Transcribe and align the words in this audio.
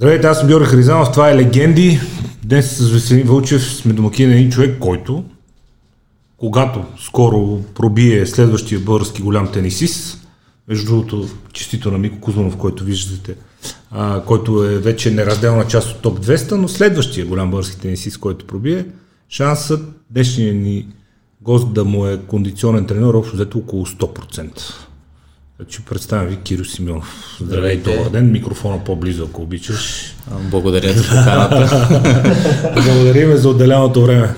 Здравейте, 0.00 0.26
аз 0.26 0.38
съм 0.38 0.48
Георги 0.48 0.66
Харизанов, 0.66 1.12
това 1.12 1.30
е 1.30 1.36
Легенди. 1.36 2.00
Днес 2.44 2.76
с 2.76 2.90
Веселин 2.90 3.26
Вълчев 3.26 3.74
сме 3.74 3.92
домакин 3.92 4.28
на 4.28 4.34
един 4.34 4.50
човек, 4.50 4.78
който, 4.78 5.24
когато 6.36 6.84
скоро 6.98 7.62
пробие 7.74 8.26
следващия 8.26 8.80
български 8.80 9.22
голям 9.22 9.52
тенисист, 9.52 10.28
между 10.68 10.86
другото, 10.86 11.28
честито 11.52 11.90
на 11.90 11.98
Мико 11.98 12.20
Кузманов, 12.20 12.56
който 12.56 12.84
виждате, 12.84 13.34
а, 13.90 14.22
който 14.24 14.64
е 14.64 14.78
вече 14.78 15.10
неразделна 15.10 15.66
част 15.66 15.90
от 15.90 16.02
топ 16.02 16.20
200, 16.20 16.52
но 16.52 16.68
следващия 16.68 17.26
голям 17.26 17.50
български 17.50 17.80
тенисист, 17.80 18.18
който 18.18 18.46
пробие, 18.46 18.86
шансът 19.28 19.82
днешния 20.10 20.54
ни 20.54 20.86
гост 21.40 21.72
да 21.72 21.84
му 21.84 22.06
е 22.06 22.20
кондиционен 22.26 22.86
тренер, 22.86 23.14
общо 23.14 23.34
взето 23.34 23.58
около 23.58 23.86
100%. 23.86 24.89
Значи 25.60 25.82
представям 25.82 26.26
ви 26.26 26.36
Киро 26.36 26.64
Симеонов. 26.64 27.36
Здравей, 27.40 27.76
добър 27.76 28.10
ден. 28.10 28.30
Микрофона 28.30 28.84
по-близо, 28.84 29.24
ако 29.30 29.42
обичаш. 29.42 30.14
Благодаря 30.50 30.92
за 30.92 31.02
поканата. 31.08 31.88
Благодарим 32.84 33.36
за 33.36 33.48
отделеното 33.48 34.02
време. 34.02 34.34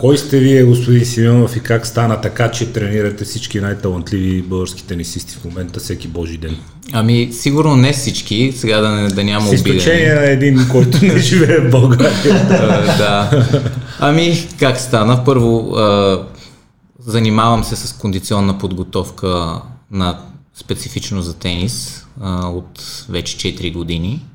Кой 0.00 0.18
сте 0.18 0.38
вие, 0.38 0.64
господин 0.64 1.04
Симеонов, 1.04 1.56
и 1.56 1.60
как 1.60 1.86
стана 1.86 2.20
така, 2.20 2.50
че 2.50 2.72
тренирате 2.72 3.24
всички 3.24 3.60
най-талантливи 3.60 4.42
български 4.42 4.84
тенисисти 4.84 5.34
в 5.34 5.44
момента 5.44 5.80
всеки 5.80 6.08
божи 6.08 6.38
ден? 6.38 6.56
Ами, 6.92 7.28
сигурно 7.32 7.76
не 7.76 7.92
всички, 7.92 8.52
сега 8.56 8.80
да, 8.80 8.90
не, 8.90 9.08
да 9.08 9.24
няма 9.24 9.46
С 9.46 9.52
изключение 9.52 10.14
на 10.14 10.30
един, 10.30 10.68
който 10.70 11.04
не 11.04 11.18
живее 11.18 11.58
в 11.60 11.70
България. 11.70 12.34
да. 12.98 13.46
Ами, 13.98 14.48
как 14.58 14.78
стана? 14.78 15.24
Първо, 15.24 15.74
а, 15.76 16.20
занимавам 17.06 17.64
се 17.64 17.76
с 17.76 17.92
кондиционна 17.92 18.58
подготовка 18.58 19.60
на 19.90 20.18
специфично 20.54 21.22
за 21.22 21.34
тенис 21.34 22.06
а, 22.20 22.48
от 22.48 23.06
вече 23.08 23.54
4 23.54 23.72
години. 23.72 24.26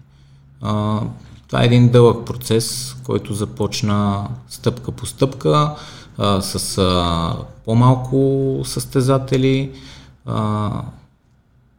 А, 0.61 1.01
това 1.47 1.63
е 1.63 1.65
един 1.65 1.89
дълъг 1.89 2.25
процес, 2.25 2.95
който 3.03 3.33
започна 3.33 4.27
стъпка 4.49 4.91
по 4.91 5.05
стъпка, 5.05 5.75
а, 6.17 6.41
с 6.41 6.77
а, 6.77 7.35
по-малко 7.65 8.61
състезатели. 8.65 9.71
А, 10.25 10.71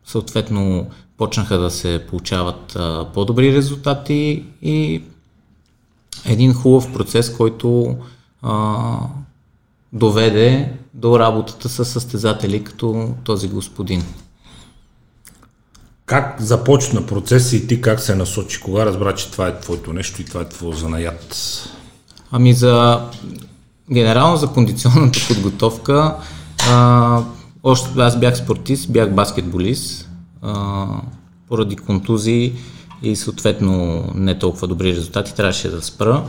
съответно, 0.04 0.90
почнаха 1.16 1.58
да 1.58 1.70
се 1.70 2.06
получават 2.08 2.76
а, 2.76 3.06
по-добри 3.14 3.54
резултати 3.54 4.44
и 4.62 5.02
един 6.24 6.54
хубав 6.54 6.92
процес, 6.92 7.36
който 7.36 7.96
а, 8.42 8.98
доведе 9.92 10.72
до 10.94 11.18
работата 11.18 11.68
с 11.68 11.84
състезатели 11.84 12.64
като 12.64 13.14
този 13.24 13.48
господин. 13.48 14.02
Как 16.08 16.36
започна 16.40 17.06
процеса 17.06 17.56
и 17.56 17.66
ти 17.66 17.80
как 17.80 18.00
се 18.00 18.14
насочи? 18.14 18.60
Кога 18.60 18.86
разбра, 18.86 19.14
че 19.14 19.30
това 19.30 19.48
е 19.48 19.60
твоето 19.60 19.92
нещо 19.92 20.22
и 20.22 20.24
това 20.24 20.40
е 20.40 20.48
твоя 20.48 20.76
занаят? 20.76 21.36
Ами 22.30 22.52
за 22.52 23.00
генерално 23.92 24.36
за 24.36 24.46
кондиционната 24.46 25.18
подготовка 25.28 26.16
а, 26.70 27.22
още 27.62 28.00
аз 28.00 28.20
бях 28.20 28.36
спортист, 28.36 28.92
бях 28.92 29.14
баскетболист 29.14 30.08
а, 30.42 30.86
поради 31.48 31.76
контузии 31.76 32.52
и 33.02 33.16
съответно 33.16 34.04
не 34.14 34.38
толкова 34.38 34.68
добри 34.68 34.96
резултати, 34.96 35.34
трябваше 35.34 35.70
да 35.70 35.82
спра. 35.82 36.24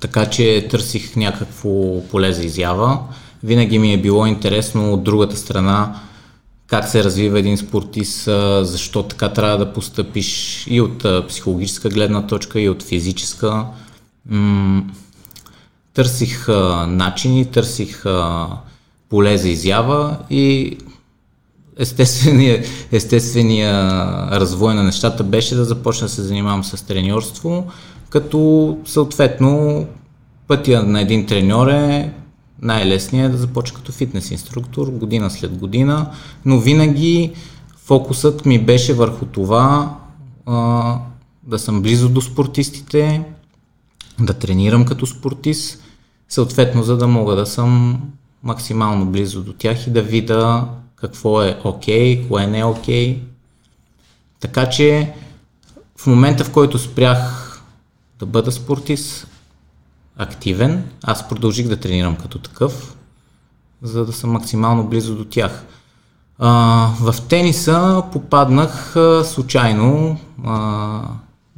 Така 0.00 0.26
че 0.26 0.68
търсих 0.70 1.16
някакво 1.16 2.00
поле 2.10 2.32
за 2.32 2.44
изява. 2.44 2.98
Винаги 3.42 3.78
ми 3.78 3.92
е 3.92 4.00
било 4.00 4.26
интересно 4.26 4.92
от 4.92 5.02
другата 5.02 5.36
страна 5.36 6.00
как 6.72 6.88
се 6.88 7.04
развива 7.04 7.38
един 7.38 7.58
спортист, 7.58 8.24
защо 8.62 9.02
така 9.02 9.28
трябва 9.28 9.58
да 9.58 9.72
постъпиш 9.72 10.64
и 10.70 10.80
от 10.80 11.28
психологическа 11.28 11.88
гледна 11.88 12.26
точка, 12.26 12.60
и 12.60 12.68
от 12.68 12.82
физическа. 12.82 13.64
Търсих 15.94 16.48
начини, 16.86 17.44
търсих 17.44 18.04
поле 19.08 19.38
за 19.38 19.48
изява 19.48 20.16
и 20.30 20.78
естествения, 21.78 22.64
естествения 22.92 23.74
развой 24.30 24.74
на 24.74 24.82
нещата 24.82 25.24
беше 25.24 25.54
да 25.54 25.64
започна 25.64 26.06
да 26.06 26.12
се 26.12 26.22
занимавам 26.22 26.64
с 26.64 26.86
треньорство, 26.86 27.66
като 28.10 28.78
съответно 28.84 29.86
пътя 30.48 30.82
на 30.82 31.00
един 31.00 31.26
треньор 31.26 31.68
е 31.68 32.12
най-лесният 32.62 33.28
е 33.28 33.32
да 33.32 33.38
започна 33.38 33.76
като 33.76 33.92
фитнес 33.92 34.30
инструктор, 34.30 34.90
година 34.90 35.30
след 35.30 35.58
година, 35.58 36.10
но 36.44 36.60
винаги 36.60 37.32
фокусът 37.76 38.46
ми 38.46 38.58
беше 38.58 38.94
върху 38.94 39.26
това 39.26 39.96
а, 40.46 40.98
да 41.42 41.58
съм 41.58 41.82
близо 41.82 42.08
до 42.08 42.20
спортистите, 42.20 43.24
да 44.20 44.34
тренирам 44.34 44.84
като 44.84 45.06
спортист, 45.06 45.82
съответно 46.28 46.82
за 46.82 46.96
да 46.96 47.06
мога 47.08 47.36
да 47.36 47.46
съм 47.46 48.00
максимално 48.42 49.06
близо 49.06 49.42
до 49.42 49.52
тях 49.52 49.86
и 49.86 49.90
да 49.90 50.02
видя 50.02 50.68
какво 50.96 51.42
е 51.42 51.60
окей, 51.64 52.20
okay, 52.20 52.28
кое 52.28 52.46
не 52.46 52.58
е 52.58 52.64
окей. 52.64 53.16
Okay. 53.16 53.20
Така 54.40 54.68
че 54.68 55.12
в 55.96 56.06
момента, 56.06 56.44
в 56.44 56.52
който 56.52 56.78
спрях 56.78 57.48
да 58.18 58.26
бъда 58.26 58.52
спортист, 58.52 59.26
активен, 60.16 60.84
аз 61.02 61.28
продължих 61.28 61.68
да 61.68 61.76
тренирам 61.76 62.16
като 62.16 62.38
такъв, 62.38 62.96
за 63.82 64.06
да 64.06 64.12
съм 64.12 64.30
максимално 64.30 64.88
близо 64.88 65.16
до 65.16 65.24
тях. 65.24 65.64
А, 66.38 66.50
в 67.00 67.14
тениса 67.28 68.02
попаднах 68.12 68.96
а, 68.96 69.24
случайно. 69.24 70.20
А, 70.44 71.00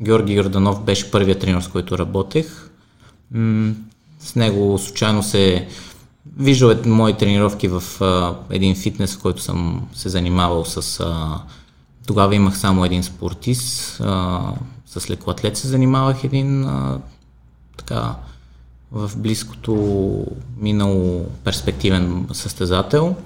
Георги 0.00 0.32
Йорданов 0.32 0.84
беше 0.84 1.10
първият 1.10 1.40
тренер, 1.40 1.60
с 1.60 1.68
който 1.68 1.98
работех. 1.98 2.70
М- 3.30 3.74
с 4.20 4.34
него 4.34 4.78
случайно 4.78 5.22
се 5.22 5.68
виждал 6.36 6.68
е 6.68 6.88
мои 6.88 7.16
тренировки 7.16 7.68
в 7.68 7.82
а, 8.00 8.34
един 8.50 8.76
фитнес, 8.76 9.16
в 9.16 9.22
който 9.22 9.42
съм 9.42 9.88
се 9.92 10.08
занимавал 10.08 10.64
с... 10.64 11.00
А, 11.00 11.40
тогава 12.06 12.34
имах 12.34 12.58
само 12.58 12.84
един 12.84 13.02
спортист, 13.02 14.00
а, 14.00 14.40
с 14.86 15.10
лекоатлет 15.10 15.56
се 15.56 15.68
занимавах 15.68 16.24
един 16.24 16.64
а, 16.64 17.00
така 17.76 18.14
в 18.92 19.10
близкото 19.16 19.74
минало 20.60 21.26
перспективен 21.44 22.26
състезател. 22.32 23.16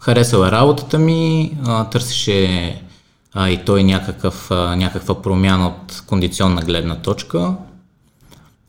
Харесал 0.00 0.44
е 0.46 0.50
работата 0.50 0.98
ми, 0.98 1.56
търсеше 1.90 2.82
а, 3.34 3.50
и 3.50 3.64
той 3.64 3.84
някакъв, 3.84 4.50
а, 4.50 4.76
някаква 4.76 5.22
промяна 5.22 5.66
от 5.66 6.02
кондиционна 6.06 6.62
гледна 6.62 6.96
точка. 6.96 7.54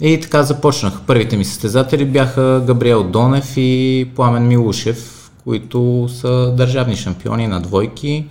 И 0.02 0.20
така 0.22 0.44
започнах. 0.44 1.02
Първите 1.08 1.38
ми 1.38 1.46
състезатели 1.46 2.06
бяха 2.06 2.64
Габриел 2.68 3.04
Донев 3.04 3.54
и 3.58 4.10
Пламен 4.16 4.48
Милушев, 4.48 5.32
които 5.44 6.10
са 6.10 6.54
държавни 6.58 6.96
шампиони 6.96 7.48
на 7.48 7.62
двойки. 7.62 8.26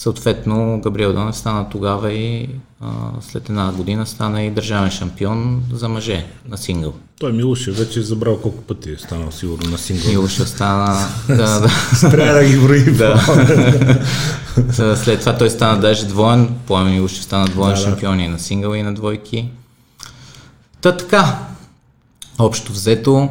Съответно, 0.00 0.80
Габриел 0.80 1.12
Донев 1.12 1.36
стана 1.36 1.68
тогава 1.68 2.12
и 2.12 2.48
а, 2.80 2.86
след 3.20 3.48
една 3.48 3.72
година 3.72 4.06
стана 4.06 4.42
и 4.42 4.50
държавен 4.50 4.90
шампион 4.90 5.62
за 5.72 5.88
мъже 5.88 6.26
на 6.48 6.58
сингъл. 6.58 6.94
Той 7.18 7.32
вече 7.68 8.00
е 8.00 8.02
забрал 8.02 8.40
колко 8.40 8.62
пъти 8.62 8.90
е 8.90 8.96
станал 8.96 9.30
сигурно 9.30 9.70
на 9.70 9.78
сингъл. 9.78 10.10
Милоше 10.10 10.46
стана... 10.46 11.08
да, 11.28 11.60
да. 11.60 11.70
Трябва 12.10 12.34
да 12.34 12.44
ги 12.44 12.58
броим. 12.58 12.96
да. 12.96 13.20
след 14.96 15.20
това 15.20 15.38
той 15.38 15.50
стана 15.50 15.80
даже 15.80 16.06
двоен, 16.06 16.54
Пламен 16.66 16.92
Милоше 16.92 17.22
стана 17.22 17.46
двоен 17.46 17.74
да, 17.74 17.76
шампион 17.76 18.20
и 18.20 18.28
на 18.28 18.38
сингъл 18.38 18.74
и 18.74 18.82
на 18.82 18.94
двойки. 18.94 19.48
Та 20.80 20.96
така, 20.96 21.38
общо 22.38 22.72
взето, 22.72 23.28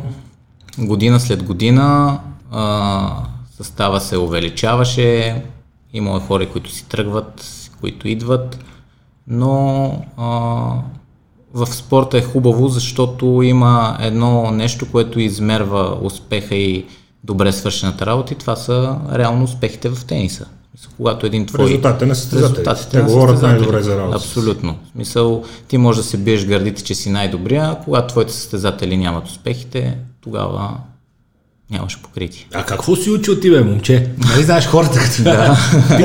година 0.78 1.19
след 1.19 1.44
година 1.44 2.19
а, 2.51 3.24
състава 3.57 4.00
се 4.00 4.18
увеличаваше, 4.18 5.44
има 5.94 6.20
хора, 6.20 6.50
които 6.50 6.72
си 6.72 6.86
тръгват, 6.90 7.46
които 7.80 8.08
идват, 8.08 8.60
но 9.28 9.86
а, 10.18 10.28
в 11.54 11.68
спорта 11.68 12.18
е 12.18 12.22
хубаво, 12.22 12.68
защото 12.68 13.42
има 13.44 13.98
едно 14.00 14.52
нещо, 14.52 14.92
което 14.92 15.19
измерва 15.19 15.98
успеха 16.02 16.56
и 16.56 16.86
добре 17.24 17.52
свършената 17.52 18.06
работа 18.06 18.34
и 18.34 18.38
това 18.38 18.56
са 18.56 18.98
реално 19.13 19.44
успехите 19.44 19.90
в 19.90 20.06
тениса. 20.06 20.46
Когато 20.98 21.25
един 21.25 21.46
твой... 21.46 21.66
Резултатите 21.66 22.06
на 22.06 22.16
състезателите. 22.16 22.90
Те 22.92 23.02
говорят 23.02 23.42
най-добре 23.42 23.81
за 23.81 23.98
работа. 23.98 24.16
Абсолютно. 24.18 24.75
В 24.86 24.92
смисъл, 24.92 25.44
ти 25.68 25.78
можеш 25.78 26.04
да 26.04 26.10
се 26.10 26.18
биеш 26.18 26.46
гърдите, 26.46 26.84
че 26.84 26.96
си 26.96 27.10
най-добрия, 27.10 27.78
когато 27.84 28.08
твоите 28.08 28.34
състезатели 28.34 28.98
нямат 28.98 29.28
успехите, 29.28 29.98
тогава 30.22 30.78
нямаше 31.71 32.01
покритие. 32.01 32.48
А 32.54 32.63
какво 32.63 32.95
си 32.95 33.10
учил 33.10 33.39
ти, 33.39 33.51
бе, 33.51 33.63
момче? 33.63 34.10
Нали 34.18 34.44
знаеш 34.44 34.66
хората 34.68 35.00
като... 35.00 35.24
Да. 35.24 35.57
ти. 35.98 36.04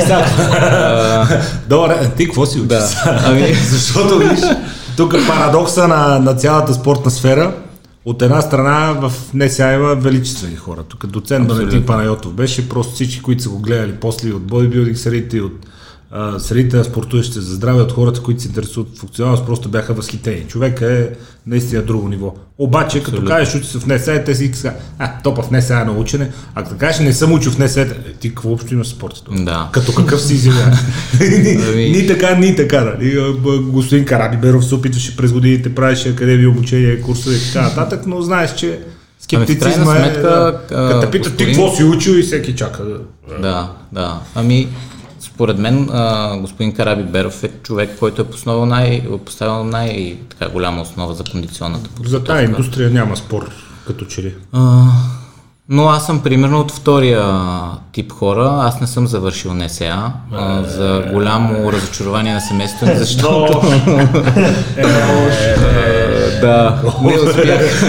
Добре, 1.68 2.10
ти 2.16 2.24
какво 2.24 2.46
си 2.46 2.58
учил? 2.58 2.68
Да. 2.68 2.88
Ами... 3.24 3.54
Защото, 3.68 4.18
виж, 4.18 4.40
тук 4.96 5.14
е 5.14 5.26
парадокса 5.26 5.88
на, 5.88 6.18
на 6.18 6.34
цялата 6.34 6.74
спортна 6.74 7.10
сфера. 7.10 7.54
От 8.04 8.22
една 8.22 8.40
страна 8.40 8.92
в 8.92 9.12
НСА 9.34 9.72
има 9.72 9.94
величествени 9.94 10.56
хора. 10.56 10.82
Тук 10.82 11.06
доцент 11.06 11.52
Валентин 11.52 11.86
Панайотов 11.86 12.32
беше, 12.32 12.68
просто 12.68 12.94
всички, 12.94 13.22
които 13.22 13.42
са 13.42 13.48
го 13.48 13.58
гледали 13.58 13.94
после 14.00 14.32
от 14.32 14.42
бодибилдинг 14.42 14.98
средите, 14.98 15.40
от 15.40 15.66
а, 16.16 16.38
средите 16.38 16.76
на 16.76 16.84
спортуващите 16.84 17.40
за 17.40 17.54
здраве 17.54 17.82
от 17.82 17.92
хората, 17.92 18.20
които 18.20 18.42
се 18.42 18.48
интересуват 18.48 18.98
функционалност, 18.98 19.46
просто 19.46 19.68
бяха 19.68 19.94
възхитени. 19.94 20.44
Човек 20.48 20.80
е 20.80 21.10
наистина 21.46 21.82
друго 21.82 22.08
ниво. 22.08 22.34
Обаче, 22.58 22.98
като 22.98 23.10
Абсолютно. 23.10 23.28
кажеш, 23.28 23.54
учи 23.54 23.66
се 23.66 23.78
в 23.78 23.86
НСА, 23.86 24.22
те 24.24 24.34
си 24.34 24.50
казват, 24.50 24.72
а, 24.98 25.22
топа 25.22 25.42
в 25.42 25.50
НСА 25.50 25.84
на 25.84 25.92
учене, 25.92 26.30
а 26.54 26.64
като 26.64 26.76
кажеш, 26.76 27.00
не 27.00 27.12
съм 27.12 27.32
учил 27.32 27.52
в 27.52 27.58
НСА, 27.58 27.80
е, 27.80 27.88
ти 28.20 28.28
какво 28.28 28.52
общо 28.52 28.74
има 28.74 28.84
с 28.84 28.88
спорта? 28.88 29.20
Да. 29.32 29.68
Като 29.72 29.94
какъв 29.94 30.22
си 30.22 30.34
извиня. 30.34 30.78
Ами- 31.20 31.90
ни 31.90 32.06
така, 32.06 32.34
ни 32.34 32.56
така. 32.56 32.80
Нали? 32.84 33.34
Господин 33.62 34.04
Карабиберов 34.04 34.64
се 34.64 34.74
опитваше 34.74 35.16
през 35.16 35.32
годините, 35.32 35.74
правеше 35.74 36.08
академия, 36.08 36.50
обучение, 36.50 37.00
курсове 37.00 37.36
и 37.36 37.52
така 37.52 37.62
нататък, 37.62 38.06
но 38.06 38.22
знаеш, 38.22 38.54
че 38.54 38.80
скептицизма 39.20 39.70
крайна 39.84 39.96
е... 39.98 40.04
сметка, 40.04 40.22
да, 40.22 40.60
а, 40.72 40.88
като 40.90 41.10
питат 41.10 41.36
ти 41.36 41.44
какво 41.44 41.74
си 41.74 41.84
учил 41.84 42.12
и 42.12 42.22
всеки 42.22 42.54
чака. 42.54 42.82
да- 42.84 43.00
Да, 43.40 43.70
да. 43.92 44.20
Ами, 44.34 44.68
според 45.34 45.58
мен, 45.58 45.90
а, 45.92 46.36
господин 46.36 46.72
Караби 46.74 47.02
Беров 47.02 47.44
е 47.44 47.50
човек, 47.62 47.90
който 47.98 48.22
е 48.22 48.24
поставил, 48.24 48.66
най, 48.66 49.02
поставил 49.24 49.64
най- 49.64 50.16
така 50.30 50.52
голяма 50.52 50.82
основа 50.82 51.14
за 51.14 51.24
кондиционната 51.24 51.84
За 51.84 51.94
подготовка. 51.94 52.26
тази 52.26 52.44
индустрия 52.44 52.90
няма 52.90 53.16
спор, 53.16 53.50
като 53.86 54.04
че 54.04 54.22
ли. 54.22 54.34
А, 54.52 54.84
но 55.68 55.88
аз 55.88 56.06
съм 56.06 56.22
примерно 56.22 56.60
от 56.60 56.70
втория 56.72 57.40
тип 57.92 58.12
хора. 58.12 58.58
Аз 58.60 58.80
не 58.80 58.86
съм 58.86 59.06
завършил 59.06 59.54
НСА. 59.54 60.12
А, 60.32 60.62
за 60.62 61.04
голямо 61.12 61.72
разочарование 61.72 62.34
на 62.34 62.40
семейството 62.40 62.92
защото... 62.96 63.62
Е, 64.76 64.84
да, 66.40 66.82
не 67.02 67.18
успях. 67.20 67.82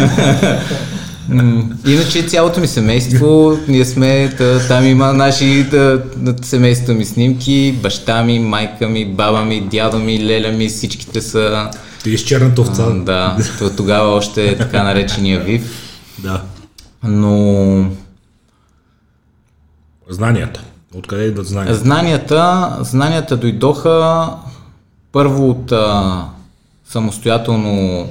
Иначе 1.87 2.23
цялото 2.27 2.59
ми 2.59 2.67
семейство, 2.67 3.57
ние 3.67 3.85
сме, 3.85 4.35
та, 4.37 4.67
там 4.67 4.85
има 4.85 5.13
наши 5.13 5.67
та, 5.71 6.03
семейството 6.41 6.93
ми 6.93 7.05
снимки, 7.05 7.79
баща 7.83 8.23
ми, 8.23 8.39
майка 8.39 8.89
ми, 8.89 9.05
баба 9.05 9.45
ми, 9.45 9.61
дядо 9.61 9.99
ми, 9.99 10.25
леля 10.25 10.51
ми, 10.51 10.67
всичките 10.67 11.21
са... 11.21 11.69
Ти 12.03 12.17
с 12.17 12.21
черната 12.21 12.61
овца. 12.61 12.83
А, 12.83 12.93
да, 12.93 13.37
то 13.59 13.69
тогава 13.69 14.09
още 14.09 14.47
е 14.47 14.57
така 14.57 14.83
наречения 14.83 15.39
ВИВ. 15.39 15.69
да. 16.19 16.41
Но 17.03 17.85
Знанията. 20.09 20.63
Откъде 20.95 21.23
идват 21.23 21.47
знанията? 21.47 21.75
знанията, 21.79 22.69
знанията 22.81 23.37
дойдоха 23.37 24.29
първо 25.11 25.49
от 25.49 25.71
а, 25.71 26.25
самостоятелно 26.89 28.07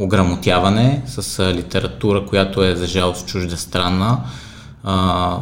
ограмотяване 0.00 1.02
с 1.06 1.52
литература, 1.54 2.26
която 2.26 2.64
е 2.64 2.76
за 2.76 2.86
жалост 2.86 3.26
чужда 3.26 3.56
странна. 3.56 4.18
А, 4.84 5.36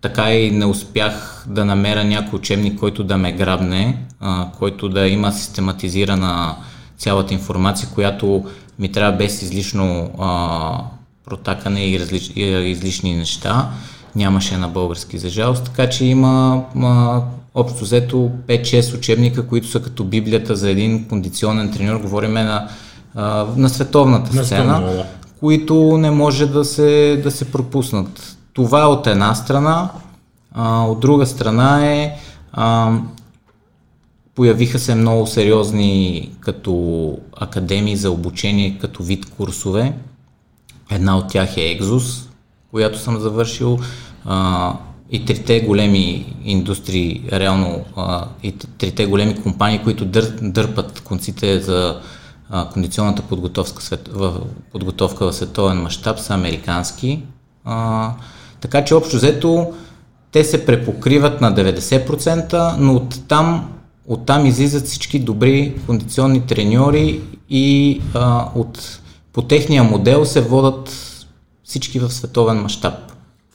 така 0.00 0.32
и 0.32 0.50
не 0.50 0.66
успях 0.66 1.44
да 1.48 1.64
намеря 1.64 2.04
някой 2.04 2.38
учебник, 2.38 2.78
който 2.78 3.04
да 3.04 3.16
ме 3.16 3.32
грабне, 3.32 3.98
а, 4.20 4.48
който 4.58 4.88
да 4.88 5.08
има 5.08 5.32
систематизирана 5.32 6.56
цялата 6.98 7.34
информация, 7.34 7.88
която 7.94 8.44
ми 8.78 8.92
трябва 8.92 9.18
без 9.18 9.42
излишно 9.42 10.10
а, 10.18 10.80
протакане 11.24 11.86
и, 11.86 12.00
различ, 12.00 12.32
и 12.36 12.42
излишни 12.44 13.16
неща. 13.16 13.70
Нямаше 14.16 14.56
на 14.56 14.68
български 14.68 15.18
за 15.18 15.28
жалост, 15.28 15.64
така 15.64 15.88
че 15.88 16.04
има 16.04 16.64
а, 16.82 17.22
общо 17.54 17.84
взето 17.84 18.30
5-6 18.46 18.96
учебника, 18.96 19.46
които 19.46 19.68
са 19.68 19.82
като 19.82 20.04
библията 20.04 20.56
за 20.56 20.70
един 20.70 21.08
кондиционен 21.08 21.72
тренер. 21.72 21.96
Говориме 21.96 22.42
на, 22.42 22.68
а, 23.14 23.46
на 23.56 23.68
световната 23.68 24.36
На 24.36 24.44
сцена, 24.44 24.74
световно, 24.74 24.96
да. 24.96 25.06
които 25.40 25.98
не 25.98 26.10
може 26.10 26.46
да 26.46 26.64
се, 26.64 27.20
да 27.22 27.30
се 27.30 27.52
пропуснат. 27.52 28.36
Това 28.52 28.82
е 28.82 28.86
от 28.86 29.06
една 29.06 29.34
страна, 29.34 29.90
а, 30.52 30.84
от 30.84 31.00
друга 31.00 31.26
страна 31.26 31.86
е 31.86 32.16
а, 32.52 32.92
появиха 34.34 34.78
се 34.78 34.94
много 34.94 35.26
сериозни 35.26 36.30
като 36.40 37.14
академии 37.36 37.96
за 37.96 38.10
обучение, 38.10 38.78
като 38.80 39.02
вид 39.02 39.26
курсове. 39.30 39.92
Една 40.90 41.18
от 41.18 41.28
тях 41.28 41.56
е 41.56 41.78
Exos, 41.78 42.28
която 42.70 42.98
съм 42.98 43.20
завършил. 43.20 43.78
А, 44.24 44.72
и 45.10 45.24
трите 45.24 45.60
големи 45.60 46.36
индустрии, 46.44 47.24
реално 47.32 47.84
а, 47.96 48.24
и 48.42 48.52
трите 48.52 49.06
големи 49.06 49.42
компании, 49.42 49.80
които 49.84 50.04
дър, 50.04 50.38
дърпат 50.42 51.00
конците 51.00 51.60
за 51.60 52.00
а, 52.50 52.68
кондиционната 52.68 53.22
подготовка, 53.22 53.82
свет, 53.82 54.08
в, 54.12 54.40
подготовка 54.72 55.26
в 55.26 55.32
световен 55.32 55.82
мащаб 55.82 56.18
са 56.18 56.34
американски. 56.34 57.22
А, 57.64 58.10
така 58.60 58.84
че 58.84 58.94
общо 58.94 59.16
взето 59.16 59.72
те 60.32 60.44
се 60.44 60.66
препокриват 60.66 61.40
на 61.40 61.54
90%, 61.54 62.76
но 62.78 62.94
оттам, 62.94 63.72
оттам 64.06 64.46
излизат 64.46 64.86
всички 64.86 65.18
добри 65.18 65.74
кондиционни 65.86 66.46
треньори 66.46 67.20
и 67.50 68.00
а, 68.14 68.48
от, 68.54 69.00
по 69.32 69.42
техния 69.42 69.84
модел 69.84 70.24
се 70.24 70.40
водат 70.40 70.90
всички 71.64 71.98
в 71.98 72.10
световен 72.10 72.56
мащаб 72.56 72.94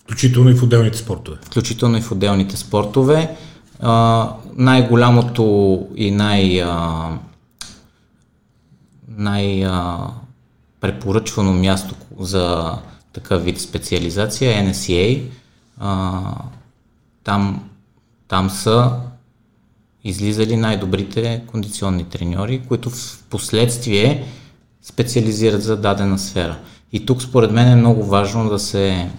Включително 0.04 0.50
и 0.50 0.54
в 0.54 0.64
отделните 0.64 0.98
спортове. 0.98 1.38
включително 1.42 1.98
и 1.98 2.02
в 2.02 2.12
отделните 2.12 2.58
спортове. 2.58 3.36
А, 3.80 4.30
най-голямото 4.56 5.80
и 5.96 6.12
най, 6.12 6.62
а, 6.62 7.10
най 9.18 9.66
а, 9.66 10.08
препоръчвано 10.82 11.54
място 11.54 11.96
за 12.20 12.78
такъв 13.14 13.44
вид 13.44 13.62
специализация 13.62 14.52
е 14.52 14.66
NSCA. 14.66 15.24
Там, 17.24 17.70
там 18.28 18.50
са 18.50 18.92
излизали 20.04 20.58
най-добрите 20.58 21.44
кондиционни 21.48 22.04
треньори, 22.04 22.62
които 22.68 22.90
в 22.90 23.24
последствие 23.30 24.26
специализират 24.82 25.64
за 25.64 25.78
дадена 25.78 26.20
сфера. 26.20 26.58
И 26.92 27.06
тук 27.06 27.22
според 27.22 27.52
мен 27.52 27.68
е 27.68 27.76
много 27.76 28.04
важно 28.04 28.50
да 28.50 28.60
се 28.60 29.10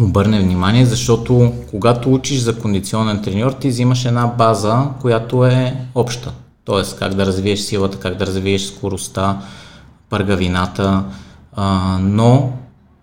обърне 0.00 0.40
внимание, 0.40 0.86
защото 0.86 1.52
когато 1.70 2.14
учиш 2.14 2.38
за 2.38 2.58
кондиционен 2.58 3.22
треньор, 3.22 3.52
ти 3.52 3.68
взимаш 3.68 4.04
една 4.04 4.26
база, 4.26 4.88
която 5.00 5.44
е 5.44 5.76
обща. 5.94 6.32
Тоест 6.64 6.98
как 6.98 7.14
да 7.14 7.26
развиеш 7.26 7.60
силата, 7.60 7.98
как 7.98 8.16
да 8.16 8.26
развиеш 8.26 8.62
скоростта, 8.62 9.38
пъргавината, 10.10 11.04
а, 11.52 11.98
но 12.00 12.52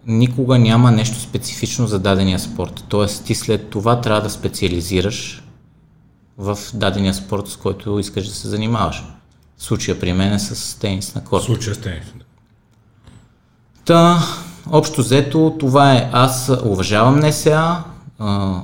никога 0.08 0.60
няма 0.60 0.92
нещо 0.92 1.20
специфично 1.20 1.88
за 1.88 2.00
дадения 2.00 2.40
спорт. 2.40 2.84
Тоест 2.90 3.26
ти 3.26 3.36
след 3.36 3.70
това 3.70 4.02
трябва 4.02 4.22
да 4.22 4.30
специализираш 4.30 5.44
в 6.38 6.58
дадения 6.74 7.14
спорт, 7.14 7.48
с 7.48 7.56
който 7.56 8.00
искаш 8.00 8.28
да 8.28 8.34
се 8.34 8.48
занимаваш. 8.48 9.04
Случая 9.58 10.00
при 10.00 10.14
мен 10.14 10.34
е 10.34 10.40
с 10.40 10.80
тенис 10.80 11.16
на 11.16 11.24
корт. 11.24 11.44
случая 11.44 11.76
с 11.76 11.78
тенис. 11.78 12.04
Та, 13.86 14.20
общо 14.72 15.02
взето, 15.02 15.56
това 15.60 15.94
е. 15.94 16.10
Аз 16.14 16.52
уважавам 16.66 17.20
НСА. 17.20 17.84
А, 18.20 18.62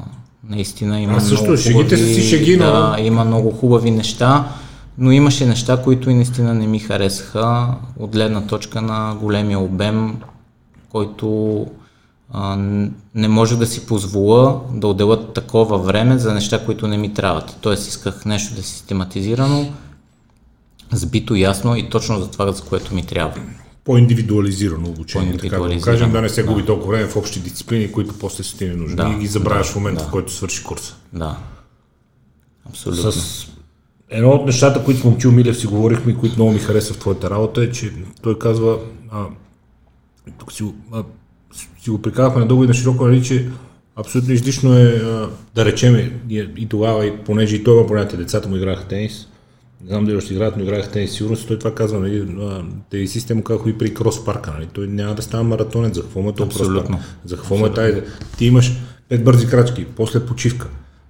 наистина 0.49 1.01
има 1.01 1.13
Аз 1.13 1.27
също, 1.27 1.43
много 1.43 1.57
шегите 1.57 1.95
хубави, 1.95 2.13
са 2.15 2.21
си 2.21 2.29
шеги, 2.29 2.57
но- 2.57 2.65
да, 2.65 2.95
има 2.99 3.25
много 3.25 3.51
хубави 3.51 3.91
неща, 3.91 4.47
но 4.97 5.11
имаше 5.11 5.45
неща, 5.45 5.81
които 5.83 6.09
и 6.09 6.13
наистина 6.13 6.53
не 6.53 6.67
ми 6.67 6.79
харесаха 6.79 7.73
от 7.99 8.11
гледна 8.11 8.47
точка 8.47 8.81
на 8.81 9.15
големия 9.21 9.59
обем, 9.59 10.17
който 10.89 11.65
а, 12.31 12.55
не 13.15 13.27
може 13.27 13.57
да 13.57 13.67
си 13.67 13.85
позволя 13.85 14.61
да 14.73 14.87
отделят 14.87 15.33
такова 15.33 15.77
време 15.77 16.17
за 16.17 16.33
неща, 16.33 16.65
които 16.65 16.87
не 16.87 16.97
ми 16.97 17.13
трябват. 17.13 17.57
Тоест 17.61 17.87
исках 17.87 18.25
нещо 18.25 18.53
да 18.53 18.59
е 18.59 18.63
систематизирано, 18.63 19.73
сбито, 20.91 21.35
ясно 21.35 21.75
и 21.75 21.89
точно 21.89 22.19
за 22.19 22.31
това, 22.31 22.51
за 22.51 22.63
което 22.63 22.95
ми 22.95 23.05
трябва. 23.05 23.41
По-индивидуализирано 23.83 24.89
обучение, 24.89 25.37
така 25.37 25.55
да 25.55 25.57
го 25.57 25.63
По-индивидуализирано, 25.63 25.97
кажем, 25.97 26.11
да 26.11 26.21
не 26.21 26.29
се 26.29 26.43
губи 26.43 26.65
толкова 26.65 26.91
време 26.91 27.07
в 27.07 27.15
общи 27.15 27.39
дисциплини, 27.39 27.91
които 27.91 28.19
после 28.19 28.43
са 28.43 28.57
ти 28.57 28.65
не 28.65 28.75
нужни 28.75 28.95
Да, 28.95 29.13
и 29.17 29.19
ги 29.19 29.27
забравяш 29.27 29.67
да, 29.67 29.73
в 29.73 29.75
момента, 29.75 30.03
да. 30.03 30.07
в 30.07 30.11
който 30.11 30.33
свърши 30.33 30.63
курса. 30.63 30.95
Да. 31.13 31.37
Абсолютно. 32.69 33.11
С 33.11 33.47
едно 34.09 34.29
от 34.29 34.45
нещата, 34.45 34.83
които 34.83 34.99
с 34.99 35.03
Момчил 35.03 35.31
Милев 35.31 35.57
си 35.57 35.67
говорихме 35.67 36.11
и 36.11 36.15
които 36.15 36.35
много 36.35 36.51
ми 36.51 36.59
хареса 36.59 36.93
в 36.93 36.97
твоята 36.97 37.29
работа 37.29 37.63
е, 37.63 37.71
че 37.71 37.91
той 38.21 38.39
казва, 38.39 38.79
а, 39.11 39.25
тук 40.37 40.51
си, 40.51 40.63
а, 40.91 41.03
си 41.83 41.89
го 41.89 42.01
приказахме 42.01 42.41
надълго 42.41 42.63
и 42.63 42.67
на 42.67 42.73
широко, 42.73 43.07
нали, 43.07 43.23
че 43.23 43.49
абсолютно 43.95 44.33
излишно 44.33 44.77
е, 44.77 44.83
а, 44.83 45.29
да 45.55 45.65
речем, 45.65 46.19
и, 46.29 46.49
и 46.57 46.67
тогава, 46.69 47.05
и 47.05 47.17
понеже 47.17 47.55
и 47.55 47.63
той 47.63 47.77
има 47.77 47.87
понятие, 47.87 48.17
децата 48.17 48.49
му 48.49 48.55
играха 48.55 48.87
тенис, 48.87 49.27
не 49.81 49.87
знам 49.87 50.05
дали 50.05 50.21
ще 50.21 50.33
играят, 50.33 50.57
но 50.57 50.63
играха 50.63 50.91
тенис 50.91 51.11
сигурно, 51.11 51.35
си, 51.35 51.47
той 51.47 51.59
това 51.59 51.75
казва, 51.75 51.99
нали, 51.99 52.27
тенисистите 52.89 53.33
му 53.33 53.43
казаха 53.43 53.69
и 53.69 53.77
при 53.77 53.93
крос 53.93 54.25
парка, 54.25 54.51
нали, 54.51 54.67
той 54.73 54.87
няма 54.87 55.15
да 55.15 55.21
става 55.21 55.43
маратонец, 55.43 55.95
за 55.95 56.01
какво 56.01 56.21
му 56.21 56.29
е 56.29 56.33
Абсолютно. 56.41 56.97
парк? 56.97 57.05
За 57.25 57.35
какво 57.35 57.57
му 57.57 57.65
е 57.65 57.73
тази? 57.73 58.01
Ти 58.37 58.45
имаш 58.45 58.71
пет 59.09 59.23
бързи 59.23 59.47
крачки, 59.47 59.85
после 59.95 60.25
почивка, 60.25 60.67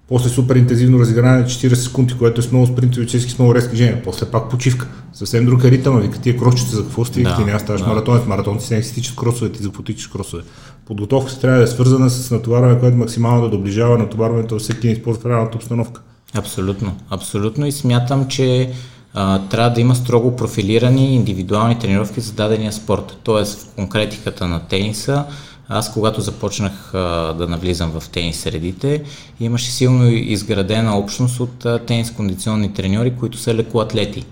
после 0.08 0.30
супер 0.30 0.56
интензивно 0.56 1.00
разиграване 1.00 1.46
40 1.46 1.74
секунди, 1.74 2.14
което 2.14 2.40
е 2.40 2.44
с 2.44 2.52
много 2.52 2.68
спринтови 2.68 3.08
чески, 3.08 3.32
с 3.32 3.40
много 3.40 3.56
резки 3.56 3.70
движения, 3.70 4.04
после 4.04 4.26
пак 4.26 4.50
почивка. 4.50 4.88
Съвсем 5.14 5.46
друг 5.46 5.64
е 5.64 5.72
ритъм, 5.72 6.02
вика 6.02 6.20
тия 6.20 6.38
кросчета 6.38 6.76
за 6.76 6.84
какво 6.84 7.06
сте, 7.06 7.22
Да, 7.22 7.36
ти 7.36 7.44
няма 7.44 7.60
ставаш 7.60 7.82
да. 7.82 7.88
маратонец, 7.88 8.26
маратонци 8.26 8.74
не 8.74 8.84
си 8.84 8.94
тичат 8.94 9.16
кросове, 9.16 9.52
ти 9.52 9.64
за 9.64 9.70
какво 9.70 9.84
тичаш 9.84 10.08
кросове. 10.08 10.44
Подготовката 10.86 11.40
трябва 11.40 11.58
да 11.58 11.64
е 11.64 11.68
свързана 11.68 12.10
с 12.10 12.32
натоварване, 12.32 12.80
което 12.80 12.98
максимално 12.98 13.42
да 13.42 13.50
доближава 13.50 13.98
натоварването 13.98 14.56
във 14.56 14.62
всеки 14.62 14.88
един 14.88 15.02
спорт 15.02 15.22
в 15.22 15.26
реалната 15.26 15.58
обстановка. 15.58 16.02
Абсолютно, 16.34 16.96
абсолютно 17.10 17.66
и 17.66 17.72
смятам, 17.72 18.28
че 18.28 18.72
а, 19.14 19.40
трябва 19.40 19.70
да 19.70 19.82
има 19.82 19.96
строго 19.96 20.36
профилирани 20.36 21.16
индивидуални 21.16 21.80
тренировки 21.80 22.22
за 22.22 22.34
дадения 22.34 22.74
спорт. 22.74 23.18
Тоест 23.24 23.60
в 23.60 23.76
конкретиката 23.76 24.48
на 24.48 24.60
тениса, 24.60 25.26
аз 25.70 25.94
когато 25.94 26.22
започнах 26.22 26.94
а, 26.94 27.34
да 27.34 27.48
навлизам 27.48 28.00
в 28.00 28.10
тенис 28.10 28.40
средите, 28.40 29.04
имаше 29.40 29.72
силно 29.72 30.08
изградена 30.10 30.98
общност 30.98 31.40
от 31.40 31.66
а, 31.66 31.80
тенис 31.80 32.12
кондиционни 32.12 32.74
треньори, 32.74 33.14
които 33.20 33.38
са 33.38 33.54
лекоатлети. 33.54 34.26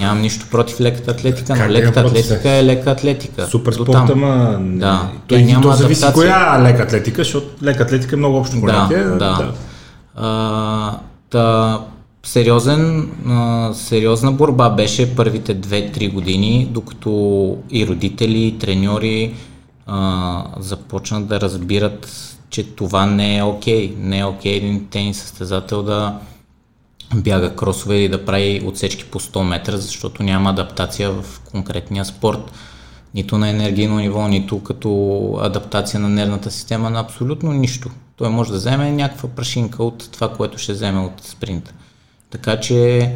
Нямам 0.00 0.20
нищо 0.20 0.46
против 0.50 0.80
леката 0.80 1.10
атлетика, 1.10 1.56
но 1.56 1.72
леката 1.72 2.00
атлетика 2.00 2.50
е 2.50 2.64
лека 2.64 2.90
атлетика. 2.90 3.46
Супер 3.46 3.72
спорт, 3.72 4.10
ама 4.10 4.58
да. 4.60 5.08
той 5.26 5.42
няма 5.42 5.62
то 5.62 5.72
зависи 5.72 6.04
адаптация. 6.04 6.32
коя 6.34 6.62
лека 6.62 6.82
атлетика, 6.82 7.20
защото 7.20 7.64
лека 7.64 7.82
атлетика 7.82 8.16
е 8.16 8.18
много 8.18 8.36
общо 8.36 8.60
понятие. 8.60 8.98
Да, 8.98 9.04
да. 9.04 9.18
да. 9.18 9.52
А, 10.16 10.98
та, 11.30 11.80
сериозен, 12.26 13.10
а, 13.28 13.70
сериозна 13.74 14.32
борба 14.32 14.70
беше 14.70 15.16
първите 15.16 15.56
2-3 15.56 16.12
години, 16.12 16.68
докато 16.70 17.56
и 17.70 17.86
родители, 17.86 18.46
и 18.46 18.58
треньори 18.58 19.34
а, 19.88 20.44
започнат 20.58 21.26
да 21.26 21.40
разбират, 21.40 22.08
че 22.50 22.74
това 22.74 23.06
не 23.06 23.36
е 23.36 23.42
окей. 23.42 23.90
Okay. 23.90 23.98
Не 23.98 24.18
е 24.18 24.24
окей 24.24 24.52
okay 24.52 24.56
един 24.56 24.88
тенис 24.88 25.18
състезател 25.18 25.82
да 25.82 26.18
бяга 27.14 27.56
кросове 27.56 27.98
или 27.98 28.08
да 28.08 28.24
прави 28.24 28.62
отсечки 28.64 29.04
по 29.04 29.20
100 29.20 29.42
метра, 29.42 29.76
защото 29.76 30.22
няма 30.22 30.50
адаптация 30.50 31.10
в 31.10 31.40
конкретния 31.50 32.04
спорт. 32.04 32.52
Нито 33.14 33.38
на 33.38 33.48
енергийно 33.48 33.96
ниво, 33.96 34.28
нито 34.28 34.62
като 34.62 35.38
адаптация 35.42 36.00
на 36.00 36.08
нервната 36.08 36.50
система, 36.50 36.90
на 36.90 37.00
абсолютно 37.00 37.52
нищо. 37.52 37.90
Той 38.16 38.28
може 38.28 38.50
да 38.50 38.56
вземе 38.56 38.92
някаква 38.92 39.28
прашинка 39.28 39.84
от 39.84 40.10
това, 40.12 40.28
което 40.32 40.58
ще 40.58 40.72
вземе 40.72 41.00
от 41.00 41.20
спринта. 41.24 41.72
Така 42.30 42.60
че 42.60 43.12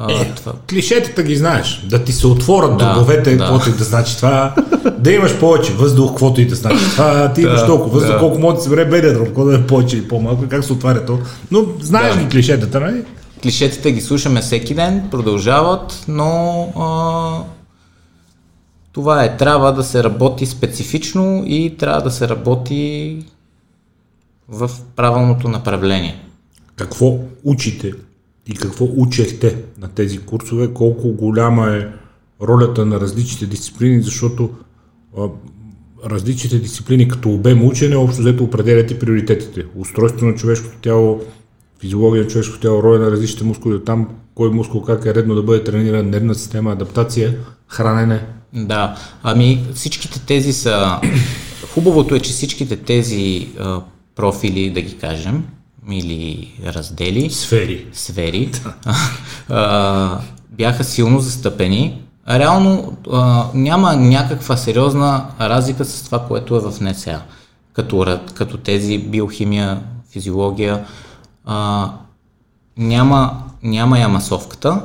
е, 0.00 0.34
това... 0.34 0.52
Клишетата 0.70 1.22
ги 1.22 1.36
знаеш. 1.36 1.86
Да 1.88 2.04
ти 2.04 2.12
се 2.12 2.26
отворят 2.26 2.78
да, 2.78 2.94
дробовете, 2.94 3.36
да. 3.36 3.38
каквото 3.38 3.68
и 3.68 3.72
да 3.72 3.84
значи 3.84 4.16
това. 4.16 4.54
Да 4.98 5.12
имаш 5.12 5.38
повече 5.38 5.72
въздух, 5.72 6.10
каквото 6.10 6.40
и 6.40 6.46
да 6.46 6.54
значи 6.54 6.84
това. 6.84 7.32
Ти 7.32 7.40
имаш 7.40 7.60
да, 7.60 7.66
толкова 7.66 7.90
въздух, 7.90 8.12
да. 8.12 8.18
колко 8.18 8.38
може 8.38 8.56
да 8.56 8.62
се 8.62 8.68
бъде 8.68 8.84
бедия 8.84 9.14
дроб, 9.14 9.32
колко 9.32 9.50
да 9.50 9.56
е 9.56 9.66
повече 9.66 9.96
или 9.96 10.08
по-малко, 10.08 10.44
как 10.48 10.64
се 10.64 10.72
отваря 10.72 11.06
то. 11.06 11.18
Но 11.50 11.66
знаеш 11.80 12.14
да. 12.14 12.22
ги 12.22 12.28
клишетата, 12.28 12.80
нали? 12.80 13.04
Клишетата 13.42 13.90
ги 13.90 14.00
слушаме 14.00 14.40
всеки 14.40 14.74
ден, 14.74 15.08
продължават, 15.10 16.04
но 16.08 16.62
а, 16.76 17.44
това 18.92 19.24
е. 19.24 19.36
Трябва 19.36 19.72
да 19.72 19.84
се 19.84 20.04
работи 20.04 20.46
специфично 20.46 21.44
и 21.46 21.76
трябва 21.78 22.02
да 22.02 22.10
се 22.10 22.28
работи 22.28 23.16
в 24.48 24.70
правилното 24.96 25.48
направление. 25.48 26.22
Какво 26.76 27.18
учите 27.44 27.92
и 28.46 28.54
какво 28.54 28.88
учехте 28.96 29.62
на 29.78 29.88
тези 29.88 30.18
курсове, 30.18 30.74
колко 30.74 31.12
голяма 31.12 31.76
е 31.76 31.86
ролята 32.42 32.86
на 32.86 33.00
различните 33.00 33.46
дисциплини, 33.46 34.02
защото 34.02 34.50
а, 35.18 35.28
различните 36.04 36.58
дисциплини 36.58 37.08
като 37.08 37.30
обем 37.30 37.66
учене 37.66 37.96
общо 37.96 38.22
взето 38.22 38.44
определят 38.44 38.90
и 38.90 38.98
приоритетите. 38.98 39.64
Устройство 39.76 40.26
на 40.26 40.34
човешкото 40.34 40.78
тяло, 40.82 41.20
физиология 41.80 42.24
на 42.24 42.30
човешкото 42.30 42.60
тяло, 42.60 42.82
роля 42.82 42.98
на 42.98 43.10
различните 43.10 43.44
мускули, 43.44 43.84
там 43.84 44.08
кой 44.34 44.50
мускул 44.50 44.82
как 44.82 45.06
е 45.06 45.14
редно 45.14 45.34
да 45.34 45.42
бъде 45.42 45.64
трениран, 45.64 46.10
нервна 46.10 46.34
система, 46.34 46.72
адаптация, 46.72 47.38
хранене. 47.68 48.26
Да, 48.54 48.96
ами 49.22 49.66
всичките 49.74 50.20
тези 50.26 50.52
са... 50.52 51.00
Хубавото 51.74 52.14
е, 52.14 52.20
че 52.20 52.32
всичките 52.32 52.76
тези 52.76 53.48
а, 53.58 53.82
профили, 54.16 54.70
да 54.70 54.80
ги 54.80 54.96
кажем, 54.98 55.44
или 55.90 56.52
раздели. 56.64 57.30
Сфери. 57.30 57.86
Сфери. 57.92 58.52
а, 59.48 60.18
бяха 60.50 60.84
силно 60.84 61.20
застъпени. 61.20 62.02
Реално 62.28 62.96
а, 63.12 63.46
няма 63.54 63.96
някаква 63.96 64.56
сериозна 64.56 65.26
разлика 65.40 65.84
с 65.84 66.02
това, 66.02 66.26
което 66.26 66.56
е 66.56 66.60
в 66.60 66.80
НСА. 66.80 67.22
Като, 67.72 68.18
като 68.34 68.56
тези 68.56 68.98
биохимия, 68.98 69.80
физиология. 70.10 70.84
А, 71.44 71.90
няма, 72.76 73.42
няма 73.62 73.98
я 73.98 74.08
масовката. 74.08 74.82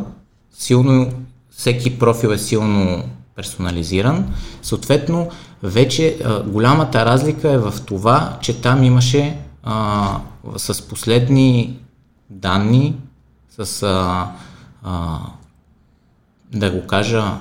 Силно, 0.57 1.11
всеки 1.49 1.99
профил 1.99 2.27
е 2.27 2.37
силно 2.37 3.03
персонализиран. 3.35 4.33
Съответно, 4.61 5.29
вече 5.63 6.17
а, 6.25 6.43
голямата 6.43 7.05
разлика 7.05 7.51
е 7.51 7.57
в 7.57 7.73
това, 7.85 8.37
че 8.41 8.61
там 8.61 8.83
имаше 8.83 9.37
а, 9.63 10.17
с 10.57 10.87
последни 10.87 11.79
данни, 12.29 12.95
с, 13.59 13.83
а, 13.83 14.31
а, 14.83 15.19
да 16.53 16.71
го 16.71 16.87
кажа, 16.87 17.33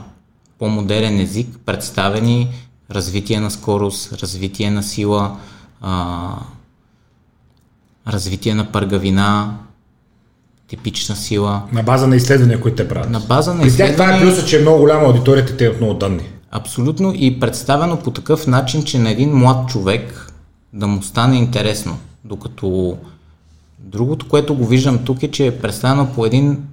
по-модерен 0.59 1.21
език, 1.21 1.59
представени 1.67 2.49
развитие 2.91 3.41
на 3.41 3.51
скорост, 3.51 4.13
развитие 4.13 4.71
на 4.71 4.83
сила, 4.83 5.37
а, 5.81 6.33
развитие 8.09 8.55
на 8.55 8.73
пъргавина, 8.73 9.57
типична 10.69 11.17
сила. 11.17 11.63
На 11.73 11.83
база 11.83 12.07
на 12.07 12.17
изследвания, 12.17 12.61
които 12.61 12.77
те 12.77 12.89
правят. 12.89 13.11
На 13.11 13.21
база 13.21 13.55
на 13.55 13.67
изследвания. 13.67 13.97
това 13.97 14.17
е 14.17 14.21
плюса, 14.21 14.47
че 14.47 14.59
е 14.59 14.61
много 14.61 14.79
голяма 14.79 15.07
аудиторията, 15.07 15.57
те 15.57 15.65
имат 15.65 15.81
много 15.81 15.95
данни. 15.95 16.31
Абсолютно 16.51 17.13
и 17.17 17.41
представено 17.41 17.97
по 17.97 18.11
такъв 18.11 18.47
начин, 18.47 18.85
че 18.85 18.99
на 18.99 19.11
един 19.11 19.33
млад 19.33 19.69
човек 19.69 20.33
да 20.73 20.87
му 20.87 21.03
стане 21.03 21.37
интересно. 21.37 21.99
Докато 22.29 22.97
другото, 23.79 24.29
което 24.29 24.55
го 24.55 24.67
виждам 24.67 25.05
тук 25.05 25.23
е, 25.23 25.31
че 25.31 25.47
е 25.47 25.59
представено 25.59 26.09
по 26.15 26.27
един 26.27 26.65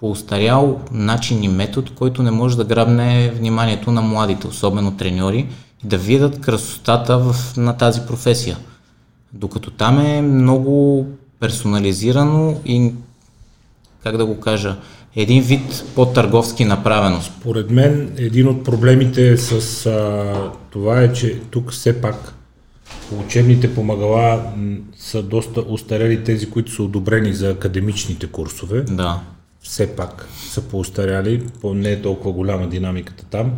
по-устарял 0.00 0.80
начин 0.92 1.44
и 1.44 1.48
метод, 1.48 1.90
който 1.94 2.22
не 2.22 2.30
може 2.30 2.56
да 2.56 2.64
грабне 2.64 3.30
вниманието 3.30 3.92
на 3.92 4.02
младите, 4.02 4.46
особено 4.46 4.96
треньори, 4.96 5.46
да 5.84 5.98
видят 5.98 6.40
красотата 6.40 7.18
в, 7.18 7.56
на 7.56 7.76
тази 7.76 8.00
професия. 8.00 8.58
Докато 9.32 9.70
там 9.70 10.00
е 10.00 10.22
много 10.22 11.06
персонализирано 11.40 12.60
и, 12.64 12.92
как 14.02 14.16
да 14.16 14.26
го 14.26 14.40
кажа, 14.40 14.76
един 15.16 15.42
вид 15.42 15.84
по-търговски 15.94 16.64
направено. 16.64 17.22
Според 17.22 17.70
мен 17.70 18.12
един 18.16 18.48
от 18.48 18.64
проблемите 18.64 19.36
с 19.36 19.86
а, 19.86 20.34
това 20.70 21.00
е, 21.00 21.12
че 21.12 21.40
тук 21.50 21.72
все 21.72 22.00
пак 22.00 22.34
Учебните 23.12 23.74
помагала 23.74 24.52
са 24.96 25.22
доста 25.22 25.60
устарели 25.60 26.24
тези, 26.24 26.50
които 26.50 26.72
са 26.72 26.82
одобрени 26.82 27.32
за 27.32 27.50
академичните 27.50 28.26
курсове. 28.26 28.82
Да. 28.82 29.20
Все 29.60 29.96
пак 29.96 30.28
са 30.50 30.62
поустаряли, 30.62 31.46
по 31.60 31.74
не 31.74 31.92
е 31.92 32.02
толкова 32.02 32.32
голяма 32.32 32.68
динамиката 32.68 33.24
там. 33.30 33.52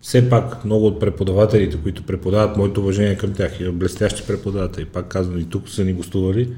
Все 0.00 0.30
пак 0.30 0.64
много 0.64 0.86
от 0.86 1.00
преподавателите, 1.00 1.76
които 1.76 2.02
преподават, 2.02 2.56
моето 2.56 2.80
уважение 2.80 3.16
към 3.16 3.32
тях, 3.32 3.60
и 3.60 3.70
блестящи 3.70 4.22
преподаватели, 4.26 4.84
пак 4.84 5.08
казвам 5.08 5.38
и 5.38 5.44
тук 5.44 5.68
са 5.68 5.84
ни 5.84 5.92
гостували, 5.92 6.52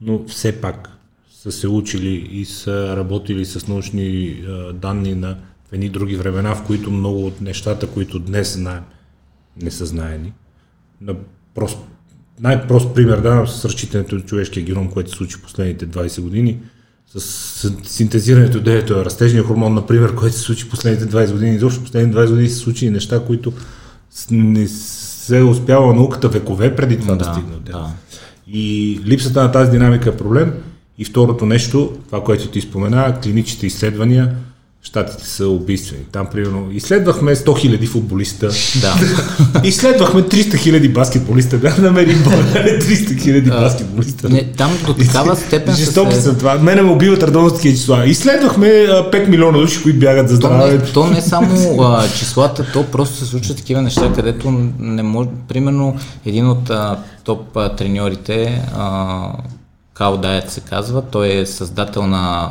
но 0.00 0.24
все 0.26 0.60
пак 0.60 0.90
са 1.32 1.52
се 1.52 1.68
учили 1.68 2.28
и 2.32 2.44
са 2.44 2.96
работили 2.96 3.44
с 3.44 3.68
научни 3.68 4.42
данни 4.74 5.14
на 5.14 5.36
в 5.70 5.72
едни 5.72 5.88
други 5.88 6.16
времена, 6.16 6.54
в 6.54 6.66
които 6.66 6.90
много 6.90 7.26
от 7.26 7.40
нещата, 7.40 7.86
които 7.86 8.18
днес 8.18 8.54
знаем, 8.54 8.82
не 9.62 9.70
са 9.70 9.86
знаени. 9.86 10.32
На 11.00 11.14
Прост, 11.54 11.78
най-прост 12.40 12.94
пример 12.94 13.20
давам 13.20 13.46
с 13.46 13.64
разчитането 13.64 14.14
на 14.14 14.20
човешкия 14.20 14.64
геном, 14.64 14.90
което 14.90 15.10
се 15.10 15.16
случи 15.16 15.42
последните 15.42 15.88
20 15.88 16.20
години, 16.20 16.58
с 17.16 17.72
синтезирането 17.84 18.60
дето 18.60 19.00
е 19.00 19.04
растежния 19.04 19.44
хормон, 19.44 19.74
например, 19.74 20.14
който 20.14 20.36
се 20.36 20.42
случи 20.42 20.70
последните 20.70 21.16
20 21.16 21.32
години. 21.32 21.56
Изобщо 21.56 21.82
последните 21.82 22.18
20 22.18 22.30
години 22.30 22.48
се 22.48 22.56
случи 22.56 22.90
неща, 22.90 23.20
които 23.26 23.52
не 24.30 24.68
се 24.68 25.38
е 25.38 25.42
успява 25.42 25.94
науката 25.94 26.28
векове 26.28 26.76
преди 26.76 27.00
това 27.00 27.14
да, 27.14 27.24
да 27.24 27.34
стигне. 27.34 27.56
Да. 27.66 27.90
И 28.48 29.00
липсата 29.06 29.42
на 29.42 29.52
тази 29.52 29.70
динамика 29.70 30.08
е 30.08 30.16
проблем. 30.16 30.52
И 30.98 31.04
второто 31.04 31.46
нещо, 31.46 31.92
това, 32.06 32.24
което 32.24 32.48
ти 32.48 32.60
спомена, 32.60 33.20
клиничните 33.22 33.66
изследвания, 33.66 34.34
Штатите 34.86 35.28
са 35.28 35.48
убийствени. 35.48 36.02
Там, 36.12 36.26
примерно, 36.26 36.68
изследвахме 36.72 37.36
100 37.36 37.60
хиляди 37.60 37.86
футболиста. 37.86 38.50
Да. 38.80 38.94
изследвахме 39.64 40.22
300 40.22 40.56
хиляди 40.56 40.88
баскетболиста. 40.88 41.58
Да 41.58 41.76
намерим 41.78 42.22
България 42.22 42.78
300 42.80 43.22
хиляди 43.22 43.50
баскетболиста. 43.50 44.28
Не, 44.28 44.52
там 44.52 44.78
до 44.86 44.94
такава 44.94 45.36
степен 45.46 45.74
Жестоки 45.74 46.14
са 46.14 46.38
това. 46.38 46.54
Мене 46.58 46.82
ме 46.82 46.90
убиват 46.90 47.22
редовно 47.22 47.50
такива 47.50 47.74
числа. 47.74 48.06
Изследвахме 48.06 48.66
5 48.66 49.28
милиона 49.28 49.58
души, 49.58 49.82
които 49.82 49.98
бягат 49.98 50.28
за 50.28 50.36
здраве. 50.36 50.78
То 50.78 50.84
не, 50.84 50.92
то 50.92 51.06
не 51.06 51.20
само 51.20 51.82
а, 51.82 52.08
числата, 52.08 52.66
то 52.72 52.90
просто 52.90 53.16
се 53.16 53.24
случват 53.24 53.56
такива 53.56 53.82
неща, 53.82 54.12
където 54.14 54.50
не 54.78 55.02
може... 55.02 55.28
Примерно, 55.48 55.96
един 56.26 56.48
от 56.48 56.70
а, 56.70 56.98
топ 57.24 57.56
а, 57.56 57.76
треньорите, 57.76 58.68
а, 58.76 59.28
Као 59.94 60.16
Дайет 60.16 60.50
се 60.50 60.60
казва, 60.60 61.02
той 61.02 61.28
е 61.28 61.46
създател 61.46 62.06
на 62.06 62.50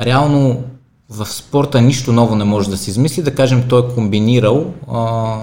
реално 0.00 0.64
в 1.10 1.26
спорта 1.26 1.80
нищо 1.80 2.12
ново 2.12 2.36
не 2.36 2.44
може 2.44 2.70
да 2.70 2.76
се 2.76 2.90
измисли. 2.90 3.22
Да 3.22 3.34
кажем, 3.34 3.68
той 3.68 3.80
е 3.80 3.94
комбинирал 3.94 4.72
а, 4.92 5.36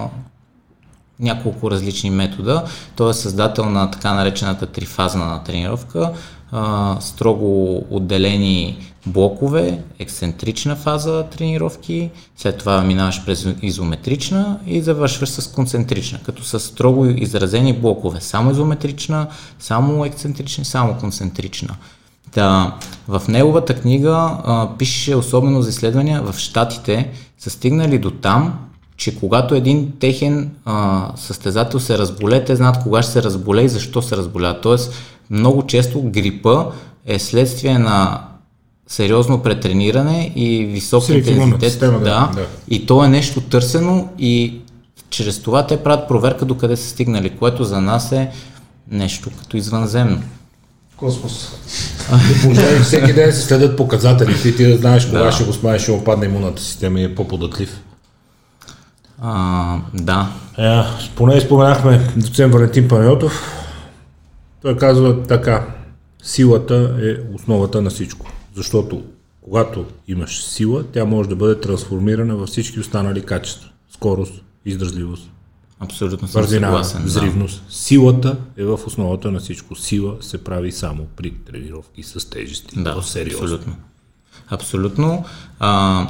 няколко 1.20 1.72
различни 1.72 2.10
метода. 2.10 2.64
Той 2.96 3.12
е 3.12 3.14
създател 3.14 3.66
на 3.66 3.92
така 3.92 4.14
наречената 4.14 4.66
трифазна 4.66 5.44
тренировка, 5.44 6.14
а, 6.52 6.98
строго 7.02 7.84
отделени 7.90 8.78
блокове, 9.06 9.80
ексцентрична 10.00 10.76
фаза 10.76 11.24
тренировки, 11.24 12.10
след 12.38 12.58
това 12.58 12.82
минаваш 12.82 13.26
през 13.26 13.48
изометрична 13.62 14.60
и 14.68 14.82
завършваш 14.82 15.30
с 15.30 15.52
концентрична, 15.52 16.20
като 16.24 16.44
са 16.44 16.60
строго 16.60 17.06
изразени 17.06 17.74
блокове. 17.74 18.22
Само 18.22 18.52
изометрична, 18.52 19.28
само 19.60 20.06
ексцентрична, 20.06 20.66
само 20.66 20.98
концентрична. 20.98 21.76
Да, 22.34 22.76
в 23.08 23.22
неговата 23.28 23.74
книга 23.74 24.38
а, 24.44 24.70
пише 24.78 25.16
особено 25.16 25.62
за 25.62 25.70
изследвания 25.70 26.22
в 26.22 26.40
Штатите 26.40 27.10
са 27.40 27.50
стигнали 27.50 27.98
до 27.98 28.12
там, 28.12 28.60
че 28.98 29.20
когато 29.20 29.56
един 29.56 29.92
техен 30.00 30.52
а, 30.66 31.08
състезател 31.16 31.80
се 31.80 31.98
разболе, 31.98 32.46
те 32.46 32.56
знаят 32.56 32.84
кога 32.84 33.02
ще 33.02 33.12
се 33.12 33.24
разболе 33.24 33.62
и 33.62 33.70
защо 33.70 34.02
се 34.02 34.18
разболя. 34.18 34.60
Тоест, 34.62 34.94
много 35.30 35.68
често 35.68 36.02
грипа 36.02 36.66
е 37.06 37.20
следствие 37.20 37.80
на 37.80 38.22
сериозно 38.88 39.44
претрениране 39.44 40.32
и 40.36 40.66
висок 40.66 41.10
интензитет. 41.10 41.72
Система, 41.72 42.00
да, 42.00 42.04
да, 42.04 42.32
да. 42.36 42.48
И 42.68 42.86
то 42.86 43.04
е 43.04 43.10
нещо 43.10 43.42
търсено 43.42 44.10
и 44.20 44.62
чрез 45.10 45.40
това 45.40 45.68
те 45.68 45.84
правят 45.84 46.08
проверка 46.08 46.46
до 46.46 46.58
къде 46.58 46.78
са 46.78 46.90
стигнали, 46.90 47.30
което 47.30 47.64
за 47.64 47.82
нас 47.82 48.12
е 48.12 48.32
нещо 48.92 49.30
като 49.40 49.58
извънземно. 49.58 50.22
Космос. 51.02 51.52
всеки 52.84 53.14
ден 53.14 53.34
се 53.34 53.42
следят 53.42 53.78
показателите 53.78 54.50
и 54.50 54.56
ти 54.56 54.68
да 54.68 54.78
знаеш 54.78 55.06
кога 55.06 55.24
да. 55.24 55.32
ще 55.32 55.44
го 55.44 55.54
смаеш, 55.54 55.82
ще 55.82 55.92
опадне 55.92 56.26
имунната 56.26 56.62
система 56.62 57.00
и 57.00 57.04
е 57.04 57.16
по-податлив. 57.16 57.82
А, 59.22 59.78
да. 59.94 60.32
Е, 60.58 60.82
поне 61.16 61.42
споменахме 61.42 62.12
доцент 62.18 62.54
Валентин 62.54 62.88
Панайотов. 62.88 63.64
Той 64.62 64.78
казва 64.78 65.24
така, 65.24 65.68
силата 66.24 66.96
е 67.02 67.36
основата 67.36 67.82
на 67.82 67.90
всичко. 67.90 68.26
Защото 68.56 69.04
когато 69.42 69.86
имаш 70.08 70.44
сила, 70.44 70.84
тя 70.94 71.06
може 71.06 71.30
да 71.30 71.36
бъде 71.36 71.60
трансформирана 71.60 72.36
във 72.36 72.50
всички 72.50 72.80
останали 72.80 73.22
качества. 73.22 73.70
Скорост, 73.94 74.34
издръжливост, 74.66 75.30
Абсолютно 75.84 76.28
съм 76.28 76.42
бързина, 76.42 76.68
съгласен. 76.68 77.04
взривност. 77.04 77.64
Да. 77.68 77.74
Силата 77.74 78.38
е 78.58 78.64
в 78.64 78.80
основата 78.86 79.32
на 79.32 79.40
всичко. 79.40 79.76
Сила 79.76 80.18
се 80.22 80.44
прави 80.44 80.72
само 80.72 81.06
при 81.16 81.32
тренировки 81.32 82.04
с 82.04 82.30
тежести. 82.30 82.84
Да, 82.84 83.02
сериозно. 83.02 83.44
абсолютно. 83.46 83.76
Абсолютно. 84.50 85.26
А, 85.60 86.08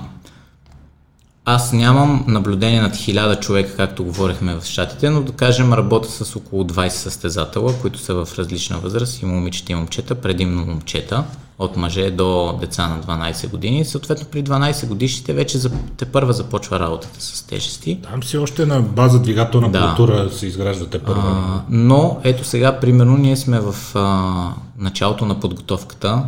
аз 1.46 1.74
нямам 1.74 2.26
наблюдение 2.28 2.82
над 2.82 2.96
хиляда 2.96 3.40
човека, 3.40 3.76
както 3.76 4.04
говорихме 4.04 4.56
в 4.56 4.66
щатите, 4.66 5.10
но 5.10 5.22
да 5.22 5.32
кажем 5.32 5.74
работя 5.74 6.10
с 6.10 6.36
около 6.36 6.64
20 6.64 6.90
състезатела, 6.90 7.74
които 7.82 8.00
са 8.00 8.14
в 8.14 8.28
различна 8.38 8.78
възраст, 8.78 9.22
и 9.22 9.26
момичета 9.26 9.72
и 9.72 9.76
момчета, 9.76 10.16
предимно 10.16 10.66
момчета, 10.66 11.24
от 11.60 11.78
мъже 11.78 12.12
до 12.12 12.58
деца 12.62 12.88
на 12.88 13.02
12 13.02 13.50
години. 13.50 13.86
Съответно 13.86 14.26
при 14.32 14.44
12 14.44 14.88
годишните 14.88 15.34
вече 15.34 15.58
за, 15.58 15.72
те 15.98 16.06
първа 16.06 16.34
започва 16.34 16.80
работата 16.80 17.22
с 17.22 17.44
тежести. 17.44 18.00
Там 18.12 18.24
си 18.24 18.38
още 18.38 18.66
на 18.66 18.82
база 18.82 19.20
двигателна 19.20 19.72
да. 19.72 19.88
култура 19.88 20.30
се 20.30 20.48
изграждате 20.48 21.00
първа. 21.00 21.24
А, 21.26 21.62
но 21.70 22.20
ето 22.24 22.44
сега, 22.44 22.80
примерно, 22.80 23.18
ние 23.18 23.38
сме 23.38 23.60
в 23.60 23.76
а, 23.96 24.54
началото 24.78 25.26
на 25.26 25.40
подготовката, 25.40 26.24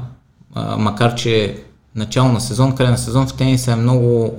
а, 0.56 0.78
макар 0.78 1.16
че 1.16 1.64
начало 1.96 2.32
на 2.32 2.42
сезон, 2.42 2.76
край 2.76 2.92
на 2.92 2.98
сезон 2.98 3.28
в 3.28 3.34
тениса 3.34 3.72
е 3.72 3.76
много 3.76 4.34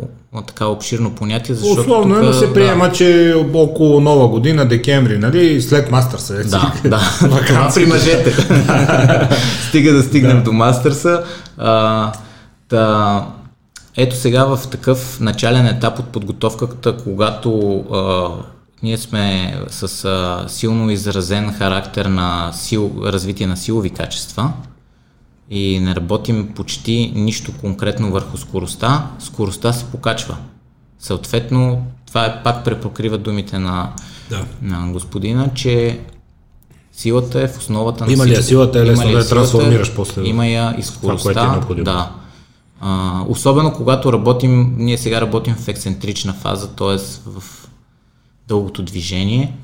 така 0.47 0.67
обширно 0.67 1.11
понятие, 1.11 1.55
защото 1.55 1.81
Условно 1.81 2.15
тук, 2.15 2.25
е 2.25 2.27
да 2.27 2.35
се 2.35 2.55
приема, 2.55 2.89
да. 2.89 2.93
че 2.93 3.35
около 3.55 4.01
нова 4.01 4.29
година, 4.29 4.69
декември, 4.69 5.19
нали, 5.19 5.63
след 5.63 5.91
Мастърса. 5.91 6.41
Е, 6.41 6.45
да, 6.45 6.73
да. 6.85 7.71
при 7.75 7.87
мъжете. 7.87 8.33
Стига 9.69 9.93
да 9.93 10.03
стигнем 10.03 10.37
да. 10.37 10.43
до 10.43 10.53
Мастърса. 10.53 11.25
А, 11.59 12.13
та, 12.69 13.27
ето 13.97 14.17
сега 14.17 14.45
в 14.45 14.61
такъв 14.71 15.21
начален 15.21 15.67
етап 15.67 15.99
от 15.99 16.07
подготовката, 16.07 16.97
когато 16.97 17.79
а, 17.93 18.29
ние 18.83 18.99
сме 18.99 19.55
с 19.69 20.05
а, 20.05 20.45
силно 20.49 20.91
изразен 20.91 21.53
характер 21.53 22.07
на 22.07 22.51
сил, 22.53 22.93
развитие 23.05 23.47
на 23.47 23.57
силови 23.57 23.91
качества, 23.91 24.53
и 25.51 25.81
не 25.81 25.95
работим 25.95 26.53
почти 26.55 27.13
нищо 27.15 27.53
конкретно 27.61 28.11
върху 28.11 28.37
скоростта, 28.37 29.11
скоростта 29.19 29.73
се 29.73 29.85
покачва. 29.85 30.37
Съответно, 30.99 31.87
това 32.07 32.27
е 32.27 32.43
пак 32.43 32.65
препокрива 32.65 33.19
думите 33.19 33.59
на, 33.59 33.93
да. 34.31 34.45
на 34.63 34.93
господина, 34.93 35.51
че 35.55 36.01
силата 36.93 37.43
е 37.43 37.49
в 37.49 37.59
основата 37.59 38.07
на 38.07 38.13
Има 38.13 38.27
ли 38.27 38.35
я 38.35 38.43
силата 38.43 38.79
е 38.79 38.85
лесно 38.85 39.11
да 39.11 39.19
я 39.19 39.29
трансформираш 39.29 39.95
после? 39.95 40.23
Има 40.25 40.47
я 40.47 40.75
и 40.79 40.83
скоростта. 40.83 41.61
Това, 41.61 41.81
е 41.81 41.83
да. 41.83 42.13
А, 42.81 43.21
особено 43.29 43.73
когато 43.73 44.13
работим, 44.13 44.75
ние 44.79 44.99
сега 44.99 45.21
работим 45.21 45.55
в 45.55 45.69
ексцентрична 45.69 46.33
фаза, 46.33 46.69
т.е. 46.69 46.99
в 47.27 47.43
дългото 48.49 48.83
движение, 48.83 49.57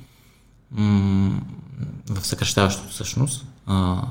м- 0.73 1.41
в 2.11 2.27
съкръщаващото 2.27 2.89
всъщност. 2.89 3.47
А, 3.67 4.03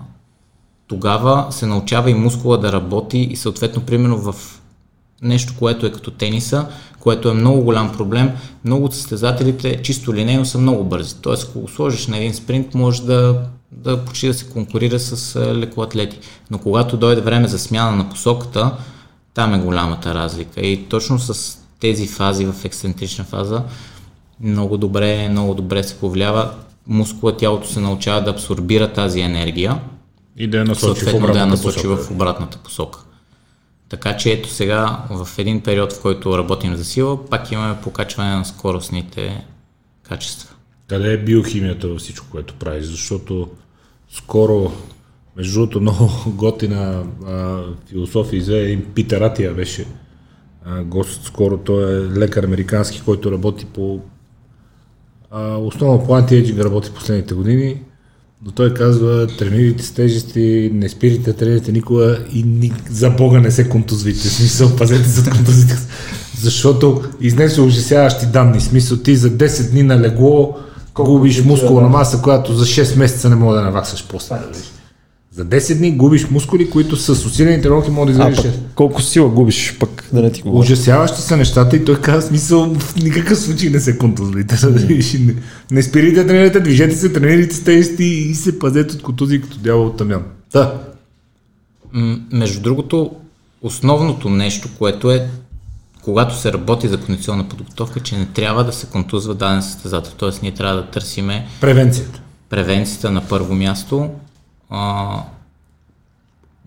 тогава 0.90 1.48
се 1.50 1.66
научава 1.66 2.12
и 2.12 2.14
мускула 2.14 2.58
да 2.58 2.72
работи 2.72 3.18
и 3.18 3.36
съответно, 3.36 3.82
примерно 3.82 4.18
в 4.18 4.36
нещо, 5.22 5.54
което 5.60 5.86
е 5.86 5.92
като 5.92 6.12
тениса, 6.12 6.68
което 7.00 7.30
е 7.30 7.34
много 7.34 7.62
голям 7.62 7.92
проблем, 7.92 8.32
много 8.66 8.86
от 8.86 8.96
състезателите 8.96 9.82
чисто 9.82 10.14
линейно 10.14 10.46
са 10.46 10.58
много 10.58 10.84
бързи. 10.84 11.16
Тоест, 11.22 11.50
ако 11.50 11.68
сложиш 11.68 12.08
на 12.08 12.18
един 12.18 12.34
спринт, 12.34 12.74
може 12.74 13.02
да, 13.02 13.42
да 13.72 14.06
почти 14.06 14.28
да 14.28 14.34
се 14.34 14.50
конкурира 14.50 15.00
с 15.00 15.40
лекоатлети. 15.56 16.20
Но 16.52 16.58
когато 16.58 16.98
дойде 16.98 17.22
време 17.22 17.48
за 17.48 17.60
смяна 17.60 17.96
на 17.96 18.10
посоката, 18.10 18.78
там 19.34 19.54
е 19.54 19.60
голямата 19.60 20.14
разлика. 20.14 20.62
И 20.62 20.86
точно 20.86 21.20
с 21.20 21.58
тези 21.80 22.08
фази 22.08 22.46
в 22.46 22.66
ексцентрична 22.66 23.24
фаза 23.24 23.64
много 24.42 24.78
добре, 24.78 25.30
много 25.30 25.54
добре 25.54 25.84
се 25.84 25.96
повлиява. 25.96 26.52
Мускула, 26.88 27.38
тялото 27.38 27.68
се 27.68 27.80
научава 27.80 28.22
да 28.24 28.32
абсорбира 28.32 28.94
тази 28.94 29.20
енергия 29.20 29.80
и 30.38 30.48
да 30.48 30.58
я 30.58 30.66
насочи, 30.66 31.06
в 31.06 31.14
обратната, 31.14 31.40
да 31.40 31.46
насочи 31.46 31.82
посока. 31.82 32.04
в 32.04 32.12
обратната 32.12 32.58
посока. 32.58 33.00
Така 33.90 34.18
че 34.18 34.32
ето 34.32 34.50
сега, 34.50 35.06
в 35.10 35.30
един 35.38 35.62
период, 35.62 35.94
в 35.94 36.02
който 36.02 36.38
работим 36.38 36.76
за 36.76 36.86
сила, 36.86 37.26
пак 37.26 37.52
имаме 37.52 37.82
покачване 37.82 38.36
на 38.36 38.46
скоростните 38.46 39.46
качества. 40.04 40.56
Къде 40.88 41.14
е 41.14 41.24
биохимията 41.24 41.88
във 41.88 42.00
всичко, 42.00 42.28
което 42.32 42.54
правиш? 42.54 42.86
Защото 42.86 43.50
скоро, 44.12 44.72
между 45.36 45.54
другото, 45.60 45.82
много 45.82 46.12
готина 46.28 47.04
а, 47.28 47.64
философия 47.88 48.42
взе 48.42 48.60
един 48.60 48.86
Питератия 48.94 49.54
беше 49.54 49.86
а, 50.66 50.84
гост 50.84 51.24
скоро. 51.24 51.58
Той 51.58 51.96
е 51.96 52.10
лекар 52.10 52.44
американски, 52.44 53.02
който 53.06 53.32
работи 53.32 53.66
по 53.66 54.00
а, 55.32 55.58
основно 55.58 56.06
по 56.06 56.16
антиеджинг 56.16 56.60
работи 56.60 56.92
последните 56.94 57.34
години 57.34 57.82
но 58.46 58.52
той 58.52 58.74
казва, 58.74 59.28
тренирайте 59.38 59.84
с 59.84 59.92
тежести, 59.92 60.72
не 60.74 60.90
спирайте, 60.90 61.34
тренирайте 61.34 61.72
никога 61.72 62.20
и 62.34 62.44
ни, 62.44 62.74
за 62.92 63.10
Бога 63.10 63.40
не 63.40 63.52
се 63.52 63.70
контузвите. 63.70 64.28
Смисъл, 64.30 64.76
пазете 64.76 65.10
се 65.10 65.20
от 65.20 65.30
контузите. 65.30 65.78
Защото 66.42 67.02
изнесе 67.22 67.62
ужасяващи 67.62 68.26
данни. 68.26 68.62
Смисъл, 68.62 68.98
ти 68.98 69.16
за 69.16 69.30
10 69.30 69.72
дни 69.72 69.84
на 69.84 70.02
легло 70.02 70.58
губиш 70.96 71.44
мускулна 71.44 71.90
маса, 71.90 72.22
която 72.22 72.54
за 72.54 72.66
6 72.66 72.98
месеца 72.98 73.30
не 73.30 73.36
мога 73.36 73.56
да 73.56 73.62
наваксаш 73.62 74.06
после. 74.10 74.36
За 75.32 75.46
10 75.46 75.78
дни 75.78 75.92
губиш 75.92 76.30
мускули, 76.30 76.70
които 76.70 76.96
с 76.96 77.10
усилени 77.10 77.62
тренировки 77.62 77.92
могат 77.92 78.08
да 78.08 78.12
извадиш. 78.12 78.54
Колко 78.76 79.02
сила 79.02 79.30
губиш 79.30 79.78
пък, 79.80 80.10
да 80.14 80.22
не 80.22 80.32
ти 80.32 80.42
говоря. 80.42 80.60
Ужасяващи 80.60 81.22
са 81.22 81.38
нещата 81.38 81.76
и 81.76 81.86
той 81.86 82.02
казва 82.02 82.22
смисъл 82.22 82.76
в 82.76 82.96
никакъв 82.96 83.40
случай 83.40 83.70
не 83.70 83.80
се 83.80 83.98
контузвайте. 83.98 84.56
не, 84.70 85.36
не 85.72 85.84
спирайте, 85.84 86.28
тренирайте, 86.28 86.60
движете 86.60 86.96
се, 86.96 87.14
тренирайте 87.14 87.56
с 87.56 87.64
тести 87.64 88.04
и 88.04 88.36
се 88.36 88.60
пазете 88.60 88.96
от 88.96 89.02
контузии 89.02 89.42
като 89.42 89.58
дявол 89.58 89.86
от 89.86 89.98
тамян. 89.98 90.24
Да. 90.54 90.82
М- 91.92 92.20
между 92.32 92.62
другото, 92.62 93.12
основното 93.62 94.30
нещо, 94.30 94.70
което 94.78 95.12
е 95.12 95.28
когато 96.04 96.36
се 96.36 96.54
работи 96.54 96.88
за 96.88 96.98
кондиционна 96.98 97.50
подготовка, 97.50 98.00
че 98.00 98.18
не 98.18 98.26
трябва 98.26 98.64
да 98.64 98.74
се 98.74 98.88
контузва 98.88 99.36
даден 99.36 99.62
състезател. 99.62 100.12
Тоест 100.18 100.42
ние 100.42 100.54
трябва 100.54 100.76
да 100.76 100.88
търсиме 100.88 101.48
превенцията. 101.62 102.22
Превенцията 102.50 103.12
на 103.12 103.22
първо 103.28 103.56
място, 103.56 104.10
а, 104.70 105.24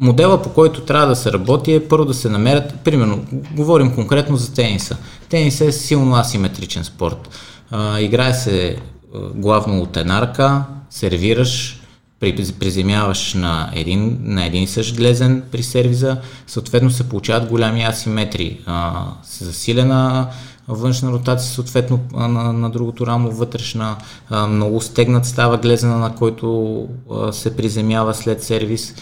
модела 0.00 0.42
по 0.42 0.48
който 0.48 0.80
трябва 0.80 1.06
да 1.06 1.16
се 1.16 1.32
работи 1.32 1.74
е 1.74 1.88
първо 1.88 2.04
да 2.04 2.14
се 2.14 2.28
намерят, 2.28 2.80
примерно, 2.84 3.24
говорим 3.32 3.94
конкретно 3.94 4.36
за 4.36 4.54
тениса. 4.54 4.96
Тенис 5.28 5.60
е 5.60 5.72
силно 5.72 6.16
асиметричен 6.16 6.84
спорт. 6.84 7.28
А, 7.70 8.00
играе 8.00 8.34
се 8.34 8.76
главно 9.34 9.82
от 9.82 9.96
една 9.96 10.20
ръка, 10.20 10.64
сервираш, 10.90 11.82
приземяваш 12.60 13.34
на 13.34 13.70
един, 13.74 14.18
на 14.20 14.46
един 14.46 14.62
и 14.62 14.66
същ 14.66 14.96
глезен 14.96 15.42
при 15.52 15.62
сервиза, 15.62 16.16
съответно 16.46 16.90
се 16.90 17.08
получават 17.08 17.48
голями 17.48 17.84
асиметрии. 17.84 18.60
А, 18.66 19.04
с 19.22 19.44
засилена 19.44 20.28
външна 20.68 21.12
ротация, 21.12 21.52
съответно 21.52 22.00
на, 22.12 22.52
на 22.52 22.70
другото 22.70 23.06
рамо 23.06 23.30
вътрешна, 23.30 23.96
много 24.48 24.80
стегнат 24.80 25.26
става 25.26 25.56
глезена, 25.56 25.98
на 25.98 26.14
който 26.14 26.88
се 27.32 27.56
приземява 27.56 28.14
след 28.14 28.42
сервис. 28.42 28.94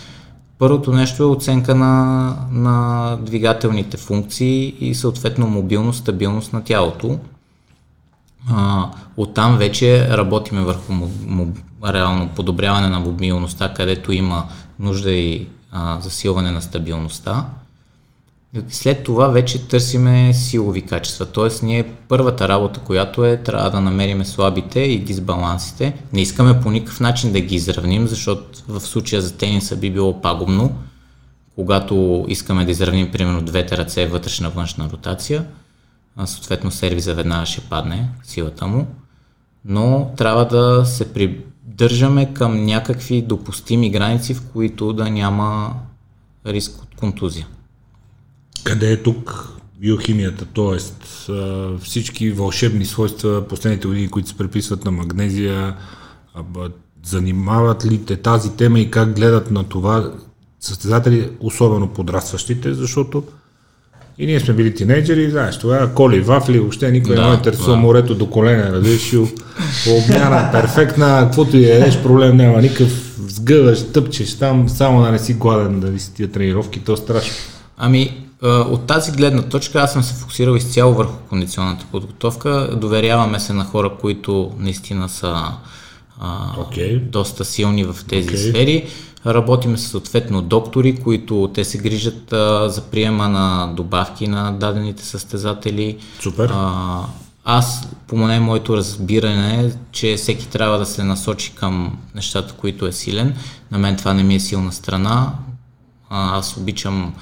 Първото 0.59 0.93
нещо 0.93 1.23
е 1.23 1.27
оценка 1.27 1.75
на, 1.75 2.37
на 2.51 3.17
двигателните 3.21 3.97
функции 3.97 4.75
и 4.81 4.95
съответно 4.95 5.47
мобилност, 5.47 5.99
стабилност 5.99 6.53
на 6.53 6.65
тялото. 6.65 7.19
Оттам 9.17 9.59
вече 9.59 10.09
работиме 10.17 10.65
върху 10.65 10.93
му, 10.93 11.11
му, 11.27 11.55
реално 11.87 12.29
подобряване 12.29 12.89
на 12.89 13.01
мобилността, 13.01 13.75
където 13.75 14.13
има 14.13 14.45
нужда 14.79 15.11
и 15.11 15.49
а, 15.73 16.01
засилване 16.01 16.51
на 16.51 16.63
стабилността. 16.63 17.47
След 18.69 19.05
това 19.05 19.29
вече 19.29 19.69
търсиме 19.69 20.35
силови 20.35 20.83
качества, 20.83 21.27
т.е. 21.27 21.67
ние 21.67 21.95
първата 22.09 22.49
работа, 22.49 22.81
която 22.81 23.25
е, 23.25 23.37
трябва 23.37 23.71
да 23.71 23.81
намериме 23.81 24.25
слабите 24.25 24.81
и 24.81 24.99
дисбалансите. 24.99 26.03
Не 26.13 26.21
искаме 26.21 26.61
по 26.61 26.71
никакъв 26.71 27.01
начин 27.01 27.33
да 27.33 27.41
ги 27.41 27.55
изравним, 27.55 28.07
защото 28.07 28.63
в 28.69 28.81
случая 28.81 29.23
за 29.23 29.37
тениса 29.37 29.77
би 29.77 29.91
било 29.91 30.21
пагубно, 30.21 30.79
когато 31.55 32.25
искаме 32.29 32.65
да 32.65 32.71
изравним 32.71 33.13
примерно 33.13 33.43
двете 33.43 33.77
ръце 33.77 34.07
вътрешна 34.07 34.51
външна 34.51 34.91
ротация, 34.93 35.47
съответно 36.25 36.71
сервиза 36.71 37.15
веднага 37.15 37.47
ще 37.47 37.61
падне 37.61 38.09
силата 38.23 38.67
му, 38.67 38.87
но 39.65 40.11
трябва 40.17 40.49
да 40.49 40.87
се 40.87 41.13
придържаме 41.13 42.35
към 42.35 42.65
някакви 42.65 43.23
допустими 43.23 43.91
граници, 43.91 44.35
в 44.35 44.43
които 44.53 44.93
да 44.93 45.11
няма 45.11 45.75
риск 46.47 46.83
от 46.83 46.95
контузия. 46.95 47.47
Къде 48.65 48.93
е 48.93 49.03
тук 49.03 49.49
биохимията, 49.81 50.45
т.е. 50.45 50.79
всички 51.83 52.31
вълшебни 52.31 52.85
свойства 52.85 53.49
последните 53.49 53.89
години, 53.89 54.09
които 54.09 54.29
се 54.29 54.37
преписват 54.37 54.85
на 54.85 54.91
магнезия, 54.91 55.77
занимават 57.05 57.87
ли 57.87 58.05
те 58.05 58.17
тази 58.17 58.57
тема 58.57 58.81
и 58.81 58.91
как 58.91 59.15
гледат 59.15 59.51
на 59.51 59.65
това 59.65 60.13
състезатели, 60.61 61.31
особено 61.41 61.89
подрастващите, 61.89 62.75
защото 62.75 63.25
и 64.19 64.27
ние 64.27 64.41
сме 64.41 64.55
били 64.55 64.75
тинейджери, 64.75 65.31
знаеш, 65.31 65.59
това 65.59 65.83
е 65.83 65.95
коли, 65.95 66.21
вафли, 66.21 66.59
въобще 66.59 66.91
никой 66.91 67.17
да, 67.17 67.29
не 67.29 67.35
интересува 67.35 67.73
да. 67.73 67.77
морето 67.77 68.15
до 68.15 68.31
колене, 68.31 68.73
разрешил, 68.73 69.29
обмяна 69.91 70.49
перфектна, 70.53 71.21
каквото 71.25 71.57
и 71.57 71.65
едеш, 71.65 72.03
проблем 72.03 72.37
няма 72.37 72.63
никакъв, 72.63 73.17
сгъваш, 73.29 73.93
тъпчеш 73.93 74.39
там, 74.39 74.69
само 74.69 75.03
да 75.03 75.11
не 75.11 75.19
си 75.19 75.35
гладен 75.35 75.81
да 75.81 75.87
ви 75.87 76.01
си 76.01 76.15
тия 76.15 76.29
тренировки, 76.29 76.81
то 76.81 76.93
е 76.93 76.97
страшно. 76.97 77.35
Ами, 77.77 78.27
от 78.43 78.87
тази 78.87 79.13
гледна 79.13 79.43
точка 79.43 79.81
аз 79.81 79.93
съм 79.93 80.03
се 80.03 80.15
фокусирал 80.15 80.55
изцяло 80.55 80.95
върху 80.95 81.17
кондиционната 81.29 81.87
подготовка. 81.93 82.71
Доверяваме 82.77 83.41
се 83.41 83.53
на 83.53 83.65
хора, 83.65 83.93
които 84.01 84.53
наистина 84.59 85.09
са 85.09 85.45
а, 86.21 86.55
okay. 86.57 87.01
доста 87.01 87.45
силни 87.45 87.85
в 87.85 87.97
тези 88.09 88.29
okay. 88.29 88.51
сфери. 88.51 88.89
Работиме 89.27 89.79
с 89.79 89.89
съответно 89.89 90.43
доктори, 90.43 90.97
които 90.97 91.51
те 91.55 91.65
се 91.65 91.79
грижат 91.79 92.33
а, 92.33 92.69
за 92.69 92.83
приема 92.83 93.29
на 93.29 93.73
добавки 93.77 94.29
на 94.29 94.53
дадените 94.53 95.05
състезатели. 95.05 95.99
Супер. 96.21 96.51
А, 96.55 97.01
аз, 97.45 97.89
по 98.07 98.17
моне, 98.17 98.41
моето 98.41 98.77
разбиране 98.77 99.73
че 99.93 100.17
всеки 100.17 100.49
трябва 100.49 100.79
да 100.79 100.87
се 100.87 101.05
насочи 101.05 101.53
към 101.55 101.99
нещата, 102.15 102.55
които 102.55 102.87
е 102.87 102.93
силен. 102.93 103.35
На 103.71 103.79
мен 103.79 103.97
това 103.97 104.15
не 104.15 104.23
ми 104.23 104.35
е 104.35 104.41
силна 104.41 104.73
страна. 104.73 105.33
А, 106.11 106.39
аз 106.39 106.57
обичам 106.57 107.15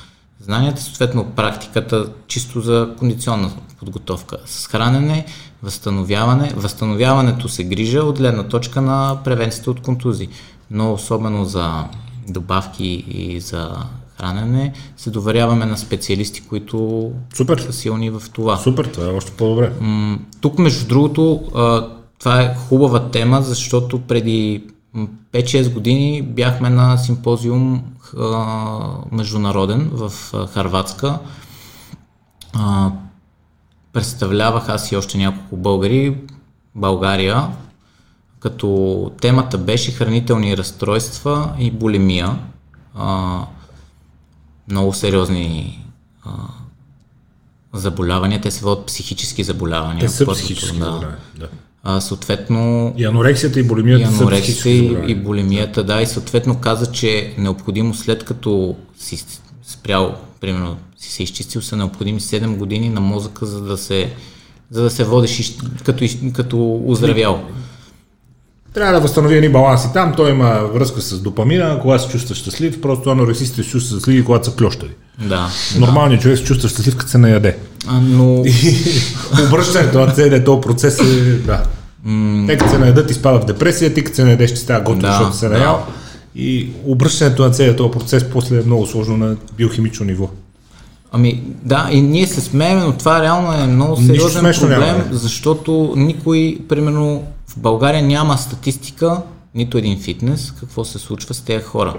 знанията, 0.49 0.83
съответно 0.83 1.25
практиката 1.25 2.07
чисто 2.27 2.61
за 2.61 2.91
кондиционна 2.99 3.51
подготовка 3.79 4.37
с 4.47 4.67
хранене, 4.67 5.27
възстановяване. 5.63 6.53
Възстановяването 6.57 7.49
се 7.49 7.65
грижа 7.65 8.01
от 8.01 8.19
гледна 8.19 8.43
точка 8.43 8.81
на 8.81 9.19
превенцията 9.25 9.71
от 9.71 9.81
контузии, 9.81 10.29
но 10.71 10.93
особено 10.93 11.45
за 11.45 11.85
добавки 12.29 13.05
и 13.09 13.41
за 13.41 13.71
хранене 14.17 14.73
се 14.97 15.11
доверяваме 15.11 15.67
на 15.67 15.79
специалисти, 15.79 16.41
които 16.41 17.11
Супер. 17.35 17.59
са 17.59 17.73
силни 17.73 18.11
в 18.11 18.23
това. 18.33 18.57
Супер, 18.57 18.85
това 18.85 19.07
е 19.07 19.15
още 19.15 19.33
по-добре. 19.33 19.73
Тук, 20.41 20.59
между 20.59 20.89
другото, 20.89 21.43
това 22.19 22.41
е 22.43 22.55
хубава 22.55 23.11
тема, 23.11 23.43
защото 23.43 24.01
преди 24.01 24.63
5-6 25.33 25.73
години 25.73 26.23
бяхме 26.23 26.71
на 26.71 26.97
симпозиум 26.97 27.85
а, 28.19 28.47
международен 29.13 29.91
в 29.93 30.13
Харватска. 30.47 31.19
А, 32.53 32.91
представлявах 33.93 34.69
аз 34.69 34.93
и 34.93 34.97
още 34.97 35.19
няколко 35.19 35.57
българи, 35.57 36.17
България, 36.75 37.49
като 38.41 39.11
темата 39.21 39.59
беше 39.59 39.93
хранителни 39.93 40.57
разстройства 40.57 41.55
и 41.59 41.71
булимия. 41.71 42.39
А, 42.95 43.41
много 44.69 44.93
сериозни 44.93 45.85
а, 46.25 46.31
заболявания. 47.73 48.41
Те 48.41 48.51
се 48.51 48.65
водят 48.65 48.87
психически 48.87 49.45
заболявания. 49.45 50.01
Те 50.01 50.09
са 50.09 50.27
психически 50.27 50.79
да. 50.79 50.85
заболявания, 50.85 51.19
да. 51.39 51.49
А, 51.91 52.01
съответно... 52.01 52.95
И 52.97 53.05
анорексията 53.05 53.61
и 53.61 53.63
булимията 53.63 54.03
и 54.03 54.15
анорексията 54.15 54.69
и, 54.69 55.11
и 55.13 55.15
булимията, 55.15 55.85
да. 55.85 56.03
И 56.03 56.07
съответно 56.07 56.55
каза, 56.55 56.93
че 56.93 57.19
е 57.19 57.35
необходимо 57.39 57.95
след 57.95 58.25
като 58.25 58.77
си 58.99 59.25
спрял, 59.63 60.15
примерно 60.41 60.77
си 60.99 61.13
се 61.13 61.23
изчистил, 61.23 61.63
са 61.63 61.77
необходими 61.77 62.21
7 62.21 62.57
години 62.57 62.89
на 62.89 63.01
мозъка, 63.01 63.47
за 63.47 63.61
да 63.61 63.77
се, 63.77 64.11
за 64.71 64.83
да 64.83 64.91
се 64.91 65.05
водиш 65.05 65.57
като, 65.85 66.05
като 66.33 66.83
оздравял. 66.87 67.43
Трябва 68.75 68.93
да 68.93 69.01
възстанови 69.01 69.37
едни 69.37 69.49
баланси 69.49 69.89
там, 69.93 70.13
той 70.17 70.31
има 70.31 70.71
връзка 70.75 71.01
с 71.01 71.21
допамина, 71.21 71.79
когато 71.83 72.03
се 72.03 72.11
чувства 72.11 72.35
щастлив, 72.35 72.81
просто 72.81 73.11
анорексистите 73.11 73.63
се 73.63 73.71
чувстват 73.71 74.01
щастливи, 74.01 74.25
когато 74.25 74.51
са 74.51 74.57
клющави. 74.57 74.93
Да. 75.29 75.51
Нормалният 75.79 76.21
да. 76.21 76.23
човек 76.23 76.39
се 76.39 76.45
чувства 76.45 76.69
щастлив, 76.69 76.97
като 76.97 77.11
се 77.11 77.19
наяде. 77.19 77.57
А, 77.87 78.01
но... 78.01 78.43
И 78.47 78.77
обръщането 79.49 79.99
на 79.99 80.15
целият 80.15 80.45
този 80.45 80.61
процес 80.61 81.01
е, 81.01 81.39
да. 81.39 81.63
Mm. 82.07 82.47
Те 82.47 82.57
като 82.57 82.71
се 82.71 82.79
наедат 82.79 83.11
изпадат 83.11 83.43
в 83.43 83.47
депресия, 83.47 83.95
ти 83.95 84.05
като 84.05 84.17
се 84.17 84.25
наедеш 84.25 84.51
ще 84.51 84.61
става 84.61 84.81
готов, 84.81 85.01
да, 85.01 85.13
защото 85.13 85.37
се 85.37 85.49
наял. 85.49 85.73
Да. 85.73 85.93
И 86.41 86.71
обръщането 86.85 87.43
на 87.43 87.51
целият 87.51 87.77
този 87.77 87.91
процес 87.91 88.31
после 88.33 88.61
е 88.61 88.65
много 88.65 88.87
сложно 88.87 89.17
на 89.17 89.37
биохимично 89.57 90.07
ниво. 90.07 90.29
Ами 91.13 91.43
да, 91.63 91.89
и 91.93 92.01
ние 92.01 92.27
се 92.27 92.41
смеем, 92.41 92.79
но 92.79 92.93
това 92.93 93.23
реално 93.23 93.53
е 93.53 93.67
много 93.67 93.97
сериозен 93.97 94.53
проблем, 94.61 94.81
няма. 94.81 95.05
защото 95.11 95.95
никой, 95.97 96.59
примерно 96.69 97.25
в 97.47 97.59
България 97.59 98.03
няма 98.03 98.39
статистика, 98.39 99.23
нито 99.55 99.79
един 99.79 100.01
фитнес, 100.01 100.53
какво 100.61 100.85
се 100.85 100.99
случва 100.99 101.35
с 101.35 101.41
тези 101.41 101.65
хора. 101.65 101.95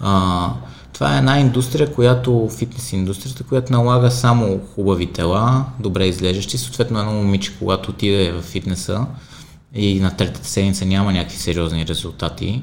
А, 0.00 0.48
това 0.92 1.14
е 1.14 1.18
една 1.18 1.40
индустрия, 1.40 1.92
която, 1.92 2.48
фитнес 2.58 2.92
индустрията, 2.92 3.44
която 3.44 3.72
налага 3.72 4.10
само 4.10 4.60
хубави 4.74 5.06
тела, 5.06 5.64
добре 5.80 6.06
изглеждащи. 6.06 6.58
Съответно 6.58 7.00
едно 7.00 7.12
момиче, 7.12 7.52
когато 7.58 7.90
отиде 7.90 8.32
в 8.32 8.42
фитнеса 8.42 9.06
и 9.74 10.00
на 10.00 10.16
третата 10.16 10.48
седмица 10.48 10.86
няма 10.86 11.12
някакви 11.12 11.36
сериозни 11.36 11.86
резултати 11.86 12.62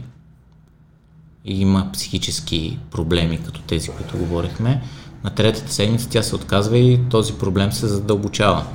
и 1.46 1.62
има 1.62 1.90
психически 1.94 2.80
проблеми, 2.92 3.40
като 3.46 3.62
тези, 3.62 3.90
които 3.90 4.18
говорихме, 4.18 4.82
на 5.24 5.30
третата 5.30 5.74
седмица 5.74 6.10
тя 6.10 6.24
се 6.24 6.36
отказва 6.36 6.78
и 6.78 7.00
този 7.10 7.34
проблем 7.34 7.72
се 7.72 7.88
задълбочава. 7.88 8.66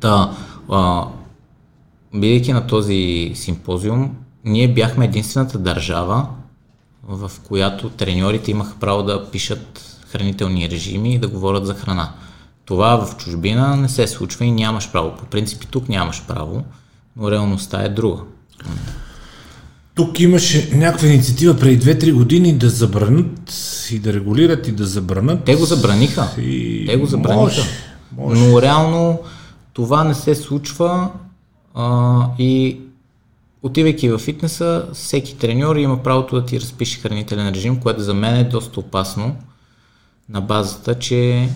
Та, 0.00 0.36
а, 0.70 1.06
бидейки 2.14 2.52
на 2.52 2.66
този 2.66 3.32
симпозиум, 3.34 4.16
ние 4.44 4.74
бяхме 4.74 5.04
единствената 5.04 5.58
държава, 5.58 6.26
в 7.02 7.30
която 7.48 7.90
треньорите 7.90 8.50
имаха 8.50 8.76
право 8.80 9.02
да 9.02 9.30
пишат 9.30 9.98
хранителни 10.08 10.70
режими 10.70 11.14
и 11.14 11.18
да 11.18 11.28
говорят 11.28 11.66
за 11.66 11.74
храна. 11.74 12.12
Това 12.64 12.96
в 12.96 13.16
чужбина 13.16 13.76
не 13.76 13.88
се 13.88 14.06
случва 14.06 14.44
и 14.44 14.50
нямаш 14.50 14.92
право. 14.92 15.16
По 15.16 15.24
принцип 15.24 15.66
тук 15.70 15.88
нямаш 15.88 16.22
право, 16.28 16.64
но 17.16 17.30
реалността 17.30 17.82
е 17.82 17.88
друга. 17.88 18.22
Тук 19.94 20.20
имаше 20.20 20.70
някаква 20.74 21.08
инициатива 21.08 21.58
преди 21.58 21.94
2-3 21.94 22.12
години 22.12 22.58
да 22.58 22.70
забранят 22.70 23.54
и 23.92 23.98
да 23.98 24.12
регулират 24.12 24.68
и 24.68 24.72
да 24.72 24.86
забранят. 24.86 25.44
Те 25.44 25.54
го 25.54 25.64
забраниха. 25.64 26.28
И... 26.38 26.84
Те 26.86 26.96
го 26.96 27.06
забраниха. 27.06 27.42
Може, 27.42 27.62
може. 28.16 28.40
Но 28.40 28.62
реално 28.62 29.18
това 29.72 30.04
не 30.04 30.14
се 30.14 30.34
случва 30.34 31.10
а, 31.74 32.26
и 32.38 32.80
отивайки 33.62 34.08
в 34.08 34.18
фитнеса, 34.18 34.86
всеки 34.92 35.36
треньор 35.36 35.76
има 35.76 36.02
правото 36.02 36.40
да 36.40 36.46
ти 36.46 36.60
разпише 36.60 37.00
хранителен 37.00 37.48
режим, 37.48 37.80
което 37.80 38.02
за 38.02 38.14
мен 38.14 38.36
е 38.36 38.44
доста 38.44 38.80
опасно 38.80 39.36
на 40.28 40.40
базата, 40.40 40.98
че 40.98 41.48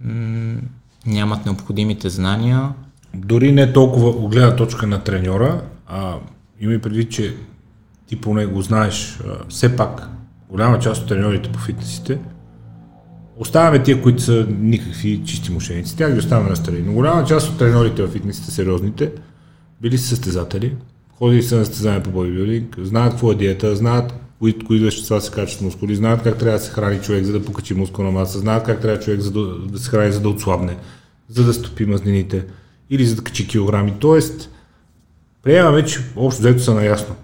м- 0.00 0.60
нямат 1.06 1.46
необходимите 1.46 2.10
знания. 2.10 2.68
Дори 3.14 3.52
не 3.52 3.72
толкова 3.72 4.08
от 4.08 4.32
гледна 4.32 4.56
точка 4.56 4.86
на 4.86 5.04
треньора, 5.04 5.62
а 5.86 6.14
има 6.60 6.72
и 6.72 6.78
предвид, 6.78 7.10
че 7.10 7.34
ти 8.06 8.20
поне 8.20 8.46
го 8.46 8.62
знаеш, 8.62 9.18
все 9.48 9.76
пак 9.76 10.08
голяма 10.48 10.78
част 10.78 11.02
от 11.02 11.08
треньорите 11.08 11.52
по 11.52 11.58
фитнесите 11.58 12.18
Оставяме 13.36 13.82
тия, 13.82 14.02
които 14.02 14.22
са 14.22 14.46
никакви 14.58 15.22
чисти 15.24 15.52
мошеници. 15.52 15.96
Тях 15.96 16.12
ги 16.12 16.18
оставяме 16.18 16.50
на 16.50 16.56
страни. 16.56 16.82
Но 16.86 16.92
голяма 16.92 17.24
част 17.24 17.50
от 17.50 17.58
треньорите 17.58 18.02
в 18.02 18.08
фитнесите, 18.08 18.50
сериозните, 18.50 19.12
били 19.80 19.98
са 19.98 20.08
състезатели, 20.08 20.76
ходили 21.18 21.42
са 21.42 21.56
на 21.56 21.64
състезания 21.64 22.02
по 22.02 22.10
бодибилдинг, 22.10 22.76
знаят 22.78 23.10
какво 23.10 23.32
е 23.32 23.34
диета, 23.34 23.76
знаят 23.76 24.14
кои, 24.38 24.58
кои 24.58 24.78
вещества 24.78 25.20
се 25.20 25.32
качват 25.32 25.62
мускули, 25.62 25.96
знаят 25.96 26.22
как 26.22 26.38
трябва 26.38 26.58
да 26.58 26.64
се 26.64 26.70
храни 26.70 27.00
човек, 27.00 27.24
за 27.24 27.32
да 27.32 27.44
покачи 27.44 27.74
мускулна 27.74 28.10
маса, 28.10 28.38
знаят 28.38 28.64
как 28.64 28.80
трябва 28.80 29.00
човек 29.00 29.20
за 29.20 29.30
да, 29.30 29.58
да 29.58 29.78
се 29.78 29.90
храни, 29.90 30.12
за 30.12 30.20
да 30.20 30.28
отслабне, 30.28 30.76
за 31.28 31.44
да 31.44 31.54
стопи 31.54 31.86
мазнините 31.86 32.44
или 32.92 33.06
за 33.06 33.16
да 33.16 33.22
качи 33.22 33.48
килограми. 33.48 33.94
Тоест, 33.98 34.50
приемаме, 35.42 35.84
че 35.84 36.00
общо 36.16 36.40
взето 36.42 36.62
са 36.62 36.74
наясно. 36.74 37.14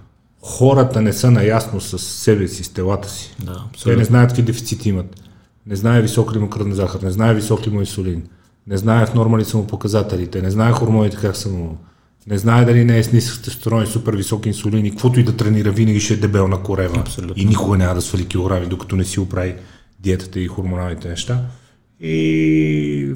Хората 0.43 1.03
не 1.03 1.13
са 1.13 1.31
наясно 1.31 1.81
с 1.81 1.99
себе 1.99 2.49
си, 2.49 2.65
с 2.65 2.69
телата 2.69 3.11
си. 3.11 3.35
Да, 3.39 3.53
Те 3.53 3.61
абсолютно. 3.71 3.99
не 3.99 4.05
знаят 4.05 4.29
какви 4.31 4.43
дефицити 4.43 4.89
имат. 4.89 5.23
Не 5.67 5.77
знае 5.77 6.03
висок 6.03 6.35
ли 6.35 6.39
му 6.39 6.51
кръвна 6.51 6.75
захар, 6.75 7.01
не 7.01 7.11
знае 7.11 7.35
висок 7.35 7.67
ли 7.67 7.71
му 7.71 7.81
инсулин, 7.81 8.23
не 8.67 8.77
знае 8.77 9.07
в 9.07 9.15
норма 9.15 9.39
ли 9.39 9.45
са 9.45 9.57
му 9.57 9.67
показателите, 9.67 10.43
не 10.43 10.51
знае 10.51 10.73
хормоните 10.73 11.17
как 11.17 11.37
са 11.37 11.49
му, 11.49 11.79
не 12.27 12.39
знае 12.39 12.65
дали 12.65 12.85
не 12.85 12.99
е 12.99 13.05
с 13.05 13.13
нисък 13.13 13.43
тестостерон 13.45 13.83
и 13.83 13.87
супер 13.87 14.17
висок 14.17 14.47
инсулин 14.47 14.87
и 14.87 14.91
каквото 14.91 15.21
и 15.21 15.23
да 15.23 15.37
тренира, 15.37 15.71
винаги 15.71 16.01
ще 16.01 16.15
е 16.15 16.17
дебел 16.17 16.49
на 16.49 16.63
корева. 16.63 17.01
Абсолютно. 17.01 17.43
И 17.43 17.45
никога 17.45 17.79
няма 17.79 17.95
да 17.95 18.03
свали 18.03 18.27
килограми, 18.27 18.67
докато 18.67 18.97
не 18.97 19.05
си 19.05 19.21
оправи 19.21 19.55
диетата 20.01 20.41
и 20.41 20.49
хормоналните 20.49 21.09
неща. 21.09 21.41
И 22.01 23.15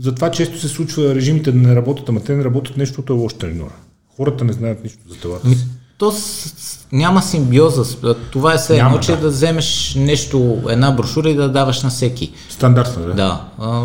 затова 0.00 0.30
често 0.30 0.60
се 0.60 0.68
случва 0.68 1.14
режимите 1.14 1.52
да 1.52 1.58
не 1.58 1.76
работят, 1.76 2.08
ама 2.08 2.20
те 2.20 2.36
не 2.36 2.44
работят 2.44 2.76
нещо, 2.76 3.02
е 3.10 3.12
лош 3.12 3.34
треньора. 3.34 3.74
Хората 4.16 4.44
не 4.44 4.52
знаят 4.52 4.84
нищо 4.84 4.98
за 5.08 5.16
телата 5.16 5.48
си. 5.48 5.66
То 5.98 6.12
с, 6.12 6.20
с, 6.20 6.86
няма 6.92 7.22
симбиоза. 7.22 7.96
Това 8.30 8.54
е 8.54 8.56
все 8.56 8.78
едно, 8.78 8.98
че 8.98 9.12
да. 9.12 9.20
да 9.20 9.28
вземеш 9.28 9.94
нещо, 9.98 10.58
една 10.68 10.90
брошура 10.90 11.30
и 11.30 11.34
да 11.34 11.48
даваш 11.48 11.82
на 11.82 11.90
всеки. 11.90 12.32
Стандартно, 12.48 13.06
да. 13.06 13.12
Да. 13.14 13.40
А, 13.58 13.82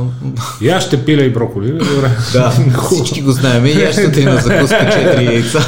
И 0.61 0.69
аз 0.69 0.83
ще 0.83 1.05
пиля 1.05 1.23
и 1.23 1.33
броколи. 1.33 1.71
Добре. 1.71 2.11
да, 2.33 2.53
всички 2.85 3.21
го 3.21 3.31
знаем. 3.31 3.65
И 3.65 3.83
аз 3.83 3.93
ще 3.93 4.11
ти 4.11 4.25
на 4.25 4.35
закуска 4.35 4.75
4 4.75 5.21
яйца. 5.21 5.59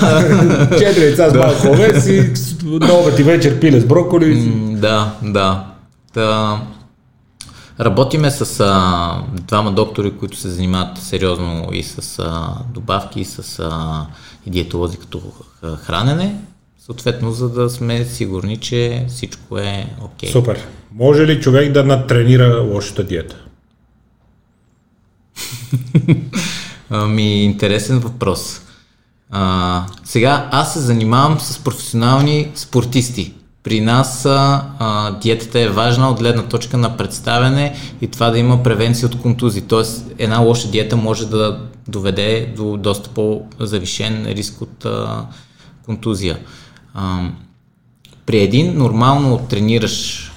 Четири 0.77 1.05
яйца 1.05 1.29
с 1.29 1.33
малко 1.33 1.67
овес 1.67 2.07
и 2.07 2.33
на 2.63 2.93
обед 2.93 3.19
и 3.19 3.23
вечер 3.23 3.59
пиле 3.59 3.79
с 3.79 3.85
броколи. 3.85 4.53
Да, 4.75 5.13
да. 5.23 5.65
Та, 6.13 6.61
работиме 7.79 8.31
с 8.31 8.59
а, 8.59 9.23
двама 9.41 9.71
доктори, 9.71 10.17
които 10.17 10.37
се 10.37 10.49
занимават 10.49 10.97
сериозно 10.97 11.69
и 11.71 11.83
с 11.83 12.19
а, 12.19 12.55
добавки, 12.73 13.21
и 13.21 13.25
с 13.25 13.59
а, 13.59 14.05
и 14.45 14.49
диетолози 14.49 14.97
като 14.97 15.21
хранене, 15.77 16.35
съответно, 16.79 17.31
за 17.31 17.49
да 17.49 17.69
сме 17.69 18.05
сигурни, 18.05 18.57
че 18.57 19.05
всичко 19.07 19.57
е 19.57 19.87
окей. 20.01 20.31
Супер. 20.31 20.67
Може 20.95 21.27
ли 21.27 21.41
човек 21.41 21.71
да 21.71 21.83
надтренира 21.83 22.61
лошата 22.61 23.03
диета? 23.03 23.35
Ами, 26.89 27.43
интересен 27.43 27.99
въпрос. 27.99 28.61
А, 29.31 29.85
сега 30.03 30.49
аз 30.51 30.73
се 30.73 30.79
занимавам 30.79 31.39
с 31.39 31.63
професионални 31.63 32.51
спортисти. 32.55 33.33
При 33.63 33.81
нас 33.81 34.25
а, 34.25 35.11
диетата 35.21 35.59
е 35.59 35.69
важна 35.69 36.09
от 36.09 36.19
гледна 36.19 36.43
точка 36.43 36.77
на 36.77 36.97
представяне 36.97 37.75
и 38.01 38.07
това 38.07 38.29
да 38.29 38.39
има 38.39 38.63
превенция 38.63 39.07
от 39.07 39.21
контузии. 39.21 39.61
Тоест 39.61 40.11
една 40.17 40.39
лоша 40.39 40.71
диета 40.71 40.97
може 40.97 41.29
да 41.29 41.59
доведе 41.87 42.53
до 42.55 42.77
доста 42.77 43.09
по-завишен 43.09 44.25
риск 44.25 44.61
от 44.61 44.85
а, 44.85 45.25
контузия. 45.85 46.39
А, 46.93 47.29
при 48.25 48.39
един 48.39 48.77
нормално 48.77 49.47
тренираш 49.49 50.29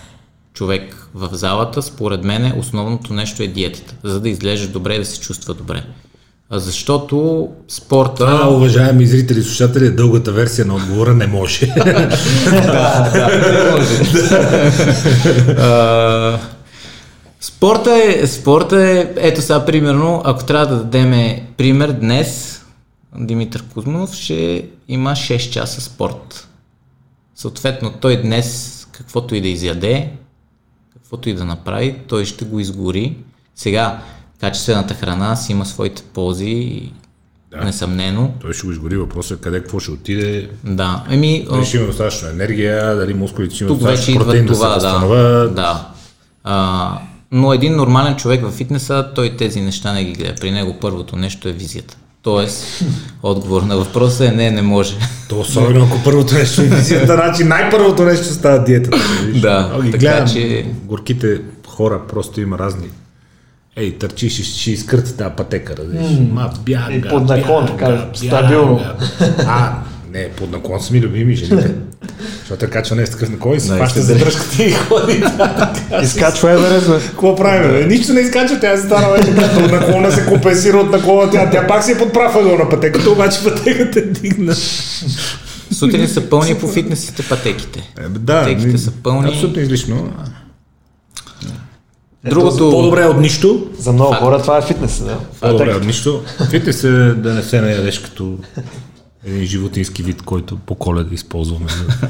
човек 0.54 1.08
в 1.14 1.28
залата, 1.32 1.82
според 1.82 2.24
мен 2.24 2.58
основното 2.58 3.14
нещо 3.14 3.42
е 3.42 3.46
диетата, 3.46 3.94
за 4.04 4.20
да 4.20 4.28
изглеждаш 4.28 4.68
добре 4.68 4.94
и 4.94 4.98
да 4.98 5.04
се 5.04 5.20
чувства 5.20 5.54
добре. 5.54 5.84
Защото 6.50 7.48
спорта... 7.68 8.14
Това, 8.14 8.50
уважаеми 8.50 9.06
зрители 9.06 9.38
и 9.38 9.42
слушатели, 9.42 9.90
дългата 9.90 10.32
версия 10.32 10.66
на 10.66 10.74
отговора 10.74 11.14
не 11.14 11.26
може. 11.26 11.74
А, 15.58 16.38
спорта 17.40 18.02
е, 18.04 18.26
спорта 18.26 18.82
е, 18.82 19.12
ето 19.16 19.42
сега 19.42 19.64
примерно, 19.64 20.22
ако 20.24 20.44
трябва 20.44 20.66
да 20.66 20.76
дадем 20.76 21.40
пример 21.56 21.92
днес, 21.92 22.62
Димитър 23.18 23.62
Кузманов 23.62 24.14
ще 24.14 24.68
има 24.88 25.10
6 25.10 25.50
часа 25.50 25.80
спорт. 25.80 26.48
Съответно, 27.34 27.92
той 28.00 28.22
днес, 28.22 28.72
каквото 28.92 29.34
и 29.34 29.40
да 29.40 29.48
изяде, 29.48 30.10
каквото 30.92 31.28
и 31.28 31.34
да 31.34 31.44
направи, 31.44 31.98
той 32.08 32.24
ще 32.24 32.44
го 32.44 32.60
изгори. 32.60 33.16
Сега, 33.54 34.02
качествената 34.40 34.94
храна 34.94 35.36
си 35.36 35.52
има 35.52 35.66
своите 35.66 36.02
ползи, 36.02 36.82
да. 37.50 37.64
несъмнено. 37.64 38.30
Той 38.40 38.52
ще 38.52 38.66
го 38.66 38.72
изгори 38.72 38.96
въпроса 38.96 39.36
къде 39.36 39.60
какво 39.60 39.80
ще 39.80 39.90
отиде, 39.90 40.48
Да, 40.64 41.04
еми, 41.10 41.46
дали 41.50 41.64
ще 41.64 41.76
има 41.76 41.86
достатъчно 41.86 42.28
енергия, 42.28 42.96
дали 42.96 43.14
мускулите 43.14 43.54
ще 43.54 43.64
вече 43.64 43.74
достатъчно 43.74 44.14
протеин 44.14 44.46
да 44.46 44.54
се 44.54 44.60
това, 44.60 44.78
да. 44.78 45.48
да. 45.48 45.88
А, 46.44 46.98
но 47.32 47.52
един 47.52 47.76
нормален 47.76 48.16
човек 48.16 48.42
във 48.42 48.54
фитнеса, 48.54 49.08
той 49.14 49.36
тези 49.36 49.60
неща 49.60 49.92
не 49.92 50.04
ги 50.04 50.12
гледа. 50.12 50.34
При 50.40 50.50
него 50.50 50.76
първото 50.80 51.16
нещо 51.16 51.48
е 51.48 51.52
визията. 51.52 51.96
Тоест, 52.22 52.84
отговор 53.22 53.62
на 53.62 53.76
въпроса 53.76 54.26
е 54.26 54.30
не, 54.30 54.50
не 54.50 54.62
може. 54.62 54.94
То 55.28 55.40
особено 55.40 55.84
ако 55.84 56.04
първото 56.04 56.34
нещо 56.34 56.62
е 56.62 56.64
визията, 56.64 57.14
значи 57.14 57.44
най-първото 57.44 58.02
нещо 58.02 58.24
става 58.24 58.64
диетата. 58.64 58.98
виж. 59.26 59.40
Да, 59.40 59.72
О, 59.74 59.82
така 59.82 59.98
гледам, 59.98 60.28
че- 60.28 60.66
горките 60.84 61.40
хора 61.68 62.00
просто 62.08 62.40
има 62.40 62.58
разни. 62.58 62.88
Ей, 63.76 63.98
търчи, 63.98 64.30
ще, 64.30 64.42
ще 64.42 64.70
изкърти 64.70 65.16
тази 65.16 65.34
пътека, 65.36 65.76
разбираш. 65.76 66.06
Ма, 66.32 66.50
бяга, 66.64 66.94
И 66.94 67.02
под 67.02 67.28
наклон, 67.28 67.66
така, 67.66 68.08
стабилно. 68.14 68.80
А, 69.46 69.72
не, 70.12 70.28
под 70.28 70.52
наклон 70.52 70.80
са 70.80 70.92
ми 70.92 71.00
любими 71.00 71.34
жените. 71.34 71.74
Защото 72.38 72.64
е 72.64 72.68
качва 72.68 72.96
не 72.96 73.06
с 73.06 73.10
такъв 73.10 73.30
наклон 73.30 73.56
и 73.56 73.60
се 73.60 73.74
хваща 73.74 74.02
за 74.02 74.18
дръжката 74.18 74.62
и 74.62 74.70
ходи. 74.70 75.24
Изкачва 76.02 76.52
Еверест, 76.52 76.88
бе. 76.90 77.00
Какво 77.00 77.36
правим, 77.36 77.70
бе? 77.70 77.86
Нищо 77.86 78.12
не 78.12 78.20
изкачва, 78.20 78.60
тя 78.60 78.76
се 78.76 78.82
стара 78.86 79.12
вече 79.12 79.34
като 79.34 79.64
от 79.64 79.70
наклона 79.72 80.12
се 80.12 80.26
компенсира 80.26 80.76
от 80.76 80.90
наклона, 80.90 81.30
тя, 81.30 81.50
тя 81.50 81.66
пак 81.66 81.84
си 81.84 81.92
е 81.92 81.98
под 81.98 82.12
прав 82.12 82.36
ъгъл 82.36 82.58
на 82.58 82.68
пътеката, 82.68 83.10
обаче 83.10 83.44
пътеката 83.44 83.98
е 83.98 84.02
дигна. 84.02 84.54
Сутрин 85.72 86.08
са 86.08 86.20
пълни 86.20 86.54
по 86.54 86.68
фитнесите 86.68 87.22
пътеките. 87.22 87.90
Е, 87.98 88.08
да, 88.08 88.40
Пътеките 88.40 88.78
са 88.78 88.90
пълни. 88.90 89.28
Абсолютно 89.28 89.62
излишно. 89.62 90.12
Другото... 92.26 92.70
По-добре 92.70 93.04
от 93.04 93.16
нищо. 93.18 93.66
За 93.78 93.92
много 93.92 94.12
хора 94.14 94.42
това 94.42 94.58
е 94.58 94.62
фитнес, 94.62 94.98
да. 94.98 95.18
По-добре 95.40 95.74
от 95.74 95.84
нищо. 95.84 96.22
Фитнес 96.50 96.84
е 96.84 96.90
да 97.08 97.34
не 97.34 97.42
се 97.42 97.60
наядеш 97.60 97.98
като 97.98 98.34
един 99.24 99.44
животински 99.44 100.02
вид, 100.02 100.22
който 100.22 100.56
по 100.56 100.74
коледа 100.74 101.14
използваме 101.14 101.66
за 101.68 102.06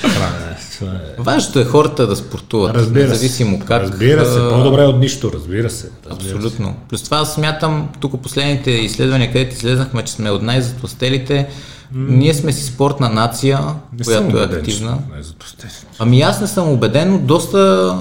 хранене. 0.00 0.56
Това 0.74 0.88
е- 0.88 0.98
Важното 1.18 1.60
е 1.60 1.64
хората 1.64 2.06
да 2.06 2.16
спортуват. 2.16 2.74
Разбира 2.74 3.02
се. 3.02 3.08
независимо 3.08 3.60
как. 3.60 3.82
Разбира 3.82 4.26
се, 4.26 4.38
а, 4.38 4.50
по-добре 4.50 4.82
от 4.82 4.98
нищо, 4.98 5.30
разбира 5.34 5.70
се. 5.70 5.90
Разбира 6.06 6.28
се. 6.28 6.34
Абсолютно. 6.36 6.74
Плюс 6.88 7.02
това 7.02 7.16
аз 7.16 7.34
смятам, 7.34 7.88
тук 8.00 8.22
последните 8.22 8.70
изследвания, 8.70 9.32
където 9.32 9.54
излезнахме, 9.54 10.02
че 10.02 10.12
сме 10.12 10.30
от 10.30 10.42
най-затластелите, 10.42 11.48
ние 11.94 12.34
сме 12.34 12.52
си 12.52 12.64
спортна 12.64 13.08
нация, 13.08 13.60
Не 13.92 14.04
съм 14.04 14.14
която 14.14 14.38
е 14.38 14.40
убеден, 14.40 14.58
активна. 14.60 14.98
е 15.20 15.22
затостен. 15.22 15.70
Ами 15.98 16.20
аз 16.20 16.40
не 16.40 16.46
съм 16.46 16.68
убеден, 16.68 17.12
но 17.12 17.18
доста, 17.18 17.94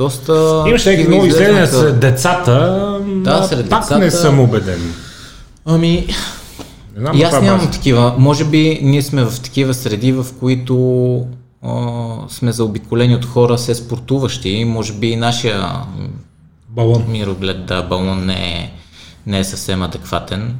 доста... 0.00 0.64
Имаше 0.68 0.90
някакви 0.90 1.08
много 1.08 1.26
изследвания 1.26 1.66
сред 1.66 2.00
децата, 2.00 2.98
Да, 3.06 3.42
сред 3.42 3.68
пак 3.70 3.80
децата. 3.80 3.98
не 3.98 4.10
съм 4.10 4.40
убеден. 4.40 4.94
Ами, 5.64 6.06
знам 6.96 7.16
и 7.16 7.22
аз 7.22 7.42
нямам 7.42 7.58
база. 7.58 7.70
такива. 7.70 8.14
Може 8.18 8.44
би 8.44 8.80
ние 8.82 9.02
сме 9.02 9.24
в 9.24 9.40
такива 9.42 9.74
среди, 9.74 10.12
в 10.12 10.26
които 10.40 10.76
а, 11.62 11.72
сме 12.28 12.52
заобиколени 12.52 13.14
от 13.14 13.24
хора 13.24 13.56
все 13.56 13.74
спортуващи. 13.74 14.64
Може 14.64 14.92
би 14.92 15.06
и 15.06 15.16
нашия 15.16 15.68
Балон. 16.68 17.04
мироглед, 17.08 17.66
да, 17.66 17.82
балон 17.82 18.26
не 18.26 18.34
е, 18.34 18.72
не 19.26 19.38
е 19.38 19.44
съвсем 19.44 19.82
адекватен. 19.82 20.56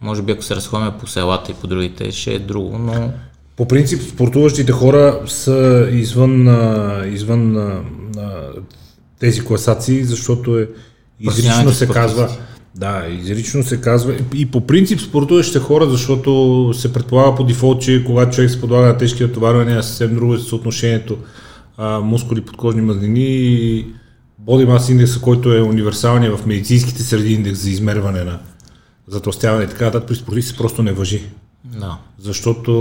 Може 0.00 0.22
би 0.22 0.32
ако 0.32 0.42
се 0.42 0.56
разходим 0.56 0.92
по 1.00 1.06
селата 1.06 1.50
и 1.50 1.54
по 1.54 1.66
другите, 1.66 2.12
ще 2.12 2.34
е 2.34 2.38
друго, 2.38 2.78
но 2.78 3.10
По 3.56 3.68
принцип, 3.68 4.02
спортуващите 4.02 4.72
хора 4.72 5.20
са 5.26 5.88
извън, 5.90 6.48
извън 7.12 7.56
а, 8.18 8.20
а, 8.20 8.50
тези 9.18 9.44
класации, 9.44 10.04
защото 10.04 10.58
е 10.58 10.68
изрично 11.20 11.72
се 11.72 11.88
казва. 11.88 12.28
Да, 12.74 13.06
изрично 13.08 13.62
се 13.62 13.80
казва. 13.80 14.14
И 14.34 14.50
по 14.50 14.66
принцип 14.66 15.00
спортуващите 15.00 15.58
хора, 15.58 15.86
защото 15.86 16.70
се 16.74 16.92
предполага 16.92 17.36
по 17.36 17.44
дефолт, 17.44 17.82
че 17.82 18.04
когато 18.06 18.34
човек 18.34 18.50
се 18.50 18.60
подлага 18.60 18.86
на 18.86 18.98
тежки 18.98 19.22
натоварвания, 19.22 19.78
е 19.78 19.82
съвсем 19.82 20.14
друго 20.14 20.34
е 20.34 20.38
съотношението 20.38 21.18
а, 21.76 22.00
мускули, 22.00 22.40
подкожни 22.40 22.82
мазнини 22.82 23.24
и 23.24 23.86
Body 24.46 24.66
Mass 24.66 24.90
индекса, 24.90 25.20
който 25.20 25.54
е 25.54 25.62
универсалният 25.62 26.38
в 26.38 26.46
медицинските 26.46 27.02
среди 27.02 27.32
индекс 27.32 27.58
за 27.58 27.70
измерване 27.70 28.24
на 28.24 28.38
затластяване 29.08 29.64
и 29.64 29.68
така 29.68 29.84
нататък, 29.84 30.08
при 30.08 30.14
спортистите 30.14 30.58
просто 30.58 30.82
не 30.82 30.92
въжи. 30.92 31.22
да. 31.64 31.98
Защото 32.18 32.72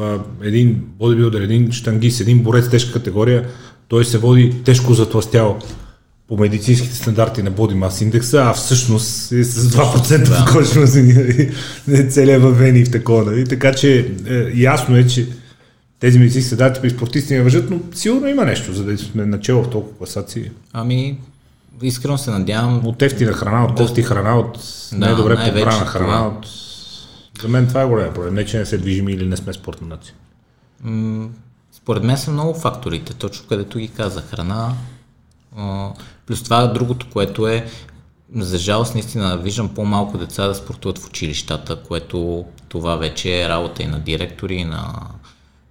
а, 0.00 0.18
един 0.46 0.84
бодибилдер, 0.98 1.40
един 1.40 1.72
штангист, 1.72 2.20
един 2.20 2.42
борец 2.42 2.70
тежка 2.70 2.92
категория, 2.92 3.48
той 3.88 4.04
се 4.04 4.18
води 4.18 4.62
тежко 4.64 4.94
затластял. 4.94 5.58
по 6.28 6.36
медицинските 6.36 6.94
стандарти 6.94 7.42
на 7.42 7.52
Body 7.52 7.74
Mass 7.74 8.02
индекса, 8.02 8.42
а 8.42 8.52
всъщност 8.52 9.32
е 9.32 9.44
с 9.44 9.70
2% 9.70 10.28
да. 10.28 10.52
кожни 10.52 10.80
мазнини, 10.80 11.12
нали? 11.88 12.10
целият 12.10 12.42
във 12.42 12.58
вени 12.58 12.80
и 12.80 12.84
в 12.84 12.90
такова. 12.90 13.24
Нали? 13.24 13.48
Така 13.48 13.74
че 13.74 14.14
е, 14.26 14.60
ясно 14.60 14.96
е, 14.96 15.06
че 15.06 15.28
тези 16.00 16.18
медицински 16.18 16.46
стандарти 16.46 16.80
при 16.80 16.90
спортисти 16.90 17.34
не 17.34 17.42
въжат, 17.42 17.70
но 17.70 17.80
сигурно 17.94 18.28
има 18.28 18.44
нещо, 18.44 18.72
за 18.72 18.84
да 18.84 18.98
сме 18.98 19.26
начало 19.26 19.62
в 19.62 19.70
толкова 19.70 19.98
класации. 19.98 20.50
Ами, 20.72 21.18
искрено 21.82 22.18
се 22.18 22.30
надявам. 22.30 22.86
От 22.86 23.02
ефтина 23.02 23.32
храна, 23.32 23.64
от 23.64 23.74
кости 23.74 24.02
храна, 24.02 24.38
от 24.38 24.58
да, 24.92 24.98
най-добре 24.98 25.36
подбрана 25.44 25.86
храна. 25.86 26.26
От... 26.26 26.46
За 27.42 27.48
мен 27.48 27.66
това 27.66 27.82
е 27.82 27.86
голям 27.86 28.14
проблем. 28.14 28.34
Не, 28.34 28.44
че 28.44 28.58
не 28.58 28.66
се 28.66 28.78
движим 28.78 29.08
или 29.08 29.26
не 29.26 29.36
сме 29.36 29.52
спортна 29.52 29.86
нация. 29.86 30.14
Според 31.84 32.02
мен 32.02 32.16
са 32.16 32.30
много 32.30 32.54
факторите, 32.54 33.14
точно 33.14 33.48
където 33.48 33.78
ги 33.78 33.88
каза. 33.88 34.20
Храна, 34.20 34.74
плюс 36.26 36.42
това 36.42 36.66
другото, 36.66 37.06
което 37.12 37.48
е, 37.48 37.66
за 38.36 38.58
жалост 38.58 38.94
наистина 38.94 39.38
виждам 39.38 39.74
по-малко 39.74 40.18
деца 40.18 40.46
да 40.46 40.54
спортуват 40.54 40.98
в 40.98 41.06
училищата, 41.06 41.82
което 41.82 42.44
това 42.68 42.96
вече 42.96 43.42
е 43.42 43.48
работа 43.48 43.82
и 43.82 43.86
на 43.86 44.00
директори, 44.00 44.54
и 44.54 44.64
на, 44.64 44.94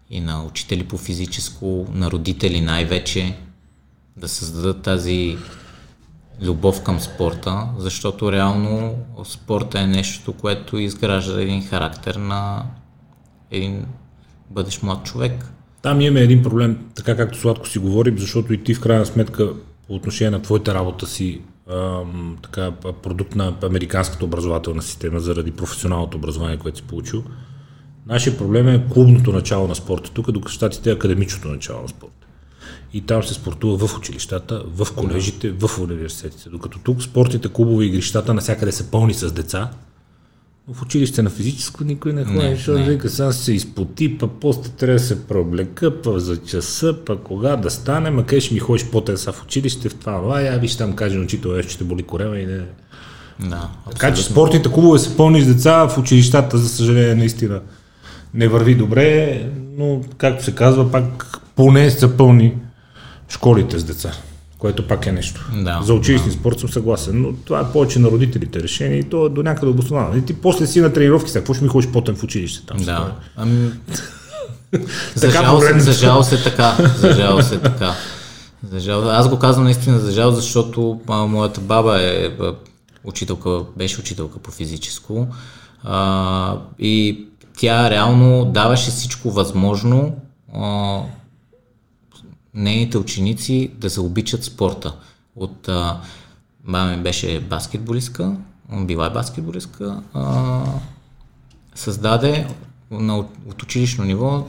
и 0.09 0.21
на 0.21 0.43
учители 0.43 0.87
по 0.87 0.97
физическо, 0.97 1.87
на 1.91 2.11
родители 2.11 2.61
най-вече, 2.61 3.37
да 4.17 4.27
създадат 4.27 4.81
тази 4.81 5.37
любов 6.41 6.83
към 6.83 6.99
спорта, 6.99 7.67
защото 7.77 8.31
реално 8.31 8.95
спорта 9.25 9.79
е 9.79 9.87
нещо, 9.87 10.33
което 10.33 10.77
изгражда 10.77 11.41
един 11.41 11.67
характер 11.67 12.15
на 12.15 12.65
един 13.51 13.85
бъдещ 14.49 14.83
млад 14.83 15.05
човек. 15.05 15.53
Там 15.83 16.01
имаме 16.01 16.21
един 16.21 16.43
проблем, 16.43 16.77
така 16.95 17.17
както 17.17 17.37
сладко 17.37 17.67
си 17.67 17.79
говорим, 17.79 18.17
защото 18.17 18.53
и 18.53 18.63
ти 18.63 18.73
в 18.73 18.81
крайна 18.81 19.05
сметка 19.05 19.53
по 19.87 19.93
отношение 19.93 20.31
на 20.31 20.41
твоята 20.41 20.73
работа 20.73 21.07
си 21.07 21.41
ам, 21.71 22.37
така, 22.43 22.71
продукт 23.03 23.35
на 23.35 23.53
американската 23.63 24.25
образователна 24.25 24.81
система 24.81 25.19
заради 25.19 25.51
професионалното 25.51 26.17
образование, 26.17 26.57
което 26.57 26.77
си 26.77 26.83
получил. 26.83 27.23
Нашия 28.07 28.37
проблем 28.37 28.67
е 28.67 28.85
клубното 28.93 29.31
начало 29.31 29.67
на 29.67 29.75
спорта 29.75 30.11
тук, 30.11 30.31
докато 30.31 30.53
щатите 30.53 30.89
е 30.89 30.93
академичното 30.93 31.47
начало 31.47 31.81
на 31.81 31.87
спорта 31.87 32.27
и 32.93 33.01
там 33.01 33.23
се 33.23 33.33
спортува 33.33 33.87
в 33.87 33.97
училищата, 33.97 34.63
в 34.67 34.87
колежите, 34.95 35.51
в 35.51 35.79
университетите. 35.79 36.49
Докато 36.49 36.79
тук 36.79 37.01
спортните 37.01 37.49
клубове 37.49 37.85
и 37.85 37.87
игрищата 37.87 38.33
навсякъде 38.33 38.71
са 38.71 38.91
пълни 38.91 39.13
с 39.13 39.31
деца, 39.31 39.71
в 40.71 40.81
училище 40.81 41.21
на 41.21 41.29
физическо 41.29 41.83
никой 41.83 42.13
не 42.13 42.25
ходи, 42.25 42.55
защото 42.55 42.83
вика, 42.83 43.09
сега 43.09 43.31
се 43.31 43.53
изпоти, 43.53 44.17
па 44.17 44.27
после 44.27 44.69
трябва 44.69 44.93
да 44.93 44.99
се 44.99 45.27
преоблека, 45.27 46.01
па 46.01 46.19
за 46.19 46.37
часа, 46.41 46.95
па 47.05 47.17
кога 47.17 47.55
да 47.55 47.71
стане, 47.71 48.09
ма 48.09 48.25
къде 48.25 48.41
ще 48.41 48.53
ми 48.53 48.59
ходиш 48.59 48.85
по 48.85 49.03
са 49.15 49.31
в 49.31 49.43
училище, 49.43 49.89
в 49.89 49.95
това, 49.95 50.21
това, 50.21 50.41
я 50.41 50.57
виж 50.57 50.75
там 50.75 50.93
каже 50.93 51.19
учител, 51.19 51.49
е, 51.49 51.63
че 51.63 51.77
те 51.77 51.83
боли 51.83 52.03
корема 52.03 52.37
и 52.37 52.45
не... 52.45 52.61
Да, 53.39 53.69
така 53.91 54.13
че 54.13 54.23
спортните 54.23 54.71
клубове 54.71 54.99
са 54.99 55.17
пълни 55.17 55.41
с 55.41 55.47
деца, 55.47 55.87
в 55.87 55.97
училищата, 55.97 56.57
за 56.57 56.69
съжаление, 56.69 57.15
наистина 57.15 57.61
не 58.33 58.47
върви 58.47 58.75
добре, 58.75 59.41
но, 59.77 60.01
както 60.17 60.43
се 60.43 60.55
казва, 60.55 60.91
пак 60.91 61.39
поне 61.55 61.91
са 61.91 62.17
пълни 62.17 62.53
школите 63.29 63.79
с 63.79 63.83
деца, 63.83 64.11
което 64.63 64.87
пак 64.87 65.05
е 65.05 65.11
нещо. 65.11 65.49
Да, 65.53 65.81
За 65.83 65.93
училищни 65.93 66.27
да. 66.27 66.33
спорт 66.33 66.59
съм 66.59 66.69
съгласен, 66.69 67.21
но 67.21 67.33
това 67.33 67.59
е 67.59 67.71
повече 67.73 67.99
на 67.99 68.07
родителите 68.07 68.63
решение 68.63 68.97
и 68.97 69.03
то 69.03 69.25
е 69.25 69.29
до 69.29 69.43
някъде 69.43 69.71
обосновано. 69.71 70.17
И 70.17 70.25
ти 70.25 70.33
после 70.33 70.67
си 70.67 70.81
на 70.81 70.93
тренировки, 70.93 71.31
сега 71.31 71.41
какво 71.41 71.53
ще 71.53 71.63
ми 71.63 71.69
ходиш 71.69 71.91
потен 71.91 72.15
в 72.15 72.23
училище 72.23 72.65
там? 72.65 72.77
Да. 72.77 73.15
Ами... 73.35 73.71
за, 75.15 75.29
жал 75.31 75.61
се, 75.61 75.79
за 75.79 75.91
жал 75.91 76.23
се 76.23 76.43
така. 76.43 76.75
За 76.97 77.13
жал 77.13 77.41
се 77.41 77.59
така. 77.59 77.93
За 78.71 78.79
жал. 78.79 79.09
Аз 79.09 79.29
го 79.29 79.39
казвам 79.39 79.63
наистина 79.63 79.99
за 79.99 80.11
жал, 80.11 80.31
защото 80.31 81.01
а, 81.07 81.25
моята 81.25 81.61
баба 81.61 82.01
е 82.01 82.29
учителка, 83.03 83.59
беше 83.77 83.99
учителка 83.99 84.39
по 84.39 84.51
физическо 84.51 85.27
а, 85.83 86.57
и 86.79 87.25
тя 87.57 87.89
реално 87.89 88.45
даваше 88.45 88.91
всичко 88.91 89.31
възможно 89.31 90.15
а, 90.55 90.99
нейните 92.53 92.97
ученици 92.97 93.71
да 93.77 93.89
се 93.89 94.01
обичат 94.01 94.43
спорта. 94.43 94.95
От 95.35 95.67
а, 95.67 96.01
баба 96.67 96.91
ми 96.91 97.03
беше 97.03 97.39
баскетболистка, 97.39 98.35
била 98.81 99.05
е 99.05 99.09
баскетболистка, 99.09 100.01
а, 100.13 100.61
създаде 101.75 102.47
на, 102.91 103.17
от 103.17 103.63
училищно 103.63 104.05
ниво 104.05 104.45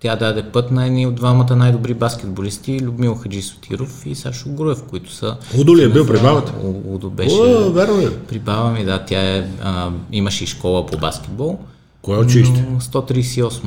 тя 0.00 0.16
даде 0.16 0.42
път 0.42 0.70
на 0.70 0.86
едни 0.86 1.06
от 1.06 1.14
двамата 1.14 1.56
най-добри 1.56 1.94
баскетболисти, 1.94 2.80
Людмил 2.80 3.14
Хаджи 3.14 3.42
Сотиров 3.42 4.06
и 4.06 4.14
Сашо 4.14 4.48
Груев, 4.48 4.82
които 4.82 5.12
са... 5.12 5.36
Удо 5.58 5.76
ли 5.76 5.82
е 5.82 5.88
бил 5.88 6.06
при 6.06 6.20
бабата? 6.20 6.52
Удо 6.84 7.10
беше... 7.10 7.36
О, 7.36 7.72
верно 7.72 8.00
е. 8.00 8.16
При 8.18 8.38
баба 8.38 8.70
ми, 8.70 8.84
да, 8.84 9.04
тя 9.04 9.36
е, 9.36 9.50
а, 9.62 9.90
имаше 10.12 10.44
и 10.44 10.46
школа 10.46 10.86
по 10.86 10.98
баскетбол. 10.98 11.58
Кое 12.02 12.18
училище? 12.18 12.66
138. 12.80 13.62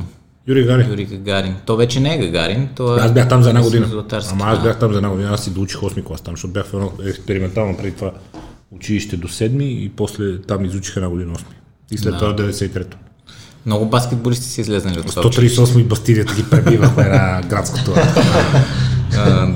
Юрий 0.48 0.64
Гагарин. 0.64 0.90
Юрий 0.90 1.06
Гагарин. 1.06 1.54
То 1.66 1.76
вече 1.76 2.00
не 2.00 2.14
е 2.14 2.18
Гагарин. 2.18 2.68
То 2.74 2.96
е... 2.96 3.00
Аз 3.00 3.12
бях 3.12 3.28
там 3.28 3.42
за 3.42 3.48
една 3.48 3.62
година. 3.62 4.04
Ама 4.30 4.44
аз 4.44 4.62
бях 4.62 4.78
там 4.78 4.92
за 4.92 4.96
една 4.96 5.10
година. 5.10 5.30
Аз 5.32 5.44
си 5.44 5.50
доучих 5.50 5.80
8 5.80 6.04
клас 6.04 6.20
там, 6.20 6.32
защото 6.32 6.52
бях 6.52 6.66
в 6.66 6.74
едно 6.74 6.92
експериментално 7.06 7.76
преди 7.76 7.92
това 7.92 8.12
училище 8.70 9.16
до 9.16 9.28
7 9.28 9.62
и 9.62 9.88
после 9.96 10.42
там 10.42 10.64
изучих 10.64 10.96
една 10.96 11.08
година 11.08 11.34
8. 11.34 11.42
И 11.90 11.98
след 11.98 12.12
да. 12.12 12.18
това 12.18 12.36
93-то. 12.36 12.96
Много 13.66 13.86
баскетболисти 13.86 14.46
са 14.46 14.60
излезнали 14.60 14.98
от 14.98 15.06
това 15.06 15.22
138 15.22 15.80
и 15.80 15.84
бастирията 15.84 16.34
ги 16.34 16.44
пребивахме 16.50 17.04
на 17.04 17.42
градското. 17.48 17.94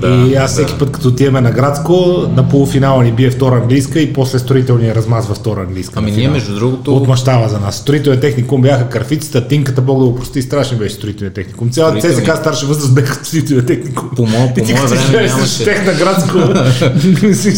да, 0.01 0.27
и 0.31 0.35
аз 0.35 0.51
всеки 0.51 0.71
да. 0.71 0.77
път, 0.77 0.91
като 0.91 1.07
отиваме 1.07 1.41
на 1.41 1.51
градско, 1.51 2.25
на 2.35 2.49
полуфинала 2.49 3.03
ни 3.03 3.11
бие 3.11 3.31
втора 3.31 3.55
английска 3.55 3.99
и 3.99 4.13
после 4.13 4.39
строителния 4.39 4.95
размазва 4.95 5.35
втора 5.35 5.61
английска. 5.61 5.93
Ами 5.99 6.11
ние, 6.11 6.29
между 6.29 6.55
другото. 6.55 6.95
Отмъщава 6.95 7.49
за 7.49 7.59
нас. 7.59 7.75
Строителният 7.75 8.21
техникум 8.21 8.61
бяха 8.61 8.89
кърфицата, 8.89 9.47
тинката, 9.47 9.81
Бог 9.81 9.99
да 9.99 10.05
го 10.05 10.15
прости, 10.15 10.41
страшен 10.41 10.77
беше 10.77 10.95
строителният 10.95 11.33
техникум. 11.33 11.69
Цялата 11.69 11.99
Строителни... 11.99 12.25
ЦСК 12.25 12.37
старша 12.37 12.65
възраст 12.65 12.95
бяха 12.95 13.25
строителният 13.25 13.67
техникум. 13.67 14.09
По 14.15 14.25
мое, 14.25 14.53
по 14.53 14.65
мое 14.65 14.85
време 14.85 15.27
нямаше. 15.27 15.63
Тех 15.63 15.85
на 15.85 15.93
градско. 15.93 16.37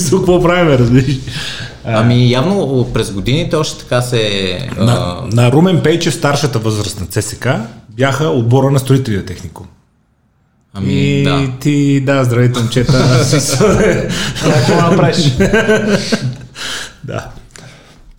какво 0.17 0.41
правим, 0.41 0.73
разбираш. 0.73 1.19
Ами 1.85 2.31
явно 2.31 2.88
през 2.93 3.12
годините 3.12 3.55
още 3.55 3.83
така 3.83 4.01
се... 4.01 4.69
На, 4.77 4.91
а... 4.91 5.35
на 5.35 5.51
Румен 5.51 5.81
Пейчев, 5.83 6.13
старшата 6.13 6.59
възраст 6.59 7.01
на 7.01 7.07
ЦСК, 7.07 7.47
бяха 7.89 8.27
отбора 8.27 8.71
на 8.71 8.79
строителния 8.79 9.25
техникум. 9.25 9.65
Ами, 10.73 10.93
и 10.93 11.23
да. 11.23 11.51
ти, 11.60 12.01
да, 12.01 12.23
здравейте, 12.23 12.60
момчета. 12.60 13.25
Какво 14.43 14.89
направиш? 14.89 15.38
да. 17.03 17.29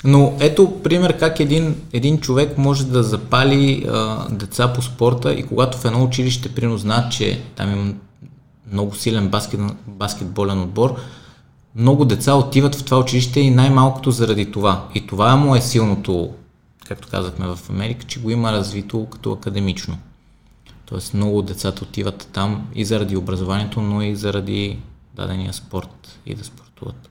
Но 0.04 0.36
ето 0.40 0.82
пример 0.82 1.18
как 1.18 1.40
един, 1.40 1.76
един 1.92 2.20
човек 2.20 2.58
може 2.58 2.86
да 2.86 3.02
запали 3.02 3.86
а, 3.88 4.26
деца 4.30 4.72
по 4.72 4.82
спорта 4.82 5.32
и 5.32 5.42
когато 5.42 5.78
в 5.78 5.84
едно 5.84 6.04
училище 6.04 6.48
прино 6.48 6.78
знаят, 6.78 7.12
че 7.12 7.40
там 7.56 7.72
има 7.72 7.92
много 8.72 8.94
силен 8.94 9.28
баскет, 9.28 9.60
баскетболен 9.86 10.62
отбор, 10.62 10.96
много 11.76 12.04
деца 12.04 12.34
отиват 12.34 12.74
в 12.74 12.84
това 12.84 12.98
училище 12.98 13.40
и 13.40 13.50
най-малкото 13.50 14.10
заради 14.10 14.50
това. 14.50 14.84
И 14.94 15.06
това 15.06 15.36
му 15.36 15.56
е 15.56 15.60
силното, 15.60 16.30
както 16.86 17.08
казахме 17.08 17.46
в 17.46 17.58
Америка, 17.70 18.04
че 18.06 18.20
го 18.20 18.30
има 18.30 18.52
развито 18.52 19.06
като 19.10 19.32
академично. 19.32 19.98
Тоест 20.90 21.14
много 21.14 21.42
децата 21.42 21.84
отиват 21.84 22.28
там 22.32 22.68
и 22.74 22.84
заради 22.84 23.16
образованието, 23.16 23.80
но 23.80 24.02
и 24.02 24.16
заради 24.16 24.78
дадения 25.14 25.52
спорт 25.52 26.18
и 26.26 26.34
да 26.34 26.44
спортуват. 26.44 27.08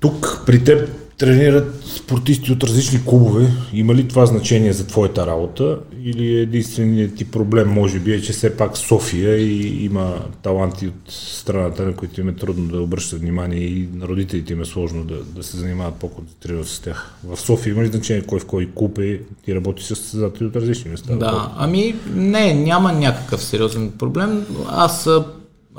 Тук 0.00 0.42
при 0.46 0.64
теб 0.64 0.90
тренират 1.18 1.84
спортисти 1.84 2.52
от 2.52 2.64
различни 2.64 3.04
клубове. 3.04 3.52
Има 3.72 3.94
ли 3.94 4.08
това 4.08 4.26
значение 4.26 4.72
за 4.72 4.86
твоята 4.86 5.26
работа 5.26 5.78
или 6.06 6.40
единственият 6.40 7.16
ти 7.16 7.30
проблем 7.30 7.68
може 7.68 7.98
би 7.98 8.12
е, 8.12 8.22
че 8.22 8.32
все 8.32 8.56
пак 8.56 8.76
София 8.76 9.36
и 9.36 9.84
има 9.84 10.18
таланти 10.42 10.86
от 10.86 10.94
страната, 11.08 11.82
на 11.82 11.94
които 11.96 12.20
им 12.20 12.28
е 12.28 12.36
трудно 12.36 12.68
да 12.68 12.82
обръщат 12.82 13.20
внимание 13.20 13.60
и 13.60 13.88
на 13.92 14.08
родителите 14.08 14.52
им 14.52 14.60
е 14.60 14.64
сложно 14.64 15.04
да, 15.04 15.24
да 15.24 15.42
се 15.42 15.56
занимават 15.56 15.94
по-концентрирано 15.94 16.64
с 16.64 16.80
тях. 16.80 17.14
В 17.24 17.36
София 17.36 17.72
има 17.72 17.82
ли 17.82 17.86
значение 17.86 18.22
кой 18.22 18.40
в 18.40 18.46
кой 18.46 18.70
клуб 18.74 18.98
е? 18.98 19.20
Ти 19.44 19.54
работи 19.54 19.82
с 19.82 19.86
състезатели 19.86 20.46
от 20.46 20.56
различни 20.56 20.90
места? 20.90 21.16
Да, 21.16 21.52
ами 21.56 21.94
не, 22.14 22.54
няма 22.54 22.92
някакъв 22.92 23.42
сериозен 23.42 23.92
проблем. 23.98 24.46
Аз 24.68 25.08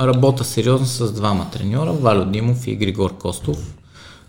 работя 0.01 0.43
сериозно 0.43 0.86
с 0.86 1.13
двама 1.13 1.49
треньора, 1.51 1.93
Валю 1.93 2.26
Димов 2.26 2.67
и 2.67 2.76
Григор 2.76 3.17
Костов 3.17 3.76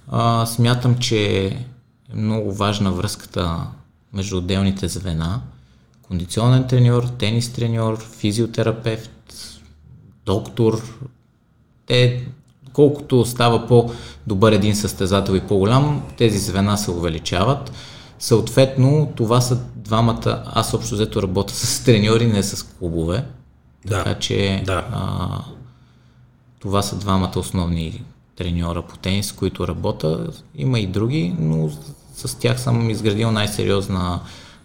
а, 0.08 0.46
смятам, 0.46 0.98
че 0.98 1.46
е 1.46 1.66
много 2.14 2.52
важна 2.52 2.92
връзката 2.92 3.66
между 4.12 4.38
отделните 4.38 4.88
звена. 4.88 5.40
Кондиционен 6.08 6.66
треньор, 6.66 7.02
тенис 7.18 7.52
треньор, 7.52 8.04
физиотерапевт, 8.18 9.10
доктор. 10.26 10.82
Те, 11.86 12.26
колкото 12.72 13.24
става 13.24 13.66
по-добър 13.66 14.52
един 14.52 14.76
състезател 14.76 15.34
и 15.34 15.40
по-голям, 15.40 16.02
тези 16.16 16.38
звена 16.38 16.78
се 16.78 16.90
увеличават. 16.90 17.72
Съответно, 18.18 19.12
това 19.16 19.40
са 19.40 19.60
двамата, 19.76 20.42
аз 20.46 20.74
общо 20.74 20.94
взето 20.94 21.22
работя 21.22 21.54
с 21.54 21.84
треньори, 21.84 22.26
не 22.26 22.42
с 22.42 22.62
клубове. 22.62 23.24
Да, 23.86 24.04
така 24.04 24.18
че 24.18 24.62
да. 24.66 24.86
А, 24.92 25.40
Това 26.58 26.82
са 26.82 26.96
двамата 26.96 27.32
основни 27.36 28.04
треньора 28.36 28.82
по 28.82 28.96
тенис, 28.96 29.32
които 29.32 29.68
работят. 29.68 30.44
Има 30.54 30.80
и 30.80 30.86
други, 30.86 31.36
но 31.38 31.70
с 32.14 32.38
тях 32.38 32.60
съм 32.60 32.90
изградил 32.90 33.30
най-сериозна 33.30 34.20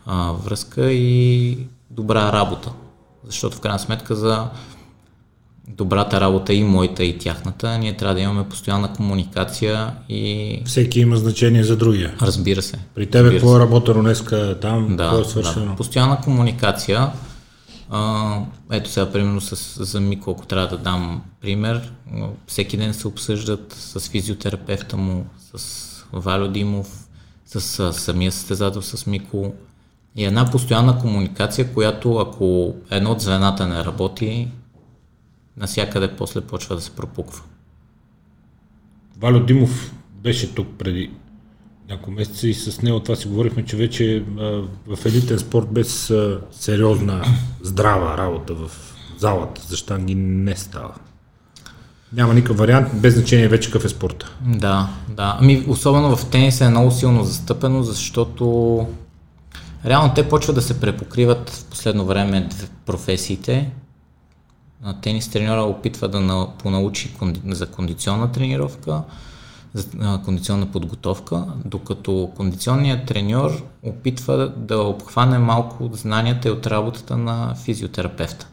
а, 0.06 0.32
връзка 0.32 0.91
и 0.91 1.58
добра 1.89 2.32
работа. 2.32 2.72
Защото 3.26 3.58
в 3.58 3.62
крайна 3.62 3.80
сметка 3.80 4.16
за 4.16 4.49
добрата 5.68 6.22
работа 6.22 6.54
и 6.54 6.64
моята 6.64 7.04
и 7.04 7.18
тяхната, 7.18 7.78
ние 7.78 7.97
трябва 7.97 8.16
да 8.16 8.22
имаме 8.22 8.49
постоянна 8.49 8.93
комуникация 8.93 9.93
и... 10.10 10.62
Всеки 10.66 10.99
има 10.99 11.18
значение 11.18 11.64
за 11.64 11.78
другия. 11.78 12.16
Разбира 12.22 12.62
се. 12.62 12.80
При 12.95 13.10
тебе 13.10 13.32
какво 13.32 13.58
е 13.58 13.60
работено 13.60 14.02
днеска 14.02 14.58
там, 14.62 14.95
да, 14.95 15.04
какво 15.04 15.20
е 15.20 15.26
свършено? 15.26 15.66
Да. 15.66 15.76
Постоянна 15.76 16.22
комуникация. 16.22 17.12
А, 17.89 18.39
ето 18.72 18.89
сега, 18.89 19.12
примерно 19.12 19.41
с, 19.41 19.84
за 19.86 19.99
Мико, 19.99 20.32
ако 20.32 20.45
трябва 20.45 20.68
да 20.68 20.78
дам 20.78 21.22
пример, 21.41 21.91
всеки 22.47 22.78
ден 22.78 22.93
се 22.93 23.08
обсъждат 23.08 23.74
с 23.74 24.10
физиотерапевта 24.10 24.97
му, 24.97 25.26
с 25.56 25.88
Валю 26.14 26.47
Димов, 26.47 27.08
с, 27.45 27.62
с 27.62 27.93
самия 27.93 28.32
състезател 28.32 28.82
с 28.82 29.06
Мико. 29.06 29.54
И 30.16 30.26
една 30.26 30.45
постоянна 30.45 30.99
комуникация, 30.99 31.74
която 31.74 32.18
ако 32.18 32.76
едно 32.89 33.12
от 33.12 33.22
звената 33.22 33.68
не 33.68 33.86
работи, 33.86 34.47
насякъде 35.57 36.16
после 36.16 36.41
почва 36.41 36.76
да 36.76 36.82
се 36.82 36.91
пропуква. 36.91 37.43
Валю 39.18 39.39
Димов 39.39 39.93
беше 40.24 40.55
тук 40.55 40.68
преди 40.78 41.12
няколко 41.89 42.12
месеца 42.12 42.47
и 42.47 42.53
с 42.53 42.82
него 42.82 42.99
това 42.99 43.16
си 43.16 43.28
говорихме, 43.28 43.66
че 43.66 43.78
вече 43.78 44.26
а, 44.39 44.43
в 44.95 45.05
елитен 45.05 45.39
спорт 45.39 45.68
без 45.72 46.09
а, 46.09 46.41
сериозна, 46.51 47.24
здрава 47.62 48.18
работа 48.18 48.53
в 48.53 48.72
залата 49.18 49.62
за 49.68 49.78
штанги 49.78 50.16
не 50.16 50.55
става. 50.55 50.93
Няма 52.14 52.34
никакъв 52.34 52.57
вариант, 52.57 52.88
без 52.93 53.14
значение 53.14 53.47
вече 53.47 53.72
какъв 53.72 53.86
е 53.86 53.89
спорта. 53.89 54.32
Да, 54.45 54.89
да. 55.09 55.38
Ами, 55.41 55.66
особено 55.68 56.16
в 56.16 56.30
тениса 56.30 56.66
е 56.66 56.70
много 56.70 56.91
силно 56.91 57.24
застъпено, 57.24 57.84
защото 57.84 58.88
реално 59.86 60.13
те 60.13 60.29
почват 60.29 60.55
да 60.55 60.61
се 60.61 60.79
препокриват 60.79 61.49
в 61.49 61.65
последно 61.65 62.05
време 62.05 62.49
професиите. 62.86 63.71
Тенис 65.01 65.29
треньора 65.29 65.61
опитва 65.61 66.07
да 66.07 66.19
на, 66.19 66.47
понаучи 66.57 67.15
за 67.47 67.67
кондиционна 67.67 68.32
тренировка, 68.32 69.03
за 69.73 70.19
кондиционна 70.25 70.71
подготовка, 70.71 71.45
докато 71.65 72.32
кондиционният 72.36 73.05
треньор 73.05 73.63
опитва 73.84 74.53
да 74.57 74.77
обхване 74.84 75.39
малко 75.39 75.84
от 75.84 75.95
знанията 75.95 76.47
и 76.47 76.51
от 76.51 76.67
работата 76.67 77.17
на 77.17 77.55
физиотерапевта. 77.55 78.47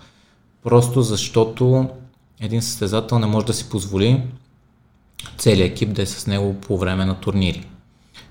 Просто 0.63 1.03
защото 1.03 1.89
един 2.41 2.63
състезател 2.63 3.19
не 3.19 3.27
може 3.27 3.47
да 3.47 3.55
си 3.55 3.69
позволи 3.69 4.23
целият 5.39 5.71
екип 5.71 5.93
да 5.93 6.03
е 6.03 6.07
с 6.07 6.27
него 6.27 6.55
по 6.55 6.79
време 6.79 7.05
на 7.05 7.15
турнири. 7.15 7.69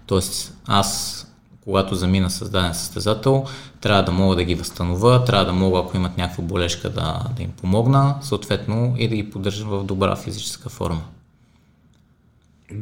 Тоест, 0.05 0.57
аз, 0.65 1.26
когато 1.67 1.95
замина 1.95 2.29
с 2.29 2.49
даден 2.49 2.73
състезател, 2.73 3.45
трябва 3.81 4.03
да 4.03 4.11
мога 4.11 4.35
да 4.35 4.43
ги 4.43 4.55
възстановя, 4.55 5.25
трябва 5.25 5.45
да 5.45 5.53
мога, 5.53 5.79
ако 5.79 5.97
имат 5.97 6.17
някаква 6.17 6.43
болешка, 6.43 6.89
да, 6.89 7.23
да 7.37 7.43
им 7.43 7.49
помогна, 7.61 8.15
съответно 8.21 8.95
и 8.97 9.07
да 9.07 9.15
ги 9.15 9.29
поддържам 9.29 9.69
в 9.69 9.83
добра 9.83 10.15
физическа 10.15 10.69
форма. 10.69 11.01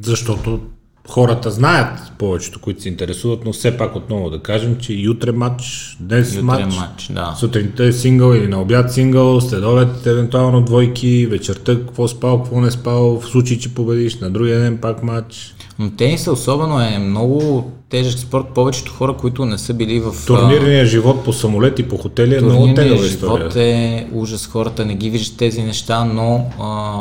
Защото 0.01 0.59
хората 1.07 1.51
знаят 1.51 1.99
повечето, 2.17 2.61
които 2.61 2.81
се 2.81 2.89
интересуват, 2.89 3.45
но 3.45 3.53
все 3.53 3.77
пак 3.77 3.95
отново 3.95 4.29
да 4.29 4.39
кажем, 4.39 4.77
че 4.77 5.07
утре 5.09 5.31
матч, 5.31 5.97
днес 5.99 6.31
Утре 6.31 6.41
матч, 6.41 6.75
матч, 6.75 7.07
да. 7.07 7.35
сутринта 7.39 7.85
е 7.85 7.91
сингъл 7.91 8.33
или 8.33 8.47
на 8.47 8.61
обяд 8.61 8.93
сингъл, 8.93 9.41
следобед 9.41 10.05
евентуално 10.05 10.61
двойки, 10.61 11.27
вечерта 11.27 11.75
какво 11.75 12.07
спал, 12.07 12.43
какво 12.43 12.61
не 12.61 12.71
спал, 12.71 13.19
в 13.19 13.25
случай, 13.25 13.59
че 13.59 13.73
победиш, 13.73 14.19
на 14.19 14.31
другия 14.31 14.59
ден 14.59 14.77
пак 14.77 15.03
матч. 15.03 15.55
Но 15.79 15.89
тениса 15.89 16.31
особено 16.31 16.81
е 16.81 16.97
много 16.99 17.71
тежък 17.89 18.19
спорт. 18.19 18.45
Повечето 18.55 18.93
хора, 18.93 19.13
които 19.13 19.45
не 19.45 19.57
са 19.57 19.73
били 19.73 19.99
в... 19.99 20.13
Турнирният 20.27 20.87
живот 20.87 21.23
по 21.23 21.33
самолет 21.33 21.79
и 21.79 21.83
по 21.83 21.97
хотели 21.97 22.35
е 22.35 22.41
много 22.41 22.73
тегава 22.73 23.03
живот 23.03 23.39
история. 23.41 23.51
е 23.55 24.07
ужас, 24.13 24.47
хората 24.47 24.85
не 24.85 24.95
ги 24.95 25.09
виждат 25.09 25.37
тези 25.37 25.61
неща, 25.61 26.03
но 26.03 26.45
а, 26.61 26.93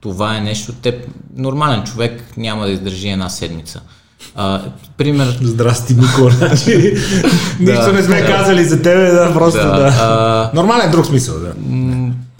това 0.00 0.36
е 0.36 0.40
нещо, 0.40 0.72
те, 0.82 0.98
нормален 1.36 1.82
човек 1.82 2.24
няма 2.36 2.66
да 2.66 2.72
издържи 2.72 3.08
една 3.08 3.28
седмица. 3.28 3.80
А, 4.34 4.60
пример, 4.96 5.38
Здрасти, 5.42 5.94
Никола. 5.94 6.30
Значи, 6.38 6.94
Нищо 7.60 7.92
не 7.92 8.02
сме 8.02 8.26
казали 8.26 8.64
за 8.64 8.82
тебе, 8.82 9.10
да, 9.10 9.32
просто 9.34 9.58
Да, 9.60 9.76
да. 9.76 9.94
а- 10.00 10.50
Нормален 10.54 10.90
друг 10.90 11.06
смисъл, 11.06 11.34
да. 11.40 11.52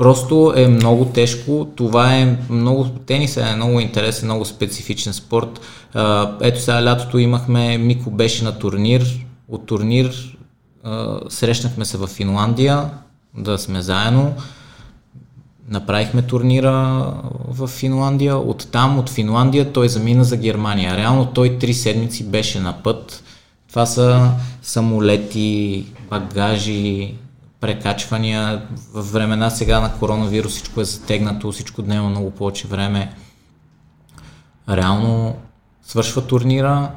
Просто 0.01 0.53
е 0.57 0.68
много 0.68 1.05
тежко. 1.05 1.68
Това 1.76 2.16
е 2.16 2.36
много, 2.51 2.88
тенисът 2.88 3.44
е 3.44 3.57
много 3.57 3.80
интересен, 3.80 4.28
много 4.28 4.44
специфичен 4.44 5.12
спорт. 5.12 5.61
Ето 6.40 6.61
сега 6.61 6.84
лятото 6.84 7.18
имахме, 7.18 7.78
Мико 7.78 8.11
беше 8.11 8.44
на 8.44 8.59
турнир, 8.59 9.26
от 9.48 9.66
турнир 9.66 10.36
срещнахме 11.28 11.84
се 11.84 11.98
в 11.98 12.07
Финландия, 12.07 12.90
да 13.38 13.59
сме 13.59 13.82
заедно. 13.82 14.34
Направихме 15.68 16.22
турнира 16.22 17.07
в 17.48 17.66
Финландия. 17.66 18.36
Оттам, 18.36 18.98
от 18.98 19.11
Финландия, 19.11 19.72
той 19.72 19.88
замина 19.88 20.24
за 20.24 20.36
Германия. 20.36 20.96
Реално 20.96 21.26
той 21.26 21.59
три 21.59 21.74
седмици 21.74 22.24
беше 22.24 22.61
на 22.61 22.82
път. 22.82 23.22
Това 23.68 23.86
са 23.86 24.30
самолети, 24.62 25.84
багажи, 26.11 27.14
прекачвания. 27.61 28.68
В 28.92 29.12
времена 29.12 29.50
сега 29.50 29.80
на 29.80 29.98
коронавирус 29.98 30.52
всичко 30.52 30.80
е 30.80 30.84
затегнато, 30.84 31.52
всичко 31.52 31.82
днема 31.82 32.08
много 32.08 32.30
повече 32.30 32.68
време. 32.68 33.14
Реално 34.68 35.36
свършва 35.82 36.26
турнира, 36.26 36.90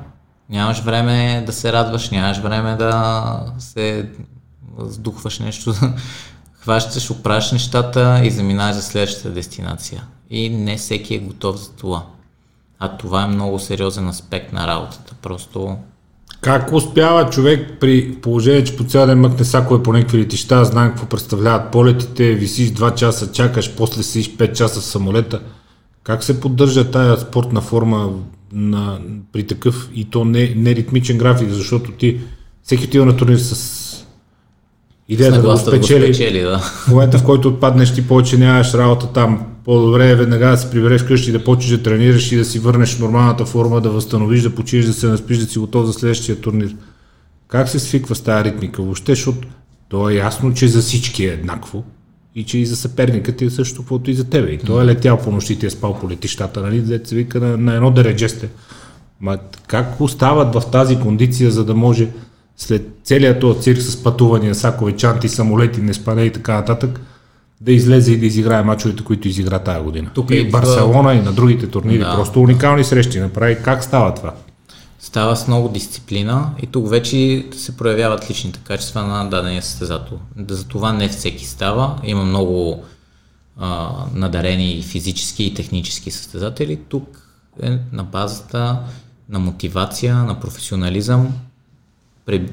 нямаш 0.49 0.79
време 0.79 1.43
да 1.45 1.53
се 1.53 1.73
радваш, 1.73 2.09
нямаш 2.09 2.37
време 2.37 2.75
да 2.75 3.53
се 3.59 4.09
сдухваш 4.79 5.39
нещо, 5.39 5.73
хващаш, 6.53 7.11
оправяш 7.11 7.51
нещата 7.51 8.21
и 8.23 8.31
заминаваш 8.31 8.75
за 8.75 8.81
следващата 8.81 9.29
дестинация. 9.29 10.03
И 10.29 10.49
не 10.49 10.77
всеки 10.77 11.15
е 11.15 11.19
готов 11.19 11.55
за 11.55 11.71
това. 11.71 12.05
А 12.79 12.97
това 12.97 13.23
е 13.23 13.27
много 13.27 13.59
сериозен 13.59 14.07
аспект 14.07 14.53
на 14.53 14.67
работата. 14.67 15.15
Просто 15.21 15.77
Как 16.43 16.73
успява 16.73 17.29
човек 17.29 17.77
при 17.79 18.15
положение, 18.21 18.63
че 18.63 18.77
по 18.77 18.83
цял 18.83 19.07
ден 19.07 19.19
мъкне 19.19 19.45
сакове 19.45 19.83
по 19.83 19.93
някакви 19.93 20.17
летища, 20.17 20.65
знае 20.65 20.89
какво 20.89 21.05
представляват 21.05 21.71
полетите, 21.71 22.33
висиш 22.33 22.69
2 22.69 22.95
часа, 22.95 23.31
чакаш, 23.31 23.71
после 23.77 24.03
седиш 24.03 24.29
5 24.29 24.53
часа 24.53 24.79
в 24.79 24.83
самолета. 24.83 25.39
Как 26.03 26.23
се 26.23 26.39
поддържа 26.39 26.91
тая 26.91 27.17
спортна 27.17 27.61
форма 27.61 28.09
на, 28.53 28.99
при 29.31 29.47
такъв 29.47 29.89
и 29.95 30.05
то 30.05 30.25
не, 30.25 30.53
не 30.55 30.75
ритмичен 30.75 31.17
график, 31.17 31.49
защото 31.49 31.91
ти 31.91 32.19
всеки 32.63 32.85
отива 32.85 33.05
на 33.05 33.17
турнир 33.17 33.37
с 33.37 34.05
идеята 35.09 35.35
да 35.35 35.41
го 35.41 35.47
нагласа 35.47 35.71
да 35.71 35.77
го 35.77 35.83
спечели. 35.83 36.13
спечели, 36.13 36.41
да. 36.41 36.59
В 36.59 36.87
момента, 36.87 37.17
в 37.17 37.23
който 37.23 37.47
отпаднеш, 37.47 37.93
ти 37.93 38.07
повече 38.07 38.37
нямаш 38.37 38.73
работа 38.73 39.07
там. 39.07 39.45
По-добре 39.65 40.09
е 40.09 40.15
веднага 40.15 40.47
да 40.47 40.57
се 40.57 40.71
прибереш 40.71 41.01
вкъщи, 41.01 41.31
да 41.31 41.43
почнеш 41.43 41.77
да 41.77 41.83
тренираш 41.83 42.31
и 42.31 42.37
да 42.37 42.45
си 42.45 42.59
върнеш 42.59 42.99
нормалната 42.99 43.45
форма, 43.45 43.81
да 43.81 43.89
възстановиш, 43.89 44.41
да 44.41 44.55
починеш, 44.55 44.85
да 44.85 44.93
се 44.93 45.07
наспиш, 45.07 45.37
да 45.37 45.45
си 45.45 45.59
готов 45.59 45.85
за 45.85 45.93
следващия 45.93 46.41
турнир. 46.41 46.75
Как 47.47 47.69
се 47.69 47.79
свиква 47.79 48.15
с 48.15 48.21
тази 48.21 48.43
ритмика 48.43 48.81
въобще, 48.81 49.11
защото 49.11 49.47
то 49.89 50.09
е 50.09 50.13
ясно, 50.13 50.53
че 50.53 50.67
за 50.67 50.81
всички 50.81 51.25
е 51.25 51.33
еднакво 51.33 51.83
и 52.35 52.43
че 52.43 52.57
и 52.57 52.65
за 52.65 52.75
съперника 52.75 53.31
ти 53.31 53.45
е 53.45 53.49
също, 53.49 53.81
каквото 53.81 54.11
и 54.11 54.13
за 54.13 54.23
тебе. 54.23 54.51
И 54.51 54.57
той 54.57 54.83
е 54.83 54.85
летял 54.85 55.17
по 55.17 55.31
нощите, 55.31 55.65
е 55.65 55.69
спал 55.69 55.99
по 55.99 56.09
летищата, 56.09 56.61
нали, 56.61 56.99
се 57.03 57.15
вика 57.15 57.39
на, 57.39 57.57
на 57.57 57.75
едно 57.75 57.91
дередже 57.91 58.29
сте. 58.29 58.49
Ма 59.21 59.37
как 59.67 60.01
остават 60.01 60.55
в 60.55 60.71
тази 60.71 60.99
кондиция, 60.99 61.51
за 61.51 61.65
да 61.65 61.75
може 61.75 62.09
след 62.57 62.87
целият 63.03 63.39
този 63.39 63.61
цирк 63.61 63.81
с 63.81 64.03
пътувания, 64.03 64.55
сакове, 64.55 64.91
чанти, 64.95 65.29
самолети, 65.29 65.81
не 65.81 65.93
спане 65.93 66.23
и 66.23 66.31
така 66.31 66.53
нататък, 66.53 67.01
да 67.63 67.71
излезе 67.71 68.11
и 68.11 68.17
да 68.19 68.25
изиграе 68.25 68.63
мачовете, 68.63 69.03
които 69.03 69.27
изигра 69.27 69.59
тази 69.59 69.83
година. 69.83 70.09
Тук 70.13 70.29
и 70.31 70.35
и 70.35 70.43
в 70.43 70.47
в- 70.47 70.51
Барселона 70.51 71.13
и 71.13 71.21
на 71.21 71.33
другите 71.33 71.67
турнири. 71.67 71.99
Да. 71.99 72.15
Просто 72.15 72.41
уникални 72.41 72.83
срещи 72.83 73.19
направи. 73.19 73.57
Как 73.63 73.83
става 73.83 74.13
това? 74.13 74.33
Става 74.99 75.35
с 75.35 75.47
много 75.47 75.69
дисциплина 75.69 76.49
и 76.61 76.67
тук 76.67 76.89
вече 76.89 77.45
се 77.55 77.77
проявяват 77.77 78.29
личните 78.29 78.59
качества 78.63 79.03
на 79.07 79.29
дадения 79.29 79.61
състезател. 79.61 80.19
За 80.49 80.67
това 80.67 80.93
не 80.93 81.09
всеки 81.09 81.45
става. 81.45 81.99
Има 82.03 82.23
много 82.23 82.83
а, 83.59 83.89
надарени 84.13 84.81
физически 84.81 85.43
и 85.43 85.53
технически 85.53 86.11
състезатели. 86.11 86.79
Тук 86.89 87.29
е 87.61 87.77
на 87.91 88.03
базата 88.03 88.79
на 89.29 89.39
мотивация, 89.39 90.15
на 90.15 90.39
професионализъм. 90.39 91.33
При, 92.25 92.49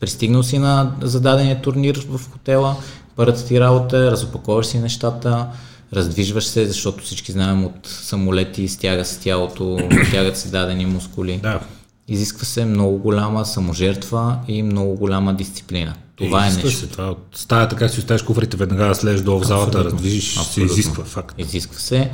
пристигнал 0.00 0.42
си 0.42 0.58
на 0.58 0.92
зададения 1.00 1.62
турнир 1.62 2.06
в 2.08 2.20
хотела, 2.32 2.76
първата 3.16 3.46
ти 3.46 3.60
работа 3.60 3.98
е, 3.98 4.10
разопаковаш 4.10 4.66
си 4.66 4.78
нещата, 4.78 5.46
раздвижваш 5.92 6.44
се, 6.44 6.66
защото 6.66 7.04
всички 7.04 7.32
знаем 7.32 7.64
от 7.64 7.86
самолети, 7.86 8.68
стяга 8.68 9.04
се 9.04 9.20
тялото, 9.20 9.78
стягат 10.08 10.36
се 10.36 10.48
дадени 10.48 10.86
мускули. 10.86 11.40
Да. 11.42 11.60
изисква 12.08 12.44
се 12.44 12.64
много 12.64 12.98
голяма 12.98 13.46
саможертва 13.46 14.38
и 14.48 14.62
много 14.62 14.94
голяма 14.94 15.34
дисциплина. 15.34 15.94
Това 16.16 16.44
е 16.44 16.48
Изисква 16.48 16.66
нещо. 16.66 16.80
Се, 16.80 16.86
това 16.86 17.10
от 17.10 17.28
стаята, 17.34 17.76
как 17.76 17.90
си 17.90 18.00
оставиш 18.00 18.22
куфрите, 18.22 18.56
веднага 18.56 18.88
да 18.88 18.94
слезеш 18.94 19.20
долу 19.20 19.40
в 19.40 19.46
залата, 19.46 19.84
раздвижиш, 19.84 20.34
се 20.34 20.40
Абсолютно. 20.40 20.72
изисква 20.72 21.04
факт. 21.04 21.34
Изисква 21.38 21.78
се. 21.78 22.10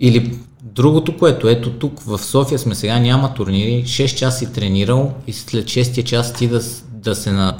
Или 0.00 0.38
другото, 0.62 1.16
което 1.16 1.48
ето 1.48 1.70
тук 1.70 2.00
в 2.00 2.18
София 2.18 2.58
сме 2.58 2.74
сега, 2.74 2.98
няма 2.98 3.34
турнири, 3.34 3.84
6 3.86 4.14
часа 4.14 4.38
си 4.38 4.52
тренирал 4.52 5.14
и 5.26 5.32
след 5.32 5.64
6 5.64 6.04
час 6.04 6.32
ти 6.32 6.48
да, 6.48 6.60
да 6.92 7.14
се 7.14 7.32
на, 7.32 7.56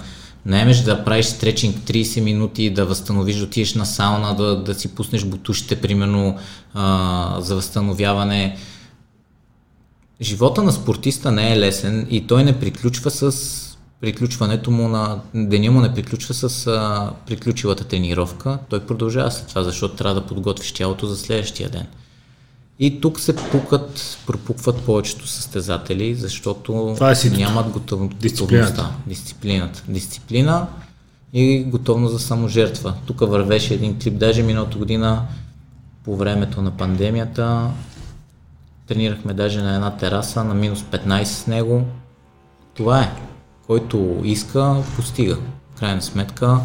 наемеш 0.47 0.79
да 0.79 1.05
правиш 1.05 1.27
стречинг 1.27 1.77
30 1.77 2.21
минути, 2.21 2.71
да 2.71 2.87
възстановиш, 2.87 3.37
да 3.37 3.45
отидеш 3.45 3.75
на 3.75 3.87
сауна, 3.87 4.37
да, 4.37 4.63
да 4.63 4.75
си 4.75 4.95
пуснеш 4.95 5.25
бутушите, 5.25 5.81
примерно, 5.81 6.39
а, 6.75 7.37
за 7.41 7.55
възстановяване. 7.55 8.57
Живота 10.21 10.63
на 10.63 10.73
спортиста 10.73 11.33
не 11.33 11.53
е 11.53 11.59
лесен 11.59 12.07
и 12.11 12.27
той 12.27 12.45
не 12.45 12.61
приключва 12.61 13.11
с 13.11 13.57
приключването 14.01 14.71
му 14.71 14.89
на... 14.89 15.21
Деня 15.35 15.71
му 15.71 15.81
не 15.81 15.95
приключва 15.95 16.35
с 16.35 16.67
а, 16.67 17.11
приключилата 17.27 17.85
тренировка. 17.85 18.59
Той 18.69 18.87
продължава 18.87 19.31
след 19.31 19.49
това, 19.49 19.63
защото 19.63 19.97
трябва 19.97 20.21
да 20.21 20.27
подготвиш 20.27 20.73
тялото 20.73 21.07
за 21.07 21.17
следващия 21.17 21.71
ден. 21.71 21.87
И 22.83 23.01
тук 23.01 23.21
се 23.21 23.37
пукат, 23.37 24.19
пропукват 24.27 24.83
повечето 24.83 25.27
състезатели, 25.27 26.15
защото 26.15 26.93
Това 26.95 27.13
е 27.13 27.31
нямат 27.31 27.71
готов... 27.71 28.09
Готовността. 28.09 28.91
Дисциплината. 29.07 29.83
Дисциплина 29.89 30.67
и 31.33 31.65
готовност 31.65 32.13
за 32.13 32.19
саможертва. 32.19 32.95
Тук 33.07 33.21
вървеше 33.21 33.75
един 33.75 33.99
клип, 33.99 34.19
даже 34.19 34.43
миналата 34.43 34.79
година 34.79 35.27
по 36.05 36.17
времето 36.17 36.63
на 36.63 36.71
пандемията 36.71 37.71
тренирахме 38.87 39.35
даже 39.35 39.63
на 39.63 39.75
една 39.75 39.97
тераса 39.97 40.45
на 40.45 40.55
минус 40.55 40.83
15 40.83 41.25
с 41.25 41.47
него. 41.47 41.85
Това 42.75 43.01
е. 43.01 43.13
Който 43.67 44.21
иска, 44.25 44.77
постига. 44.97 45.37
В 45.75 45.79
крайна 45.79 46.03
сметка, 46.03 46.59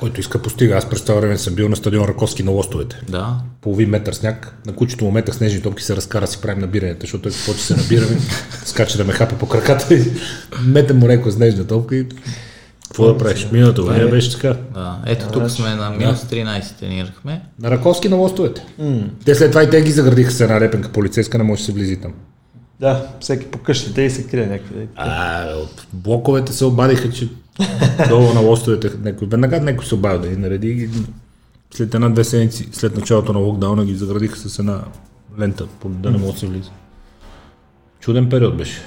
Който 0.00 0.20
иска 0.20 0.42
постига. 0.42 0.76
Аз 0.76 0.90
през 0.90 1.02
това 1.02 1.20
време 1.20 1.38
съм 1.38 1.54
бил 1.54 1.68
на 1.68 1.76
стадион 1.76 2.08
Раковски 2.08 2.42
на 2.42 2.50
лостовете. 2.50 3.00
да, 3.08 3.36
Половин 3.60 3.90
метър 3.90 4.12
сняг. 4.12 4.56
На 4.66 4.72
кучето 4.74 5.04
му 5.04 5.10
метър 5.10 5.32
снежни 5.32 5.62
топки 5.62 5.82
се 5.82 5.96
разкара, 5.96 6.26
си 6.26 6.40
правим 6.40 6.60
набирането, 6.60 7.00
защото 7.00 7.22
той 7.22 7.32
какво 7.32 7.52
се 7.52 7.76
набираме, 7.76 8.16
скача 8.64 8.98
да 8.98 9.04
ме 9.04 9.12
хапа 9.12 9.38
по 9.38 9.48
краката 9.48 9.94
и 9.94 10.12
мете 10.66 10.92
му 10.92 11.08
леко 11.08 11.30
снежна 11.30 11.66
топка 11.66 11.96
и 11.96 12.06
какво 12.84 13.06
да 13.06 13.18
правиш? 13.18 13.48
Миналата 13.52 13.82
година 13.82 14.08
беше 14.08 14.32
така. 14.32 14.56
да. 14.74 14.98
Ето 15.06 15.26
тук 15.32 15.50
сме 15.50 15.74
на 15.74 15.90
минус 15.90 16.18
13 16.24 16.76
тренирахме. 16.78 17.42
На 17.62 17.70
Раковски 17.70 18.08
на 18.08 18.16
лостовете. 18.16 18.66
Те 19.24 19.34
след 19.34 19.50
това 19.50 19.62
и 19.62 19.70
те 19.70 19.82
ги 19.82 19.90
заградиха 19.90 20.30
с 20.30 20.40
една 20.40 20.60
репенка 20.60 20.88
полицейска, 20.88 21.38
не 21.38 21.44
може 21.44 21.60
да 21.60 21.64
се 21.66 21.72
влизи 21.72 21.96
там. 21.96 22.12
Да, 22.80 23.06
всеки 23.20 23.46
по 23.46 23.58
къщите 23.58 24.02
и 24.02 24.10
се 24.10 24.26
крие 24.26 24.46
някъде. 24.46 24.86
А, 24.96 25.46
от 25.54 25.86
блоковете 25.92 26.52
се 26.52 26.64
обадиха, 26.64 27.10
че 27.10 27.28
долу 28.08 28.34
на 28.34 28.40
лостовете 28.40 28.90
някой, 29.02 29.28
веднага 29.28 29.60
някой 29.60 29.84
се 29.84 29.94
обади 29.94 30.18
да 30.18 30.34
ги 30.34 30.40
нареди. 30.40 30.68
и 30.68 30.74
ги- 30.74 31.06
След 31.74 31.94
една-две 31.94 32.24
седмици, 32.24 32.68
след 32.72 32.96
началото 32.96 33.32
на 33.32 33.38
локдауна 33.38 33.84
ги 33.84 33.94
заградиха 33.94 34.38
с 34.38 34.58
една 34.58 34.80
лента, 35.40 35.66
да 35.84 36.10
не 36.10 36.18
може 36.18 36.32
да 36.32 36.38
се 36.38 36.46
влиза. 36.46 36.70
Чуден 38.00 38.28
период 38.28 38.56
беше. 38.56 38.80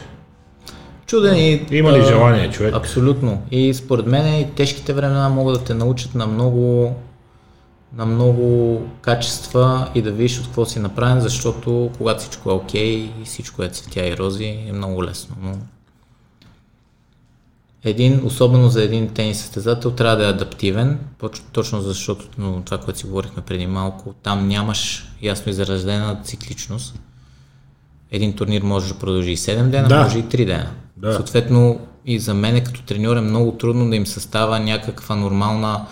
Чуден 1.06 1.38
и... 1.38 1.66
Има 1.72 1.92
ли 1.92 2.06
желание 2.06 2.52
човек? 2.52 2.76
Абсолютно. 2.76 3.42
И 3.52 3.74
според 3.74 4.06
мен 4.06 4.42
и 4.42 4.52
тежките 4.56 4.94
времена 4.94 5.30
могат 5.30 5.60
да 5.60 5.64
те 5.64 5.74
научат 5.74 6.16
на 6.16 6.28
много 6.28 6.96
на 7.94 8.06
много 8.06 8.82
качества 9.02 9.90
и 9.96 10.02
да 10.02 10.12
видиш 10.12 10.40
от 10.40 10.46
какво 10.46 10.66
си 10.66 10.80
направен, 10.80 11.22
защото 11.22 11.90
когато 11.98 12.20
всичко 12.20 12.50
е 12.50 12.54
окей 12.54 12.90
и 12.94 13.26
всичко 13.26 13.64
е 13.64 13.70
цветя 13.70 14.08
и 14.08 14.18
рози, 14.18 14.46
е 14.68 14.72
много 14.74 15.04
лесно. 15.04 15.36
Но 15.44 15.52
един, 17.84 18.26
особено 18.26 18.70
за 18.70 18.84
един 18.84 19.10
тенис 19.10 19.38
състезател, 19.42 19.92
трябва 19.92 20.16
да 20.16 20.26
е 20.26 20.30
адаптивен, 20.30 21.00
точно 21.52 21.82
защото 21.82 22.26
но 22.38 22.62
това, 22.62 22.78
което 22.78 23.00
си 23.00 23.06
говорихме 23.06 23.42
преди 23.42 23.68
малко, 23.68 24.14
там 24.24 24.48
нямаш 24.48 25.08
ясно 25.22 25.50
изразена 25.50 26.20
цикличност. 26.24 27.00
Един 28.12 28.34
турнир 28.34 28.62
може 28.62 28.94
да 28.94 29.00
продължи 29.00 29.32
и 29.32 29.38
7 29.38 29.70
дена, 29.70 29.88
Да. 29.88 30.04
може 30.04 30.20
и 30.20 30.24
3 30.24 30.46
дена. 30.46 30.72
Да. 30.98 31.14
Съответно 31.14 31.80
и 32.06 32.20
за 32.20 32.34
мен 32.34 32.64
като 32.64 32.82
треньор 32.82 33.18
е 33.18 33.22
много 33.22 33.52
трудно 33.52 33.90
да 33.90 33.96
им 33.96 34.08
състава 34.08 34.60
някаква 34.60 35.16
нормална 35.16 35.86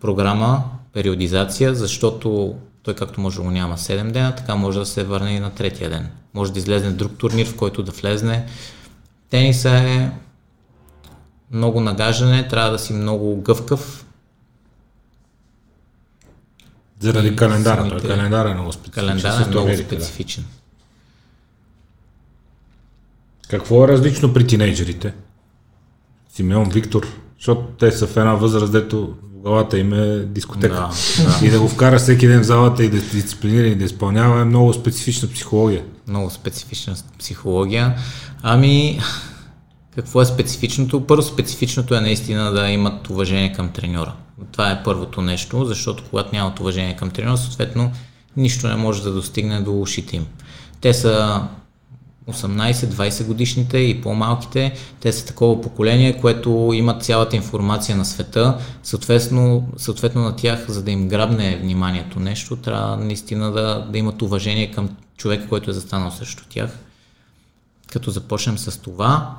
програма, 0.00 0.64
периодизация, 0.92 1.74
защото 1.74 2.54
той 2.82 2.94
както 2.94 3.20
може 3.20 3.36
да 3.36 3.42
го 3.42 3.50
няма 3.50 3.76
7 3.76 4.10
дена, 4.10 4.34
така 4.34 4.54
може 4.54 4.78
да 4.78 4.86
се 4.86 5.04
върне 5.04 5.30
и 5.32 5.40
на 5.40 5.50
третия 5.50 5.90
ден. 5.90 6.08
Може 6.34 6.52
да 6.52 6.58
излезе 6.58 6.90
друг 6.90 7.12
турнир, 7.18 7.46
в 7.46 7.56
който 7.56 7.82
да 7.82 7.92
влезне. 7.92 8.46
Тениса 9.30 9.70
е 9.70 10.10
много 11.52 11.80
нагаждане, 11.80 12.48
трябва 12.48 12.70
да 12.70 12.78
си 12.78 12.92
много 12.92 13.42
гъвкав. 13.42 14.06
Заради 17.00 17.28
и 17.28 17.36
календара. 17.36 17.80
Той 17.80 17.88
самите- 17.90 18.06
календар 18.08 18.46
е 18.46 18.54
много 18.54 18.72
специфичен. 18.72 19.04
Календар 19.06 19.40
е 19.40 19.48
много 19.48 19.66
Америка, 19.66 19.82
да. 19.88 20.04
специфичен. 20.04 20.44
Какво 23.48 23.84
е 23.84 23.88
различно 23.88 24.32
при 24.32 24.46
тинейджерите? 24.46 25.14
Симеон, 26.34 26.70
Виктор, 26.70 27.06
защото 27.38 27.62
те 27.62 27.92
са 27.92 28.06
в 28.06 28.16
една 28.16 28.34
възраст, 28.34 28.72
дето 28.72 29.14
главата 29.34 29.78
им 29.78 29.92
е 29.92 30.18
дискотека. 30.18 30.74
Да, 30.74 31.46
И 31.46 31.50
да 31.50 31.60
го 31.60 31.68
вкара 31.68 31.98
всеки 31.98 32.26
ден 32.26 32.40
в 32.40 32.46
залата 32.46 32.84
и 32.84 32.88
да 32.88 33.00
се 33.00 33.16
дисциплинира 33.16 33.66
и 33.66 33.74
да 33.74 33.84
изпълнява 33.84 34.40
е 34.40 34.44
много 34.44 34.72
специфична 34.72 35.28
психология. 35.28 35.84
много 36.08 36.30
специфична 36.30 36.94
психология. 37.18 37.96
Ами, 38.42 39.00
какво 39.94 40.22
е 40.22 40.26
специфичното? 40.26 41.06
Първо, 41.06 41.22
специфичното 41.22 41.94
е 41.94 42.00
наистина 42.00 42.52
да 42.52 42.70
имат 42.70 43.10
уважение 43.10 43.52
към 43.52 43.72
треньора. 43.72 44.12
Това 44.52 44.70
е 44.70 44.82
първото 44.82 45.22
нещо, 45.22 45.64
защото 45.64 46.04
когато 46.10 46.36
нямат 46.36 46.60
уважение 46.60 46.96
към 46.96 47.10
треньора, 47.10 47.36
съответно, 47.36 47.92
нищо 48.36 48.68
не 48.68 48.76
може 48.76 49.02
да 49.02 49.12
достигне 49.12 49.60
до 49.60 49.80
ушите 49.80 50.16
им. 50.16 50.26
Те 50.80 50.94
са 50.94 51.42
18-20 52.30 53.26
годишните 53.26 53.78
и 53.78 54.00
по-малките, 54.00 54.74
те 55.00 55.12
са 55.12 55.26
такова 55.26 55.60
поколение, 55.60 56.20
което 56.20 56.70
имат 56.74 57.04
цялата 57.04 57.36
информация 57.36 57.96
на 57.96 58.04
света, 58.04 58.58
съответно, 58.82 59.68
съответно 59.76 60.22
на 60.22 60.36
тях, 60.36 60.64
за 60.68 60.82
да 60.82 60.90
им 60.90 61.08
грабне 61.08 61.56
вниманието 61.56 62.20
нещо, 62.20 62.56
трябва 62.56 62.96
наистина 62.96 63.52
да, 63.52 63.86
да 63.90 63.98
имат 63.98 64.22
уважение 64.22 64.70
към 64.70 64.96
човека, 65.16 65.48
който 65.48 65.70
е 65.70 65.74
застанал 65.74 66.10
срещу 66.10 66.44
тях. 66.48 66.78
Като 67.92 68.10
започнем 68.10 68.58
с 68.58 68.80
това, 68.80 69.36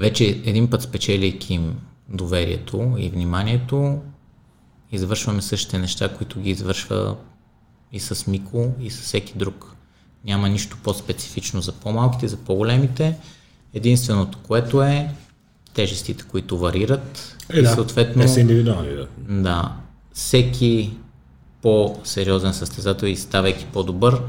вече 0.00 0.24
един 0.24 0.70
път 0.70 0.82
спечелийки 0.82 1.54
им 1.54 1.74
доверието 2.08 2.94
и 2.98 3.08
вниманието, 3.08 3.98
извършваме 4.92 5.42
същите 5.42 5.78
неща, 5.78 6.08
които 6.08 6.40
ги 6.40 6.50
извършва 6.50 7.16
и 7.92 8.00
с 8.00 8.26
Мико, 8.26 8.72
и 8.80 8.90
с 8.90 9.00
всеки 9.00 9.32
друг. 9.36 9.76
Няма 10.24 10.48
нищо 10.48 10.76
по-специфично 10.82 11.60
за 11.60 11.72
по-малките, 11.72 12.28
за 12.28 12.36
по-големите. 12.36 13.16
Единственото, 13.74 14.38
което 14.38 14.82
е 14.82 15.14
тежестите, 15.74 16.24
които 16.24 16.58
варират 16.58 17.36
Е, 17.52 17.58
и 17.58 17.62
да, 17.62 17.68
съответно 17.68 18.22
Те 18.22 18.28
са 18.28 18.40
индивидуални, 18.40 18.88
да. 18.96 19.08
да, 19.28 19.72
всеки 20.12 20.90
по-сериозен 21.62 22.54
състезател 22.54 23.06
и 23.06 23.16
ставайки 23.16 23.66
по-добър, 23.72 24.22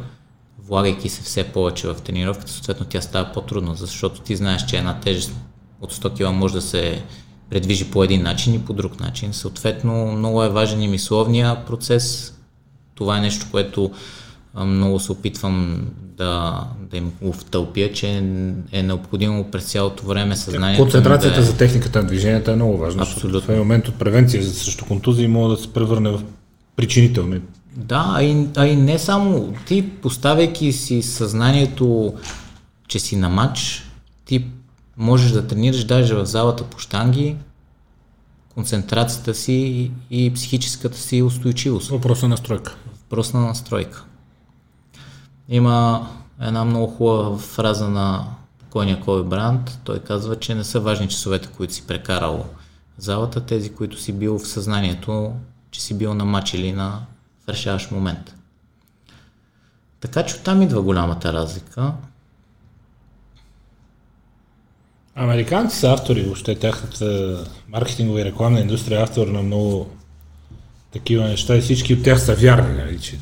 влагайки 0.60 1.10
се 1.10 1.22
все 1.22 1.44
повече 1.44 1.88
в 1.88 1.96
тренировката, 1.96 2.52
съответно 2.52 2.86
тя 2.86 3.02
става 3.02 3.32
по-трудна, 3.34 3.76
защото 3.76 4.22
ти 4.22 4.36
знаеш, 4.36 4.66
че 4.66 4.78
една 4.78 5.00
тежест 5.00 5.34
от 5.82 5.94
100 5.94 6.14
кг 6.14 6.36
може 6.36 6.54
да 6.54 6.62
се 6.62 7.04
предвижи 7.50 7.92
по 7.92 8.04
един 8.04 8.24
начин 8.24 8.54
и 8.54 8.60
по 8.60 8.74
друг 8.74 9.00
начин. 9.00 9.34
Съответно, 9.34 10.12
много 10.12 10.44
е 10.44 10.50
важен 10.50 10.82
и 10.82 10.88
мисловния 10.88 11.66
процес. 11.66 12.34
Това 12.96 13.18
е 13.18 13.22
нещо, 13.22 13.46
което 13.52 13.92
много 14.66 15.00
се 15.00 15.12
опитвам 15.12 15.82
да, 16.18 16.64
да 16.92 16.98
им 16.98 17.12
втълпя, 17.34 17.90
че 17.94 18.08
е 18.72 18.84
необходимо 18.84 19.44
през 19.52 19.72
цялото 19.72 20.06
време 20.06 20.36
съзнанието 20.36 20.84
Концентрацията 20.84 21.36
да 21.36 21.42
е... 21.42 21.46
за 21.46 21.58
техниката 21.58 22.02
на 22.02 22.08
движенията 22.08 22.52
е 22.52 22.56
много 22.56 22.78
важна. 22.78 23.04
Абсолютно. 23.04 23.42
В 23.42 23.50
един 23.50 23.60
момент 23.60 23.88
от 23.88 23.96
превенция 23.96 24.44
срещу 24.44 24.86
контузии 24.86 25.28
може 25.28 25.56
да 25.56 25.62
се 25.62 25.74
превърне 25.74 26.10
в 26.10 26.22
причинителни. 26.76 27.42
Да, 27.76 28.12
а 28.16 28.24
и, 28.24 28.48
а 28.56 28.68
и 28.68 28.76
не 28.76 29.00
само. 29.00 29.54
Ти 29.68 29.90
поставяйки 29.90 30.72
си 30.72 31.02
съзнанието, 31.02 32.14
че 32.88 33.00
си 33.00 33.16
на 33.16 33.30
матч, 33.30 33.84
ти 34.26 34.46
можеш 34.98 35.32
да 35.32 35.48
тренираш 35.48 35.84
даже 35.84 36.16
в 36.16 36.26
залата 36.26 36.64
по 36.64 36.80
штанги, 36.80 37.38
концентрацията 38.54 39.34
си 39.36 39.92
и, 40.10 40.34
психическата 40.34 40.98
си 40.98 41.22
устойчивост. 41.22 41.90
Въпрос 41.90 42.22
на 42.22 42.28
настройка. 42.28 42.76
Въпрос 43.02 43.34
на 43.34 43.40
настройка. 43.40 44.06
Има 45.50 46.10
една 46.42 46.66
много 46.66 46.88
хубава 46.88 47.38
фраза 47.38 47.90
на 47.90 48.26
покойния 48.60 49.00
Коби 49.00 49.30
Бранд. 49.30 49.80
Той 49.84 50.00
казва, 50.00 50.40
че 50.40 50.56
не 50.56 50.64
са 50.64 50.80
важни 50.80 51.08
часовете, 51.08 51.48
които 51.48 51.74
си 51.74 51.88
прекарал 51.88 52.46
в 52.98 53.02
залата, 53.02 53.46
тези, 53.46 53.74
които 53.74 54.02
си 54.02 54.14
бил 54.14 54.40
в 54.40 54.48
съзнанието, 54.48 55.34
че 55.72 55.82
си 55.82 55.98
бил 55.98 56.14
на 56.14 56.26
матч 56.26 56.54
или 56.54 56.72
на 56.72 57.00
решаващ 57.50 57.92
момент. 57.92 58.36
Така 60.00 60.26
че 60.26 60.36
оттам 60.36 60.62
идва 60.62 60.82
голямата 60.82 61.34
разлика. 61.34 61.94
Американци 65.16 65.78
са 65.78 65.92
автори, 65.92 66.22
въобще 66.22 66.56
тяхната 66.56 67.38
маркетингова 67.70 68.22
и 68.22 68.26
рекламна 68.26 68.60
индустрия 68.60 69.00
е 69.00 69.04
автор 69.04 69.28
на 69.28 69.42
много 69.42 69.90
такива 70.94 71.28
неща 71.28 71.56
и 71.58 71.62
всички 71.62 71.94
от 71.94 72.04
тях 72.04 72.22
са 72.22 72.36
вярни, 72.36 72.78
нали, 72.78 73.00
че 73.00 73.18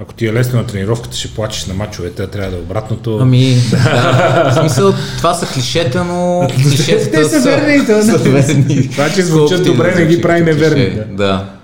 ако 0.00 0.14
ти 0.14 0.26
е 0.26 0.32
лесно 0.32 0.58
на 0.58 0.66
тренировката, 0.66 1.16
ще 1.16 1.34
плачеш 1.34 1.66
на 1.66 1.74
мачовете, 1.74 2.26
трябва 2.26 2.50
да 2.50 2.56
е 2.56 2.60
обратното. 2.60 3.18
Ами, 3.18 3.54
да. 3.70 4.50
В 4.50 4.58
смисъл, 4.60 4.94
това 5.16 5.34
са 5.34 5.46
клишета, 5.46 6.04
но 6.04 6.48
клишетата 6.54 7.10
Те 7.12 7.24
са 7.24 7.40
верни, 7.40 7.86
то, 7.86 8.02
са 8.02 8.18
верни. 8.18 8.90
Това, 8.90 9.10
че 9.10 9.22
звучат 9.22 9.64
добре, 9.64 9.92
да 9.92 10.00
не 10.00 10.06
ги 10.06 10.22
прави 10.22 10.40
неверни, 10.40 10.94
да. 10.94 11.04
Да. 11.04 11.54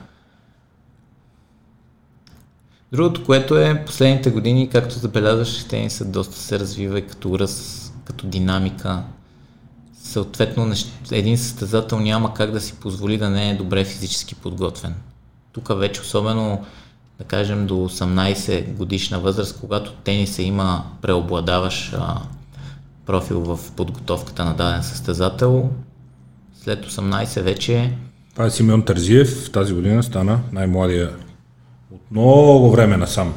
Другото, 2.93 3.25
което 3.25 3.59
е 3.59 3.83
последните 3.87 4.31
години, 4.31 4.69
както 4.73 4.99
забелязваш, 4.99 5.65
тенисът 5.65 6.13
доста 6.13 6.37
се 6.37 6.59
развива 6.59 6.99
и 6.99 7.07
като 7.07 7.39
ръст, 7.39 7.84
като 8.05 8.27
динамика. 8.27 9.03
Съответно, 10.03 10.73
един 11.11 11.39
състезател 11.39 12.01
няма 12.01 12.35
как 12.35 12.51
да 12.51 12.61
си 12.61 12.75
позволи 12.75 13.19
да 13.19 13.31
не 13.31 13.51
е 13.51 13.57
добре 13.57 13.85
физически 13.85 14.35
подготвен. 14.35 14.95
Тук 15.53 15.79
вече 15.79 16.01
особено, 16.01 16.65
да 17.19 17.25
кажем, 17.25 17.67
до 17.67 17.75
18 17.75 18.75
годишна 18.75 19.21
възраст, 19.21 19.61
когато 19.61 19.93
тениса 19.93 20.43
има 20.43 20.85
преобладаващ 21.03 21.95
профил 23.07 23.41
в 23.41 23.73
подготовката 23.77 24.45
на 24.45 24.55
даден 24.55 24.83
състезател, 24.83 25.71
след 26.63 26.87
18 26.87 27.41
вече 27.41 27.93
Това 28.33 28.47
е 28.47 28.51
Симеон 28.51 28.85
Тързиев. 28.85 29.51
Тази 29.53 29.75
година 29.75 30.03
стана 30.03 30.41
най-младия 30.53 31.11
от 31.93 32.01
много 32.11 32.71
време 32.71 32.97
насам 32.97 33.35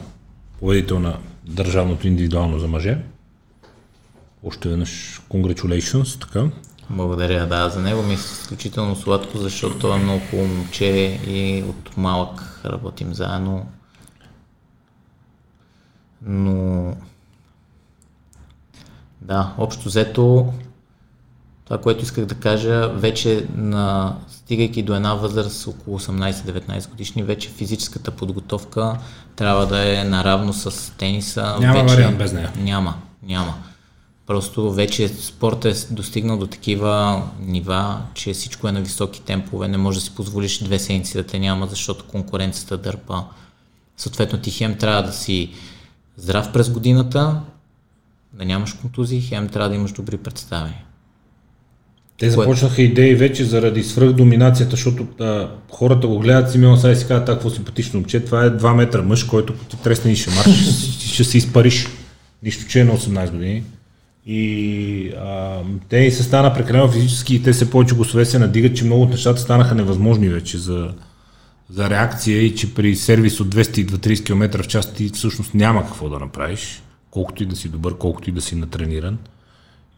победител 0.60 1.00
на 1.00 1.18
държавното 1.46 2.08
индивидуално 2.08 2.60
за 2.60 2.68
мъже. 2.68 2.98
Още 4.44 4.70
веднъж 4.70 5.22
congratulations, 5.30 6.22
така. 6.22 6.46
Благодаря, 6.90 7.48
да, 7.48 7.70
за 7.70 7.82
него 7.82 8.04
ми 8.04 8.12
е 8.12 8.14
изключително 8.14 8.96
сладко, 8.96 9.38
защото 9.38 9.80
той 9.80 9.96
е 9.96 10.04
много 10.04 10.22
хубаво 10.30 10.48
момче 10.48 11.20
и 11.28 11.64
от 11.70 11.98
малък 11.98 12.62
работим 12.66 13.14
заедно. 13.14 13.68
Но 16.22 16.94
да, 19.22 19.54
общо 19.58 19.86
взето 19.86 20.54
това, 21.68 21.78
което 21.78 22.04
исках 22.04 22.26
да 22.26 22.36
кажа, 22.36 22.90
вече 22.90 23.46
на, 23.56 24.16
стигайки 24.28 24.84
до 24.84 24.96
една 24.96 25.14
възраст 25.14 25.68
около 25.68 26.00
18-19 26.00 26.90
годишни, 26.90 27.24
вече 27.24 27.50
физическата 27.50 28.12
подготовка 28.12 29.00
трябва 29.36 29.68
да 29.68 30.00
е 30.00 30.04
наравно 30.04 30.54
с 30.54 30.94
тениса. 30.98 31.58
Няма 31.60 31.84
вече, 31.84 31.96
вариант 31.96 32.18
без 32.18 32.34
нея. 32.34 32.52
Няма, 32.58 32.96
няма. 33.24 33.54
Просто 34.28 34.72
вече 34.72 35.08
спортът 35.08 35.76
е 35.76 35.94
достигнал 35.94 36.38
до 36.38 36.48
такива 36.48 37.24
нива, 37.40 38.02
че 38.14 38.34
всичко 38.34 38.68
е 38.68 38.72
на 38.72 38.82
високи 38.82 39.22
темпове. 39.22 39.68
Не 39.68 39.78
можеш 39.78 40.02
да 40.02 40.06
си 40.06 40.16
позволиш 40.16 40.60
две 40.64 40.80
седмици 40.80 41.18
да 41.18 41.24
те 41.24 41.40
няма, 41.40 41.68
защото 41.68 42.06
конкуренцията 42.06 42.78
дърпа. 42.78 43.24
Съответно 43.98 44.40
ти 44.40 44.52
хем 44.52 44.78
трябва 44.78 45.04
да 45.04 45.12
си 45.12 45.50
здрав 46.18 46.54
през 46.54 46.70
годината, 46.70 47.42
да 48.34 48.46
нямаш 48.46 48.74
контузии, 48.74 49.22
хем 49.22 49.48
трябва 49.48 49.70
да 49.70 49.76
имаш 49.76 49.92
добри 49.92 50.18
представи. 50.18 50.74
Те 52.18 52.30
започнаха 52.30 52.82
идеи 52.82 53.16
вече 53.16 53.46
заради 53.46 53.84
свръхдоминацията, 53.84 54.72
защото 54.72 55.08
а, 55.20 55.50
хората 55.72 56.08
го 56.08 56.20
гледат 56.20 56.52
Симеон 56.52 56.80
Сай 56.80 56.92
и 56.92 56.96
си 56.96 57.08
казват, 57.08 57.26
такво 57.26 57.50
симпатично 57.50 58.00
момче, 58.00 58.26
това 58.26 58.46
е 58.46 58.50
2 58.50 58.74
метра 58.74 59.02
мъж, 59.02 59.24
който 59.24 59.54
ти 59.54 59.78
тресне 59.78 60.12
и 60.12 60.16
ще 60.16 60.30
марш, 60.30 60.50
ще, 60.94 61.08
ще 61.08 61.24
се 61.24 61.38
изпариш. 61.38 61.88
Нищо, 62.44 62.68
че 62.68 62.80
е 62.80 62.84
на 62.84 62.98
18 62.98 63.32
години. 63.32 63.64
И 64.30 65.12
а, 65.18 65.60
те 65.90 66.12
се 66.12 66.24
стана 66.24 66.54
прекалено 66.54 66.92
физически 66.92 67.36
и 67.36 67.44
те 67.44 67.54
се 67.54 67.70
повече 67.70 67.96
гласове 67.96 68.26
се 68.26 68.40
надигат, 68.40 68.78
че 68.78 68.86
много 68.86 69.04
от 69.04 69.10
нещата 69.10 69.42
станаха 69.42 69.76
невъзможни 69.76 70.30
вече 70.30 70.58
за, 70.58 70.94
за 71.70 71.90
реакция 71.90 72.42
и 72.42 72.56
че 72.56 72.74
при 72.74 72.96
сервис 72.96 73.40
от 73.40 73.56
230 73.56 74.26
км 74.26 74.64
в 74.64 74.68
час 74.68 74.94
ти 74.94 75.10
всъщност 75.10 75.54
няма 75.54 75.86
какво 75.86 76.10
да 76.10 76.20
направиш, 76.20 76.84
колкото 77.12 77.44
и 77.44 77.46
да 77.46 77.56
си 77.56 77.70
добър, 77.70 77.98
колкото 77.98 78.30
и 78.30 78.34
да 78.34 78.42
си 78.42 78.56
натрениран. 78.56 79.18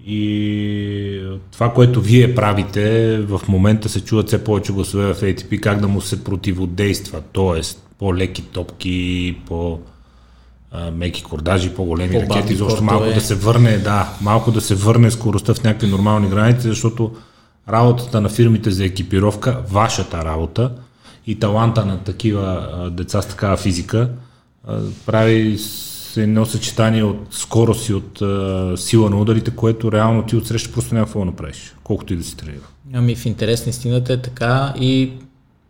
И 0.06 1.22
това, 1.52 1.74
което 1.74 2.02
вие 2.02 2.36
правите, 2.36 3.18
в 3.20 3.42
момента 3.48 3.90
се 3.90 4.06
чуват 4.06 4.28
все 4.28 4.44
повече 4.44 4.74
гласове 4.74 5.14
в 5.14 5.22
ATP, 5.22 5.60
как 5.60 5.80
да 5.80 5.88
му 5.88 6.02
се 6.02 6.24
противодейства, 6.24 7.22
т.е. 7.22 7.62
по-леки 8.00 8.42
топки, 8.42 9.38
по 9.46 9.80
а, 10.72 10.91
меки 10.91 11.24
кордажи, 11.24 11.70
по-големи 11.70 12.13
По-бавни 12.13 12.36
ракети, 12.36 12.55
защото 12.55 12.84
малко 12.84 13.05
да 13.05 13.22
се 13.22 13.36
върне, 13.36 13.78
да, 13.78 14.13
малко 14.22 14.51
да 14.51 14.61
се 14.61 14.76
върне 14.76 15.11
скоростта 15.11 15.53
в 15.53 15.63
някакви 15.63 15.88
нормални 15.88 16.30
граници, 16.30 16.67
защото 16.67 17.11
работата 17.70 18.22
на 18.22 18.30
фирмите 18.30 18.72
за 18.72 18.86
екипировка, 18.86 19.61
вашата 19.70 20.26
работа 20.26 20.72
и 21.28 21.39
таланта 21.39 21.86
на 21.86 21.99
такива 21.99 22.70
а, 22.74 22.89
деца 22.89 23.22
с 23.22 23.28
такава 23.28 23.57
физика 23.57 24.09
а, 24.67 24.80
прави 25.05 25.57
с 25.57 26.17
едно 26.17 26.45
съчетание 26.45 27.03
от 27.03 27.28
скорост 27.32 27.89
и 27.89 27.93
от 27.93 28.22
а, 28.22 28.74
сила 28.78 29.09
на 29.09 29.22
ударите, 29.22 29.51
което 29.51 29.91
реално 29.91 30.24
ти 30.24 30.36
отсреща 30.36 30.74
просто 30.74 30.95
няма 30.95 31.05
какво 31.05 31.20
да 31.20 31.26
направиш, 31.26 31.76
колкото 31.84 32.13
и 32.13 32.17
да 32.17 32.24
си 32.24 32.38
тренира. 32.38 32.67
Ами 32.93 33.15
в 33.15 33.26
интерес 33.26 33.65
на 33.65 33.70
истината 33.70 34.13
е 34.13 34.17
така 34.17 34.74
и 34.80 35.11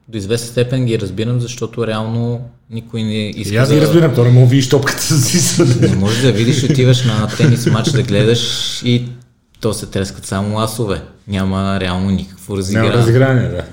до 0.09 0.17
известна 0.17 0.47
степен 0.47 0.85
ги 0.85 0.99
разбирам, 0.99 1.39
защото 1.39 1.87
реално 1.87 2.41
никой 2.69 3.03
не 3.03 3.29
иска 3.29 3.53
И 3.53 3.57
аз 3.57 3.69
да... 3.69 3.75
ги 3.75 3.81
разбирам, 3.81 4.15
то 4.15 4.23
не 4.23 4.29
мога 4.29 4.45
да 4.45 4.49
видиш 4.49 4.69
топката 4.69 5.01
си. 5.01 5.63
Не 5.81 5.95
можеш 5.95 6.21
да 6.21 6.31
видиш, 6.31 6.63
отиваш 6.63 7.05
на 7.05 7.27
тенис 7.27 7.65
матч 7.65 7.91
да 7.91 8.03
гледаш 8.03 8.81
и 8.83 9.05
то 9.59 9.73
се 9.73 9.85
трескат 9.85 10.25
само 10.25 10.59
асове. 10.59 11.01
Няма 11.27 11.79
реално 11.79 12.09
никакво 12.09 12.53
Няма 12.53 12.59
разиграване. 12.59 12.93
разиграние, 12.93 13.49
да. 13.49 13.63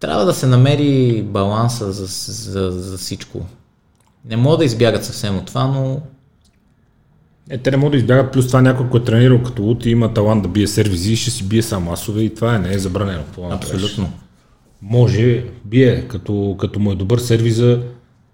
Трябва 0.00 0.24
да 0.24 0.34
се 0.34 0.46
намери 0.46 1.22
баланса 1.22 1.92
за, 1.92 2.06
за, 2.32 2.70
за 2.70 2.98
всичко. 2.98 3.46
Не 4.24 4.36
мога 4.36 4.56
да 4.56 4.64
избягат 4.64 5.04
съвсем 5.04 5.36
от 5.36 5.46
това, 5.46 5.66
но 5.66 6.00
Е, 7.50 7.58
те 7.58 7.70
не 7.70 7.76
могат 7.76 7.92
да 7.92 7.96
избягат, 7.96 8.32
плюс 8.32 8.46
това 8.46 8.62
някой, 8.62 8.88
който 8.88 9.02
е 9.02 9.14
тренирал 9.14 9.42
като 9.42 9.62
лут 9.62 9.86
и 9.86 9.90
има 9.90 10.14
талант 10.14 10.42
да 10.42 10.48
бие 10.48 10.66
сервизи, 10.66 11.16
ще 11.16 11.30
си 11.30 11.48
бие 11.48 11.62
само 11.62 11.92
асове 11.92 12.22
и 12.22 12.34
това 12.34 12.56
е, 12.56 12.58
не 12.58 12.74
е 12.74 12.78
забранено. 12.78 13.22
Абсолютно. 13.50 14.12
Може, 14.82 15.44
бие, 15.64 16.08
като, 16.08 16.56
като 16.60 16.80
му 16.80 16.92
е 16.92 16.94
добър 16.94 17.18
сервиза, 17.18 17.82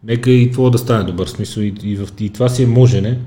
нека 0.05 0.31
и 0.31 0.51
това 0.51 0.71
да 0.71 0.79
стане 0.79 1.05
добър. 1.05 1.27
Смисъл, 1.27 1.63
и, 1.63 1.75
и, 1.83 1.97
в, 1.97 2.09
и 2.21 2.31
това 2.31 2.49
си 2.49 2.63
е 2.63 2.67
можене. 2.67 3.19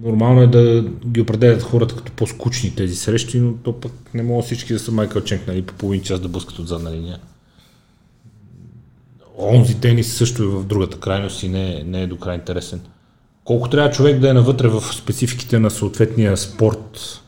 Нормално 0.00 0.42
е 0.42 0.46
да 0.46 0.84
ги 1.06 1.20
определят 1.20 1.62
хората 1.62 1.96
като 1.96 2.12
по-скучни 2.12 2.74
тези 2.74 2.96
срещи, 2.96 3.40
но 3.40 3.52
то 3.52 3.80
пък 3.80 3.92
не 4.14 4.22
могат 4.22 4.44
всички 4.44 4.72
да 4.72 4.78
са 4.78 4.92
Майкъл 4.92 5.22
Ченк, 5.22 5.46
нали, 5.46 5.62
по 5.62 5.74
половин 5.74 6.02
час 6.02 6.20
да 6.20 6.28
блъскат 6.28 6.58
от 6.58 6.68
задна 6.68 6.92
линия. 6.92 7.18
Онзи 9.38 9.80
тенис 9.80 10.12
също 10.12 10.42
е 10.42 10.46
в 10.46 10.64
другата 10.64 11.00
крайност 11.00 11.42
и 11.42 11.48
не, 11.48 11.74
е- 11.74 11.84
не 11.84 12.02
е 12.02 12.06
до 12.06 12.16
край 12.16 12.34
интересен. 12.34 12.80
Колко 13.46 13.68
трябва 13.68 13.90
човек 13.90 14.18
да 14.18 14.30
е 14.30 14.32
навътре 14.32 14.68
в 14.68 14.80
спецификите 14.94 15.58
на 15.58 15.70
съответния 15.70 16.36
спорт, 16.36 17.20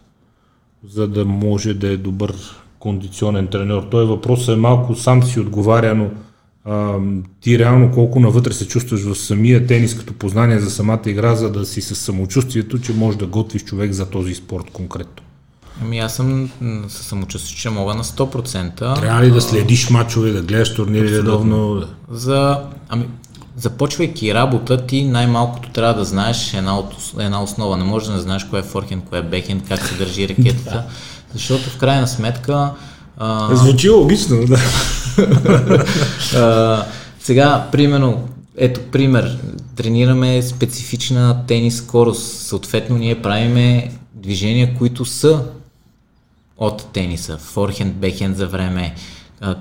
за 0.89 1.09
да 1.09 1.25
може 1.25 1.75
да 1.75 1.89
е 1.89 1.97
добър 1.97 2.35
кондиционен 2.79 3.47
тренер. 3.47 3.83
Той 3.91 4.07
въпрос 4.07 4.49
е 4.49 4.57
малко 4.57 4.95
сам 4.95 5.23
си 5.23 5.41
отговаря, 5.41 5.95
но 5.95 6.11
а, 6.65 6.99
ти 7.41 7.59
реално 7.59 7.93
колко 7.93 8.21
навътре 8.21 8.53
се 8.53 8.69
чувстваш 8.69 9.01
в 9.01 9.15
самия 9.15 9.67
тенис 9.67 9.99
като 9.99 10.13
познание 10.13 10.59
за 10.59 10.71
самата 10.71 11.03
игра, 11.07 11.35
за 11.35 11.53
да 11.53 11.67
си 11.67 11.81
с 11.81 11.95
самочувствието, 11.95 12.79
че 12.79 12.93
можеш 12.93 13.19
да 13.19 13.27
готвиш 13.27 13.65
човек 13.65 13.93
за 13.93 14.11
този 14.11 14.35
спорт 14.35 14.71
конкретно. 14.73 15.23
Ами 15.83 15.99
аз 15.99 16.17
съм 16.17 16.51
със 16.89 17.07
самочувствие, 17.07 17.57
че 17.57 17.71
мога 17.71 17.95
на 17.95 18.05
100%. 18.05 19.01
Трябва 19.01 19.23
ли 19.23 19.31
да 19.31 19.41
следиш 19.41 19.91
мачове, 19.91 20.31
да 20.31 20.43
гледаш 20.43 20.75
турнири 20.75 21.19
редовно? 21.19 21.83
За, 22.11 22.65
ами, 22.89 23.09
започвайки 23.59 24.35
работа, 24.35 24.87
ти 24.87 25.05
най-малкото 25.05 25.71
трябва 25.71 25.95
да 25.95 26.05
знаеш 26.05 26.55
една, 26.55 26.79
от, 26.79 26.95
една 27.19 27.43
основа. 27.43 27.77
Не 27.77 27.85
можеш 27.85 28.09
да 28.09 28.15
не 28.15 28.21
знаеш 28.21 28.45
кое 28.45 28.61
е 28.61 28.63
форхенд, 28.63 29.05
кое 29.09 29.19
е 29.19 29.23
бекенд, 29.23 29.69
как 29.69 29.87
се 29.87 29.95
държи 29.95 30.29
ракетата. 30.29 30.85
защото 31.33 31.71
в 31.71 31.79
крайна 31.79 32.09
сметка 32.09 32.71
а, 33.17 33.57
Звучи 33.57 33.89
логично, 33.91 34.47
да. 34.47 34.59
а, 36.37 36.85
сега, 37.21 37.69
примерно, 37.73 38.29
ето 38.57 38.81
пример, 38.93 39.39
тренираме 39.77 40.43
специфична 40.43 41.47
тенис 41.47 41.77
скорост, 41.77 42.39
съответно 42.39 42.99
ние 42.99 43.23
правиме 43.23 43.91
движения, 44.15 44.75
които 44.79 45.05
са 45.05 45.43
от 46.59 46.87
тениса, 46.93 47.39
форхенд, 47.39 47.95
бекенд 47.95 48.37
за 48.37 48.47
време, 48.47 48.95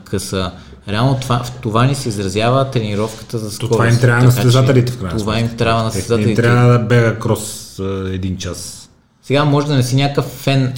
къса. 0.04 0.52
Реално 0.90 1.20
това, 1.22 1.44
в 1.44 1.52
това 1.52 1.86
ни 1.86 1.96
се 1.96 2.10
изразява 2.10 2.72
тренировката 2.72 3.40
за 3.40 3.52
скорост. 3.52 3.72
това 3.72 3.88
им 3.88 4.00
трябва 4.00 4.24
на 4.24 4.32
състезателите 4.32 4.92
в 4.92 5.00
крайна 5.00 5.20
Това 5.20 5.40
им 5.40 5.58
трябва 5.58 5.84
на 5.84 5.92
Те, 5.92 5.98
им 5.98 6.02
състезателите. 6.02 6.42
трябва 6.42 6.72
да 6.72 6.80
бега 6.80 7.20
крос 7.20 7.80
а, 7.80 8.10
един 8.14 8.38
час. 8.38 8.90
Сега 9.24 9.46
може 9.46 9.68
да 9.68 9.76
не 9.76 9.84
си 9.84 9.96
някакъв 9.96 10.26
фен, 10.26 10.74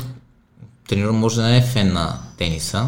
тренирам 0.89 1.15
може 1.15 1.35
да 1.35 1.41
не 1.41 1.57
е 1.57 1.61
фен 1.61 1.93
на 1.93 2.17
тениса. 2.37 2.87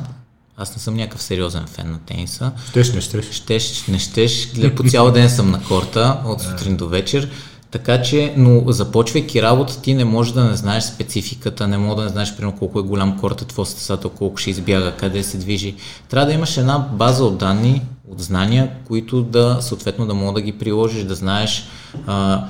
Аз 0.57 0.75
не 0.75 0.81
съм 0.81 0.95
някакъв 0.95 1.21
сериозен 1.21 1.65
фен 1.67 1.91
на 1.91 1.99
тениса. 1.99 2.51
Щеш, 2.69 2.93
не 2.93 3.01
щеш. 3.01 3.31
Щеш, 3.31 3.87
не 3.87 3.99
щеш, 3.99 4.53
гледа 4.53 4.75
по 4.75 4.83
цял 4.83 5.11
ден 5.11 5.29
съм 5.29 5.51
на 5.51 5.63
корта, 5.63 6.21
от 6.25 6.41
сутрин 6.41 6.75
до 6.75 6.87
вечер. 6.87 7.29
Така 7.71 8.01
че, 8.01 8.33
но 8.37 8.71
започвайки 8.71 9.41
работа, 9.41 9.81
ти 9.81 9.93
не 9.93 10.05
можеш 10.05 10.33
да 10.33 10.43
не 10.43 10.55
знаеш 10.55 10.83
спецификата, 10.83 11.67
не 11.67 11.77
можеш 11.77 11.95
да 11.95 12.03
не 12.03 12.09
знаеш, 12.09 12.35
примерно, 12.35 12.57
колко 12.57 12.79
е 12.79 12.83
голям 12.83 13.19
корта 13.19 13.45
твой 13.45 13.65
състезател, 13.65 14.09
колко 14.09 14.37
ще 14.37 14.49
избяга, 14.49 14.95
къде 14.97 15.23
се 15.23 15.37
движи. 15.37 15.75
Трябва 16.09 16.25
да 16.25 16.33
имаш 16.33 16.57
една 16.57 16.79
база 16.79 17.25
от 17.25 17.37
данни, 17.37 17.81
от 18.09 18.19
знания, 18.19 18.71
които 18.87 19.23
да, 19.23 19.57
съответно, 19.61 20.05
да 20.05 20.13
мога 20.13 20.33
да 20.33 20.41
ги 20.41 20.51
приложиш, 20.51 21.03
да 21.03 21.15
знаеш 21.15 21.67
а, 22.07 22.45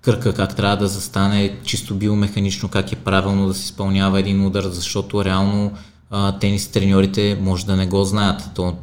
кръка 0.00 0.34
как 0.34 0.56
трябва 0.56 0.76
да 0.76 0.88
застане, 0.88 1.56
чисто 1.64 1.94
биомеханично, 1.94 2.68
как 2.68 2.92
е 2.92 2.96
правилно 2.96 3.48
да 3.48 3.54
се 3.54 3.64
изпълнява 3.64 4.20
един 4.20 4.46
удар, 4.46 4.64
защото 4.64 5.24
реално 5.24 5.72
а, 6.10 6.38
тенис 6.38 6.68
треньорите 6.68 7.38
може 7.40 7.66
да 7.66 7.76
не 7.76 7.86
го 7.86 8.04
знаят. 8.04 8.50
То 8.54 8.74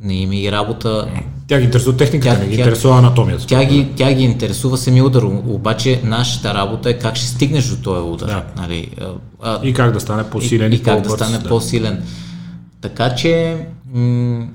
не 0.00 0.14
има 0.14 0.36
и 0.36 0.52
работа. 0.52 1.08
Тя 1.46 1.58
ги 1.58 1.64
интересува 1.64 1.96
техниката, 1.96 2.34
Тя- 2.34 2.40
не 2.40 2.46
ги 2.46 2.56
тя- 2.56 2.60
интересува 2.60 2.98
анатомията. 2.98 3.46
Тя 3.46 3.64
ги, 3.64 3.88
тя 3.96 4.12
ги 4.12 4.22
интересува 4.22 4.78
самия 4.78 5.04
удар, 5.04 5.22
обаче 5.22 6.00
нашата 6.04 6.54
работа 6.54 6.90
е 6.90 6.94
как 6.94 7.16
ще 7.16 7.26
стигнеш 7.26 7.64
до 7.66 7.76
този 7.76 8.02
удар. 8.02 8.26
Да. 8.26 8.44
Нали? 8.56 8.90
А, 9.42 9.60
И 9.62 9.74
как 9.74 9.92
да 9.92 10.00
стане 10.00 10.24
по-силен 10.24 10.72
и, 10.72 10.76
и, 10.76 10.82
как 10.82 11.00
да 11.00 11.10
стане 11.10 11.38
по-силен. 11.40 12.02
Така 12.80 13.14
че 13.14 13.56
м- 13.86 14.46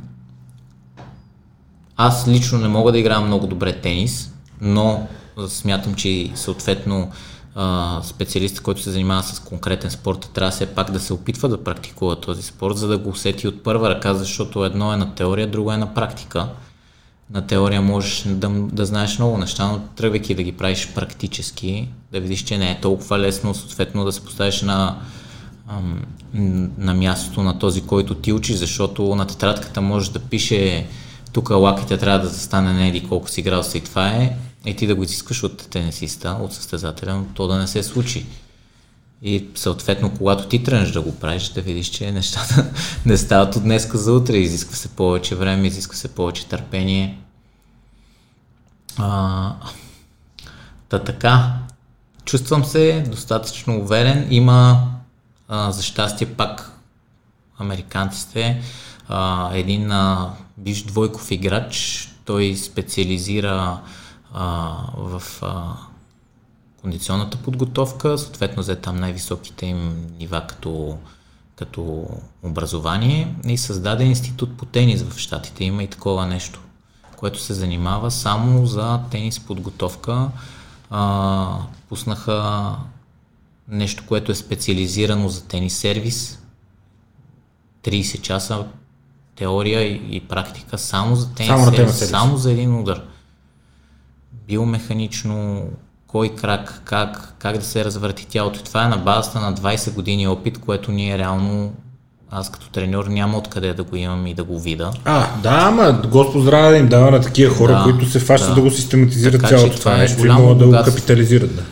аз 1.97 2.27
лично 2.27 2.57
не 2.57 2.67
мога 2.67 2.91
да 2.91 2.99
играя 2.99 3.21
много 3.21 3.47
добре 3.47 3.73
тенис, 3.73 4.31
но 4.61 5.07
смятам, 5.47 5.93
че 5.93 6.31
съответно 6.35 7.09
а, 7.55 7.99
специалист, 8.03 8.61
който 8.61 8.81
се 8.81 8.91
занимава 8.91 9.23
с 9.23 9.39
конкретен 9.39 9.91
спорт, 9.91 10.29
трябва 10.33 10.51
все 10.51 10.65
пак 10.65 10.91
да 10.91 10.99
се 10.99 11.13
опитва 11.13 11.49
да 11.49 11.63
практикува 11.63 12.15
този 12.15 12.41
спорт, 12.41 12.77
за 12.77 12.87
да 12.87 12.97
го 12.97 13.09
усети 13.09 13.47
от 13.47 13.63
първа 13.63 13.89
ръка, 13.89 14.13
защото 14.13 14.65
едно 14.65 14.93
е 14.93 14.97
на 14.97 15.15
теория, 15.15 15.47
друго 15.47 15.71
е 15.71 15.77
на 15.77 15.93
практика. 15.93 16.47
На 17.31 17.47
теория 17.47 17.81
можеш 17.81 18.23
да, 18.27 18.49
да 18.49 18.85
знаеш 18.85 19.19
много 19.19 19.37
неща, 19.37 19.67
но 19.67 19.79
тръгвайки 19.79 20.35
да 20.35 20.43
ги 20.43 20.51
правиш 20.51 20.89
практически, 20.95 21.87
да 22.11 22.19
видиш, 22.19 22.43
че 22.43 22.57
не 22.57 22.71
е 22.71 22.81
толкова 22.81 23.19
лесно, 23.19 23.53
съответно 23.53 24.05
да 24.05 24.11
се 24.11 24.25
поставиш 24.25 24.61
на, 24.61 24.97
на 26.77 26.93
мястото 26.93 27.43
на 27.43 27.59
този, 27.59 27.81
който 27.81 28.15
ти 28.15 28.33
учиш, 28.33 28.55
защото 28.55 29.15
на 29.15 29.27
тетрадката 29.27 29.81
може 29.81 30.11
да 30.11 30.19
пише 30.19 30.87
тук 31.33 31.49
лаките 31.49 31.97
трябва 31.97 32.19
да 32.19 32.27
застане 32.27 32.73
не 32.73 32.87
еди 32.87 33.07
колко 33.07 33.29
си 33.29 33.43
си 33.63 33.77
и 33.77 33.81
това 33.81 34.07
е, 34.07 34.37
и 34.65 34.75
ти 34.75 34.87
да 34.87 34.95
го 34.95 35.03
изискаш 35.03 35.43
от 35.43 35.69
тенисиста, 35.69 36.37
от 36.41 36.53
състезателя, 36.53 37.15
но 37.15 37.25
то 37.25 37.47
да 37.47 37.57
не 37.57 37.67
се 37.67 37.83
случи. 37.83 38.25
И 39.21 39.47
съответно, 39.55 40.13
когато 40.17 40.47
ти 40.47 40.63
тръгнеш 40.63 40.91
да 40.91 41.01
го 41.01 41.15
правиш, 41.15 41.49
да 41.49 41.61
видиш, 41.61 41.87
че 41.87 42.11
нещата 42.11 42.71
не 43.05 43.17
стават 43.17 43.55
от 43.55 43.63
днеска 43.63 43.97
за 43.97 44.13
утре. 44.13 44.37
Изисква 44.37 44.75
се 44.75 44.87
повече 44.87 45.35
време, 45.35 45.67
изисква 45.67 45.95
се 45.95 46.07
повече 46.07 46.47
търпение. 46.47 47.19
А, 48.97 49.55
та 50.89 50.99
така, 50.99 51.53
чувствам 52.25 52.65
се 52.65 53.03
достатъчно 53.09 53.77
уверен. 53.77 54.27
Има, 54.29 54.87
а, 55.47 55.71
за 55.71 55.83
щастие, 55.83 56.27
пак 56.27 56.71
американците, 57.57 58.61
а, 59.07 59.49
един 59.53 59.91
а, 59.91 60.33
бивш 60.57 60.83
двойков 60.83 61.31
играч, 61.31 62.07
той 62.25 62.55
специализира 62.55 63.79
а, 64.33 64.75
в 64.97 65.23
а, 65.41 65.73
кондиционната 66.81 67.37
подготовка, 67.37 68.17
съответно 68.17 68.61
взе 68.63 68.75
там 68.75 68.95
най-високите 68.95 69.65
им 69.65 70.07
нива 70.19 70.47
като, 70.47 70.97
като 71.55 72.07
образование 72.43 73.35
и 73.47 73.57
създаде 73.57 74.03
институт 74.03 74.57
по 74.57 74.65
тенис 74.65 75.03
в 75.03 75.17
Штатите. 75.17 75.63
Има 75.63 75.83
и 75.83 75.87
такова 75.87 76.25
нещо, 76.25 76.59
което 77.17 77.41
се 77.41 77.53
занимава 77.53 78.11
само 78.11 78.65
за 78.65 78.99
тенис 79.11 79.39
подготовка. 79.39 80.29
А, 80.89 81.57
пуснаха 81.89 82.75
нещо, 83.67 84.03
което 84.07 84.31
е 84.31 84.35
специализирано 84.35 85.29
за 85.29 85.45
тенис 85.45 85.77
сервис. 85.77 86.39
30 87.83 88.21
часа 88.21 88.65
теория 89.35 89.81
и, 89.81 90.15
и 90.15 90.19
практика 90.19 90.77
само 90.77 91.15
за 91.15 91.33
тенис 91.33 91.49
Само 91.49 91.65
сервис, 91.65 91.95
сервис. 91.95 92.09
само 92.09 92.37
за 92.37 92.51
един 92.51 92.79
удар 92.79 93.12
биомеханично, 94.47 95.61
кой 96.07 96.29
крак, 96.29 96.81
как, 96.85 97.35
как 97.39 97.57
да 97.57 97.65
се 97.65 97.85
развърти 97.85 98.27
тялото. 98.27 98.63
Това 98.63 98.85
е 98.85 98.87
на 98.87 98.97
базата 98.97 99.39
на 99.39 99.53
20 99.53 99.93
години 99.93 100.27
опит, 100.27 100.57
което 100.57 100.91
ние 100.91 101.17
реално, 101.17 101.73
аз 102.31 102.51
като 102.51 102.69
треньор 102.69 103.05
няма 103.05 103.37
откъде 103.37 103.73
да 103.73 103.83
го 103.83 103.95
имам 103.95 104.27
и 104.27 104.33
да 104.33 104.43
го 104.43 104.59
вида. 104.59 104.91
А, 105.05 105.27
да, 105.43 105.49
ама 105.61 106.01
Господ 106.11 106.41
здраве 106.41 106.69
да 106.69 106.77
им 106.77 106.87
дава 106.87 107.11
на 107.11 107.21
такива 107.21 107.55
хора, 107.55 107.73
Да, 107.73 107.83
които 107.83 108.05
се 108.09 108.19
фащат 108.19 108.49
да, 108.49 108.55
да. 108.55 108.61
го 108.61 108.71
систематизират 108.71 109.41
Така 109.41 109.47
цялото 109.47 109.69
това 109.69 109.79
това 109.79 109.95
е 109.95 109.97
нещо 109.97 110.25
и 110.25 110.29
могат 110.29 110.57
да 110.57 110.65
го 110.67 110.71
капитализират. 110.71 111.55
Да. 111.55 111.63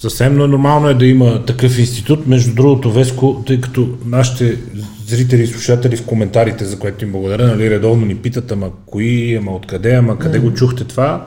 Съвсем 0.00 0.36
но 0.36 0.46
нормално 0.46 0.88
е 0.88 0.94
да 0.94 1.06
има 1.06 1.44
такъв 1.44 1.78
институт. 1.78 2.26
Между 2.26 2.54
другото, 2.54 2.92
Веско, 2.92 3.42
тъй 3.46 3.60
като 3.60 3.88
нашите 4.04 4.58
зрители 5.06 5.42
и 5.42 5.46
слушатели 5.46 5.96
в 5.96 6.06
коментарите, 6.06 6.64
за 6.64 6.78
което 6.78 7.04
им 7.04 7.12
благодаря, 7.12 7.46
нали, 7.46 7.70
редовно 7.70 8.06
ни 8.06 8.16
питат, 8.16 8.52
ама 8.52 8.70
кои, 8.86 9.34
ама 9.36 9.52
откъде, 9.52 9.94
ама 9.94 10.18
къде 10.18 10.38
го 10.38 10.54
чухте 10.54 10.84
това, 10.84 11.26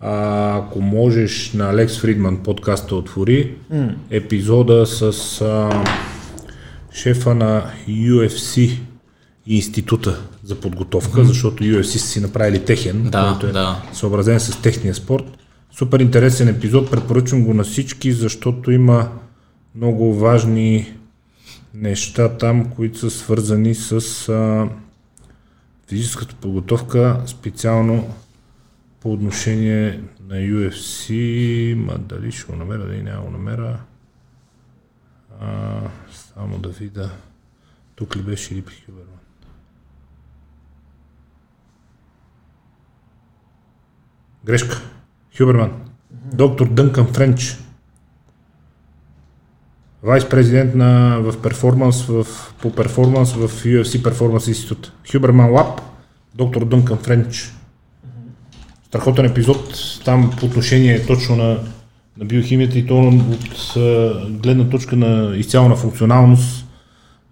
а, 0.00 0.56
ако 0.58 0.80
можеш 0.80 1.52
на 1.52 1.70
Алекс 1.70 1.98
Фридман 1.98 2.36
подкаста 2.36 2.96
отвори 2.96 3.54
епизода 4.10 4.86
с 4.86 5.02
а, 5.40 5.84
шефа 6.94 7.34
на 7.34 7.64
UFC 7.88 8.78
института 9.46 10.20
за 10.44 10.54
подготовка, 10.54 11.24
защото 11.24 11.64
UFC 11.64 11.82
са 11.82 12.08
си 12.08 12.20
направили 12.20 12.64
техен, 12.64 13.02
Да, 13.10 13.28
който 13.30 13.46
е 13.46 13.52
да. 13.52 13.82
съобразен 13.92 14.40
с 14.40 14.62
техния 14.62 14.94
спорт. 14.94 15.24
Супер 15.76 16.00
интересен 16.00 16.48
епизод, 16.48 16.90
препоръчвам 16.90 17.44
го 17.44 17.54
на 17.54 17.64
всички, 17.64 18.12
защото 18.12 18.70
има 18.70 19.20
много 19.74 20.14
важни 20.14 20.96
неща 21.74 22.36
там, 22.38 22.70
които 22.70 22.98
са 22.98 23.10
свързани 23.10 23.74
с 23.74 23.92
а, 24.28 24.68
физическата 25.88 26.34
подготовка, 26.34 27.22
специално 27.26 28.14
по 29.00 29.12
отношение 29.12 30.02
на 30.28 30.34
UFC, 30.34 31.74
ма 31.74 31.98
дали 31.98 32.32
ще 32.32 32.52
го 32.52 32.58
намеря, 32.58 32.86
дали 32.86 33.02
няма 33.02 33.24
го 33.24 33.30
намеря. 33.30 33.80
А, 35.40 35.80
само 36.12 36.58
да 36.58 36.68
видя. 36.68 37.10
Тук 37.94 38.16
ли 38.16 38.22
беше 38.22 38.54
или 38.54 38.62
при 38.62 38.74
Хюберман? 38.86 39.18
Грешка. 44.44 44.93
Хюберман. 45.38 45.70
Доктор 46.34 46.68
Дънкан 46.68 47.06
Френч. 47.06 47.56
Вайс 50.02 50.28
президент 50.28 50.74
на, 50.74 51.18
в 51.20 51.42
перформанс, 51.42 52.06
в, 52.06 52.26
по 52.62 52.72
перформанс 52.72 53.32
в 53.32 53.48
UFC 53.48 54.02
Performance 54.02 54.52
Institute. 54.52 54.90
Хюберман 55.12 55.50
Лап, 55.50 55.80
доктор 56.34 56.64
Дънкан 56.64 56.98
Френч. 56.98 57.52
Страхотен 58.86 59.26
епизод 59.26 59.74
там 60.04 60.32
по 60.40 60.46
отношение 60.46 61.06
точно 61.06 61.36
на, 61.36 61.58
на 62.18 62.24
биохимията 62.24 62.78
и 62.78 62.86
то 62.86 62.98
от 63.08 63.74
гледна 64.42 64.68
точка 64.70 64.96
на 64.96 65.36
изцяло 65.36 65.68
на 65.68 65.76
функционалност 65.76 66.63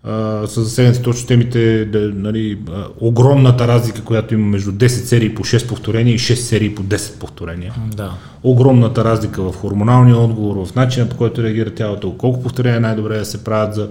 а, 0.05 0.47
са 0.47 0.65
засегнати 0.65 1.03
точно 1.03 1.27
темите, 1.27 1.85
да, 1.85 2.11
нали, 2.15 2.59
а, 2.71 2.87
огромната 3.01 3.69
разлика, 3.69 4.05
която 4.05 4.35
има 4.35 4.47
между 4.47 4.73
10 4.73 4.87
серии 4.87 5.35
по 5.35 5.45
6 5.45 5.69
повторения 5.69 6.15
и 6.15 6.19
6 6.19 6.35
серии 6.35 6.75
по 6.75 6.83
10 6.83 7.19
повторения 7.19 7.75
Да. 7.97 8.13
огромната 8.43 9.05
разлика 9.05 9.43
в 9.43 9.57
хормоналния 9.57 10.17
отговор, 10.17 10.67
в 10.67 10.75
начина 10.75 11.09
по 11.09 11.17
който 11.17 11.43
реагира 11.43 11.75
тялото, 11.75 12.17
колко 12.17 12.43
повторения 12.43 12.77
е 12.77 12.81
най-добре 12.81 13.19
да 13.19 13.25
се 13.25 13.45
правят 13.45 13.75
за, 13.75 13.89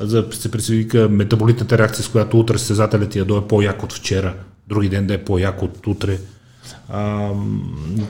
за 0.00 0.24
се 0.30 0.50
предизвика 0.50 1.08
метаболитната 1.08 1.78
реакция, 1.78 2.04
с 2.04 2.08
която 2.08 2.40
утре 2.40 2.58
състезателят 2.58 3.10
ти 3.10 3.18
да 3.18 3.24
дойде 3.24 3.46
по-як 3.46 3.82
от 3.82 3.92
вчера, 3.92 4.34
други 4.68 4.88
ден 4.88 5.06
да 5.06 5.14
е 5.14 5.18
по-як 5.18 5.62
от 5.62 5.86
утре. 5.86 6.18
А, 6.88 7.28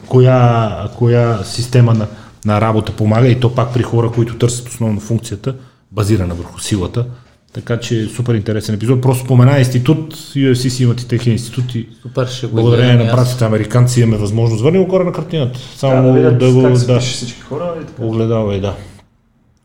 коя, 0.07 0.89
коя 0.99 1.45
система 1.45 1.95
на, 1.95 2.07
на 2.45 2.61
работа 2.61 2.93
помага 2.93 3.29
и 3.29 3.41
то 3.41 3.55
пак 3.55 3.75
при 3.75 3.83
хора, 3.83 4.11
които 4.15 4.39
търсят 4.39 4.69
основно 4.69 5.01
функцията, 5.01 5.55
базирана 5.93 6.35
върху 6.35 6.61
силата. 6.61 7.07
Така 7.53 7.81
че 7.81 8.07
супер 8.07 8.35
интересен 8.35 8.75
епизод. 8.75 9.03
Просто 9.03 9.25
спомена 9.25 9.59
институт, 9.59 10.15
UFC 10.17 10.69
си 10.69 10.83
имат 10.83 11.01
и 11.01 11.09
техния 11.09 11.33
институт 11.33 11.75
и 11.75 11.89
Супер, 12.03 12.27
ще 12.27 12.47
го 12.47 12.55
благодарение 12.55 13.05
на 13.05 13.13
братите 13.13 13.45
американци 13.45 14.01
имаме 14.01 14.17
възможност. 14.17 14.63
Върни 14.63 14.79
го 14.79 14.87
горе 14.87 15.05
на 15.05 15.13
картината. 15.13 15.61
Само 15.77 16.03
да 16.03 16.13
видят 16.13 16.39
да 16.39 16.53
го 16.53 16.63
да, 16.63 17.01
всички 17.01 17.41
хора 17.41 17.75
и 17.83 17.87
така. 17.87 18.03
огледавай, 18.05 18.61
да. 18.61 18.75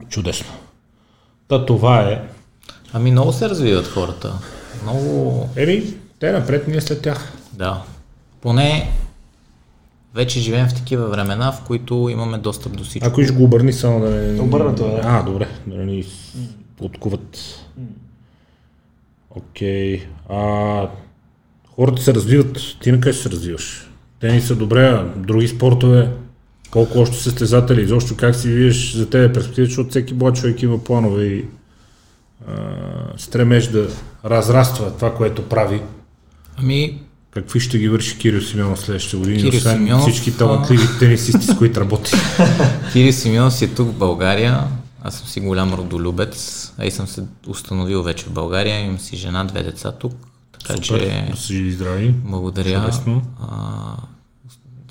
Чудесно. 0.09 0.47
Да, 1.49 1.65
това 1.65 2.01
е. 2.01 2.21
Ами 2.93 3.11
много 3.11 3.33
се 3.33 3.49
развиват 3.49 3.87
хората. 3.87 4.33
Много, 4.83 5.49
Еми, 5.55 5.83
те 6.19 6.31
напред, 6.31 6.67
ние 6.67 6.81
след 6.81 7.01
тях. 7.01 7.33
да. 7.53 7.81
Поне 8.41 8.91
вече 10.15 10.39
живеем 10.39 10.67
в 10.67 10.73
такива 10.73 11.07
времена, 11.07 11.51
в 11.51 11.61
които 11.67 12.09
имаме 12.11 12.37
достъп 12.37 12.77
до 12.77 12.83
всичко. 12.83 13.07
Ако 13.07 13.23
ще 13.23 13.33
го 13.33 13.43
обърни 13.43 13.73
само 13.73 13.99
да 13.99 14.09
не... 14.09 14.41
Обърнато 14.41 14.85
е, 14.85 14.89
да. 14.89 15.01
А, 15.03 15.23
добре. 15.23 15.47
Да 15.67 15.85
не 15.85 16.03
откуват. 16.81 17.59
Окей. 19.29 20.01
А, 20.29 20.89
хората 21.75 22.01
се 22.01 22.13
развиват. 22.13 22.59
Ти 22.81 22.91
на 22.91 22.99
къде 22.99 23.13
се 23.13 23.29
развиваш? 23.29 23.89
Тениса 24.19 24.55
добре, 24.55 24.87
а 24.87 25.13
други 25.17 25.47
спортове, 25.47 26.11
колко 26.71 26.99
още 26.99 27.17
състезатели, 27.17 27.81
изобщо 27.81 28.17
как 28.17 28.35
си 28.35 28.49
виеш 28.49 28.93
за 28.93 29.09
тебе 29.09 29.33
перспектива, 29.33 29.65
защото 29.65 29.89
всеки 29.89 30.13
млад 30.13 30.35
човек 30.35 30.61
има 30.61 30.83
планове 30.83 31.25
и 31.25 31.45
а, 32.47 32.53
стремеж 33.17 33.67
да 33.67 33.87
разраства 34.25 34.93
това, 34.95 35.15
което 35.15 35.49
прави. 35.49 35.81
Ами, 36.57 37.01
Какви 37.35 37.59
ще 37.59 37.77
ги 37.77 37.89
върши 37.89 38.17
Кирил 38.17 38.41
Симеонов 38.41 38.79
следващите 38.79 39.17
години, 39.17 39.37
Кирил 39.37 39.57
освен 39.57 39.77
Симеонов, 39.77 40.01
всички 40.01 40.37
талантливи 40.37 40.83
тенисисти, 40.99 41.45
с 41.45 41.57
които 41.57 41.79
работи? 41.79 42.11
Кири 42.91 43.13
Симеон 43.13 43.51
си 43.51 43.65
е 43.65 43.67
тук 43.67 43.89
в 43.89 43.93
България. 43.93 44.63
Аз 45.07 45.15
съм 45.15 45.27
си 45.27 45.39
голям 45.39 45.73
родолюбец, 45.73 46.73
а 46.77 46.85
и 46.85 46.91
съм 46.91 47.07
се 47.07 47.23
установил 47.47 48.03
вече 48.03 48.25
в 48.25 48.31
България. 48.31 48.79
Имам 48.79 48.99
си 48.99 49.17
жена, 49.17 49.43
две 49.43 49.63
деца 49.63 49.91
тук. 49.91 50.13
Така 50.51 50.73
Супер, 50.73 50.83
че 50.83 51.27
да 51.31 51.37
са 51.37 51.53
живи 51.53 51.71
здрави. 51.71 52.11
благодаря. 52.11 52.91
А, 53.41 53.97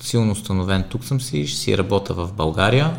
силно 0.01 0.31
установен 0.31 0.83
тук 0.89 1.03
съм 1.03 1.21
си, 1.21 1.47
ще 1.47 1.59
си 1.59 1.77
работя 1.77 2.13
в 2.13 2.33
България. 2.33 2.97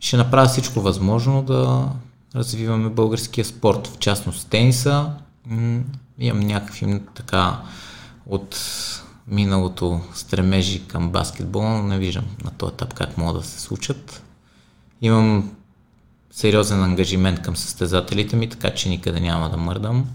Ще 0.00 0.16
направя 0.16 0.48
всичко 0.48 0.80
възможно 0.80 1.42
да 1.42 1.88
развиваме 2.34 2.88
българския 2.88 3.44
спорт, 3.44 3.86
в 3.86 3.98
частност 3.98 4.48
тениса. 4.48 5.10
М, 5.46 5.80
имам 6.18 6.40
някакви 6.40 7.00
така 7.14 7.60
от 8.26 8.58
миналото 9.28 10.00
стремежи 10.14 10.86
към 10.86 11.10
баскетбол, 11.10 11.62
но 11.62 11.82
не 11.82 11.98
виждам 11.98 12.24
на 12.44 12.50
този 12.50 12.72
етап 12.72 12.94
как 12.94 13.18
могат 13.18 13.42
да 13.42 13.48
се 13.48 13.60
случат. 13.60 14.22
Имам 15.02 15.50
сериозен 16.30 16.82
ангажимент 16.82 17.42
към 17.42 17.56
състезателите 17.56 18.36
ми, 18.36 18.48
така 18.48 18.74
че 18.74 18.88
никъде 18.88 19.20
няма 19.20 19.50
да 19.50 19.56
мърдам. 19.56 20.06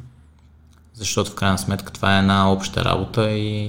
Защото 0.94 1.32
в 1.32 1.36
крайна 1.36 1.58
сметка 1.58 1.94
това 1.94 2.16
е 2.16 2.20
една 2.20 2.52
обща 2.52 2.86
работа 2.86 3.32
и 3.32 3.68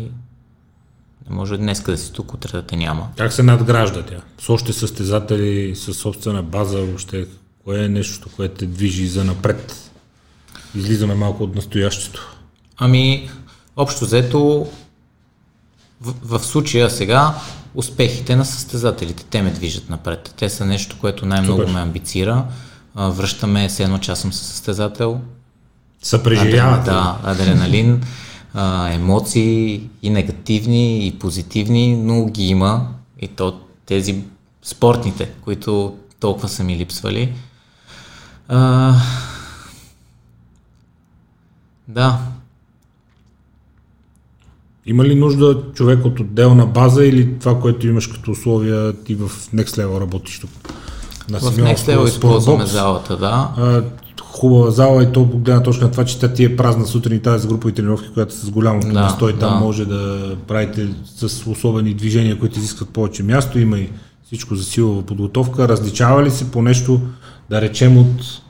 не 1.29 1.37
може 1.37 1.57
днес 1.57 1.83
да 1.83 1.99
си 1.99 2.13
тук, 2.13 2.35
утре 2.35 2.53
да 2.53 2.63
те 2.63 2.77
няма. 2.77 3.09
Как 3.17 3.33
се 3.33 3.43
надгражда 3.43 4.03
тя? 4.03 4.21
С 4.39 4.51
още 4.51 4.73
състезатели, 4.73 5.77
с 5.77 5.95
собствена 5.95 6.43
база, 6.43 6.79
въобще, 6.79 7.27
кое 7.65 7.85
е 7.85 7.89
нещо, 7.89 8.29
което 8.37 8.55
те 8.55 8.67
движи 8.67 9.07
за 9.07 9.25
напред? 9.25 9.91
Излизаме 10.75 11.15
малко 11.15 11.45
от 11.45 11.55
настоящето. 11.55 12.37
Ами, 12.77 13.31
общо 13.77 14.05
взето, 14.05 14.67
в, 16.01 16.39
в 16.39 16.45
случая 16.45 16.91
сега, 16.91 17.35
успехите 17.75 18.37
на 18.37 18.45
състезателите, 18.45 19.25
те 19.25 19.43
ме 19.43 19.51
движат 19.51 19.91
напред. 19.91 20.35
Те 20.39 20.49
са 20.49 20.67
нещо, 20.67 20.97
което 21.01 21.27
най-много 21.27 21.61
Супер. 21.61 21.73
ме 21.73 21.81
амбицира. 21.81 22.45
А, 22.95 23.09
Връщаме 23.09 23.71
се 23.71 23.83
едно, 23.85 23.99
че 23.99 24.11
аз 24.13 24.21
съм 24.21 24.33
състезател. 24.33 25.21
Съпреживявате. 26.03 26.91
Да, 26.91 27.19
адреналин, 27.25 28.03
а, 28.55 28.89
емоции 28.89 29.83
и 30.03 30.11
негативни, 30.11 31.07
и 31.07 31.19
позитивни, 31.19 31.97
но 31.97 32.27
ги 32.27 32.47
има. 32.47 32.89
И 33.21 33.29
то 33.29 33.61
тези 33.87 34.23
спортните, 34.63 35.31
които 35.45 35.97
толкова 36.21 36.49
са 36.49 36.65
ми 36.65 36.77
липсвали. 36.77 37.33
А, 38.49 38.95
да, 41.89 42.19
Има 44.87 45.05
ли 45.05 45.15
нужда 45.15 45.59
човек 45.75 46.05
от 46.05 46.21
отделна 46.21 46.67
база 46.67 47.05
или 47.05 47.39
това, 47.39 47.61
което 47.61 47.87
имаш 47.87 48.07
като 48.07 48.31
условия, 48.31 48.93
ти 48.93 49.15
в 49.15 49.29
Next 49.29 49.67
Level 49.67 50.01
работиш 50.01 50.39
тук? 50.41 50.51
На 51.31 51.39
в 51.39 51.57
Next 51.57 51.77
Level 51.77 52.09
използваме 52.09 52.67
залата, 52.67 53.17
да. 53.17 53.51
А, 53.57 53.83
хубава 54.23 54.71
зала 54.71 55.03
и 55.03 55.13
то 55.13 55.23
от 55.23 55.29
гледна 55.29 55.63
точка 55.63 55.85
на 55.85 55.91
това, 55.91 56.05
че 56.05 56.19
тя 56.21 56.33
ти 56.33 56.45
е 56.45 56.57
празна 56.57 56.87
сутрин 56.87 57.17
и 57.17 57.23
тази 57.23 57.45
с 57.45 57.47
групови 57.47 57.75
тренировки, 57.75 58.09
която 58.15 58.35
с 58.35 58.51
голямото 58.51 58.87
Да, 58.87 58.93
място 58.93 59.29
и 59.29 59.39
там 59.39 59.55
да. 59.55 59.61
може 59.61 59.85
да 59.85 60.35
правите 60.49 60.89
с 61.17 61.47
особени 61.47 61.95
движения, 61.95 62.39
които 62.39 62.59
изискват 62.59 62.89
повече 62.89 63.23
място. 63.23 63.59
Има 63.59 63.79
и 63.79 63.91
всичко 64.25 64.55
за 64.55 64.65
силова 64.65 65.03
подготовка. 65.03 65.69
Различава 65.69 66.23
ли 66.23 66.31
се 66.31 66.51
по 66.51 66.63
нещо, 66.63 67.01
да 67.51 67.61
речем, 67.61 67.99
от 67.99 68.41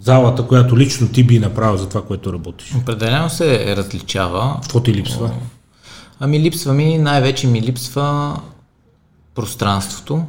залата, 0.00 0.42
която 0.42 0.78
лично 0.78 1.08
ти 1.08 1.24
би 1.24 1.38
направил 1.38 1.76
за 1.76 1.88
това, 1.88 2.02
което 2.02 2.32
работиш? 2.32 2.74
Определено 2.74 3.30
се 3.30 3.76
различава. 3.76 4.58
Какво 4.62 4.80
ти 4.80 4.94
липсва? 4.94 5.30
Ами 6.20 6.40
липсва 6.40 6.74
ми, 6.74 6.98
най-вече 6.98 7.46
ми 7.46 7.62
липсва 7.62 8.36
пространството 9.34 10.24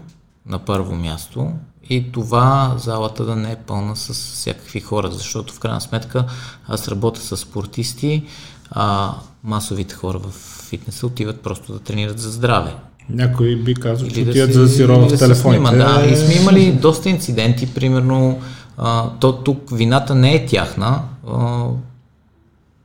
на 0.45 0.59
първо 0.59 0.95
място 0.95 1.51
и 1.89 2.11
това 2.11 2.75
залата 2.77 3.25
да 3.25 3.35
не 3.35 3.51
е 3.51 3.55
пълна 3.55 3.95
с 3.95 4.13
всякакви 4.13 4.79
хора, 4.79 5.11
защото 5.11 5.53
в 5.53 5.59
крайна 5.59 5.81
сметка 5.81 6.25
аз 6.67 6.87
работя 6.87 7.21
с 7.21 7.37
спортисти, 7.37 8.23
а 8.71 9.13
масовите 9.43 9.95
хора 9.95 10.19
в 10.19 10.31
фитнеса 10.69 11.07
отиват 11.07 11.41
просто 11.41 11.73
да 11.73 11.79
тренират 11.79 12.19
за 12.19 12.31
здраве. 12.31 12.75
Някой 13.09 13.55
би 13.55 13.75
казал, 13.75 14.07
че 14.07 14.21
отиват 14.21 14.53
за 14.53 14.61
да 14.61 14.67
си 14.67 14.81
или 14.81 14.87
ровят 14.87 15.09
да 15.09 15.15
в 15.15 15.19
се 15.19 15.25
телефоните. 15.25 15.67
Снима, 15.67 15.85
да. 15.85 16.05
И 16.05 16.15
сме 16.15 16.33
имали 16.41 16.71
доста 16.71 17.09
инциденти, 17.09 17.73
примерно, 17.73 18.41
а, 18.77 19.09
то 19.19 19.33
тук 19.43 19.69
вината 19.71 20.15
не 20.15 20.35
е 20.35 20.45
тяхна. 20.45 21.01
А, 21.27 21.65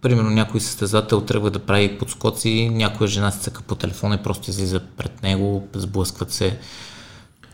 примерно 0.03 0.31
някой 0.31 0.61
състезател 0.61 1.21
тръгва 1.21 1.51
да 1.51 1.59
прави 1.59 1.99
подскоци, 1.99 2.71
някоя 2.73 3.09
жена 3.09 3.31
се 3.31 3.41
цъка 3.41 3.63
по 3.63 3.75
телефона 3.75 4.15
и 4.15 4.19
просто 4.19 4.51
излиза 4.51 4.81
пред 4.97 5.23
него, 5.23 5.65
сблъскват 5.75 6.33
се. 6.33 6.57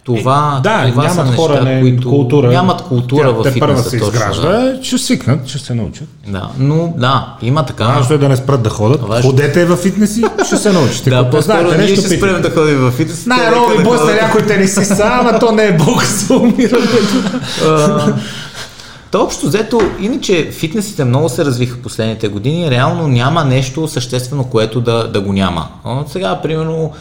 Това, 0.04 0.56
Е, 0.58 0.62
да, 0.62 0.90
това 0.90 1.08
са 1.08 1.16
нямат 1.16 1.36
хора, 1.36 1.52
неща, 1.52 1.64
не, 1.64 1.80
които 1.80 2.08
култура. 2.08 2.48
нямат 2.48 2.82
култура 2.82 3.32
в 3.32 3.42
те 3.42 3.58
първа 3.58 3.76
фитнеса. 3.76 3.90
се 3.90 3.96
изгражда, 3.96 4.48
да. 4.48 4.84
ще 4.84 4.98
свикнат, 4.98 5.48
ще 5.48 5.58
се 5.58 5.74
научат. 5.74 6.08
да. 6.28 6.50
Но 6.58 6.94
да, 6.96 7.36
има 7.42 7.66
така. 7.66 7.84
Важно 7.84 8.14
е 8.14 8.18
да 8.18 8.28
не 8.28 8.36
спрат 8.36 8.62
да 8.62 8.70
ходят. 8.70 9.00
Важно. 9.02 9.30
Ходете 9.30 9.64
в 9.66 9.76
фитнес 9.76 10.16
и 10.16 10.24
ще 10.46 10.56
се 10.56 10.72
научите. 10.72 11.10
да, 11.10 11.30
по-скоро 11.30 11.42
знаете 11.42 11.78
ние 11.78 11.86
ще 11.86 11.96
питайте. 11.96 12.16
спрем 12.16 12.42
да 12.42 12.50
ходим 12.50 12.78
в 12.78 12.90
фитнес. 12.90 13.26
Нека 13.26 13.50
да 13.50 13.84
ходят. 13.84 14.22
някой 14.22 14.46
тенисист, 14.46 15.00
ама 15.00 15.38
то 15.38 15.52
не 15.52 15.64
е 15.64 15.72
бог 15.72 16.04
за 16.04 16.36
умирането. 16.36 17.06
А, 19.16 19.18
То 19.18 19.24
общо 19.24 19.46
взето, 19.46 19.80
иначе 20.00 20.50
фитнесите 20.52 21.04
много 21.04 21.28
се 21.28 21.44
развиха 21.44 21.78
последните 21.78 22.28
години, 22.28 22.70
реално 22.70 23.08
няма 23.08 23.44
нещо 23.44 23.88
съществено, 23.88 24.44
което 24.44 24.80
да, 24.80 25.08
да 25.08 25.20
го 25.20 25.32
няма. 25.32 25.68
Сега, 26.06 26.40
примерно, 26.42 26.92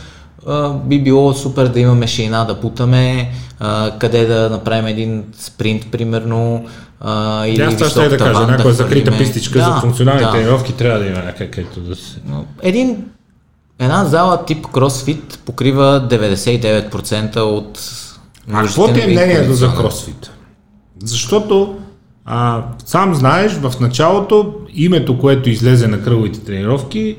би 0.83 1.03
било 1.03 1.33
супер 1.33 1.67
да 1.67 1.79
имаме 1.79 2.07
шейна 2.07 2.45
да 2.45 2.59
путаме, 2.59 3.31
къде 3.99 4.25
да 4.25 4.49
направим 4.49 4.87
един 4.87 5.23
спринт, 5.39 5.91
примерно, 5.91 6.65
или 7.45 7.61
Аз 7.61 7.75
това 7.75 7.89
ще 7.89 7.99
висок 7.99 8.09
да 8.09 8.17
кажа, 8.17 8.47
някоя 8.47 8.73
закрита 8.73 9.11
хвърлиме. 9.11 9.17
пистичка 9.17 9.59
Да, 9.59 9.65
за 9.65 9.81
функционални 9.81 10.21
да. 10.21 10.31
тренировки 10.31 10.73
трябва 10.73 10.99
да 10.99 11.05
има 11.05 11.19
някак, 11.19 11.51
където 11.51 11.79
да 11.79 11.95
се... 11.95 12.19
Един, 12.61 13.03
една 13.79 14.05
зала 14.05 14.45
тип 14.45 14.67
кросфит 14.73 15.39
покрива 15.45 16.07
99% 16.11 17.37
от 17.39 17.79
А 18.53 18.63
какво 18.63 18.93
ти 18.93 19.01
е 19.01 19.07
мнението 19.07 19.53
за 19.53 19.75
кросфит? 19.75 20.31
Защото 21.03 21.77
а, 22.25 22.63
сам 22.85 23.15
знаеш, 23.15 23.51
в 23.53 23.73
началото 23.79 24.53
името, 24.73 25.19
което 25.19 25.49
излезе 25.49 25.87
на 25.87 26.01
кръговите 26.01 26.39
тренировки, 26.39 27.17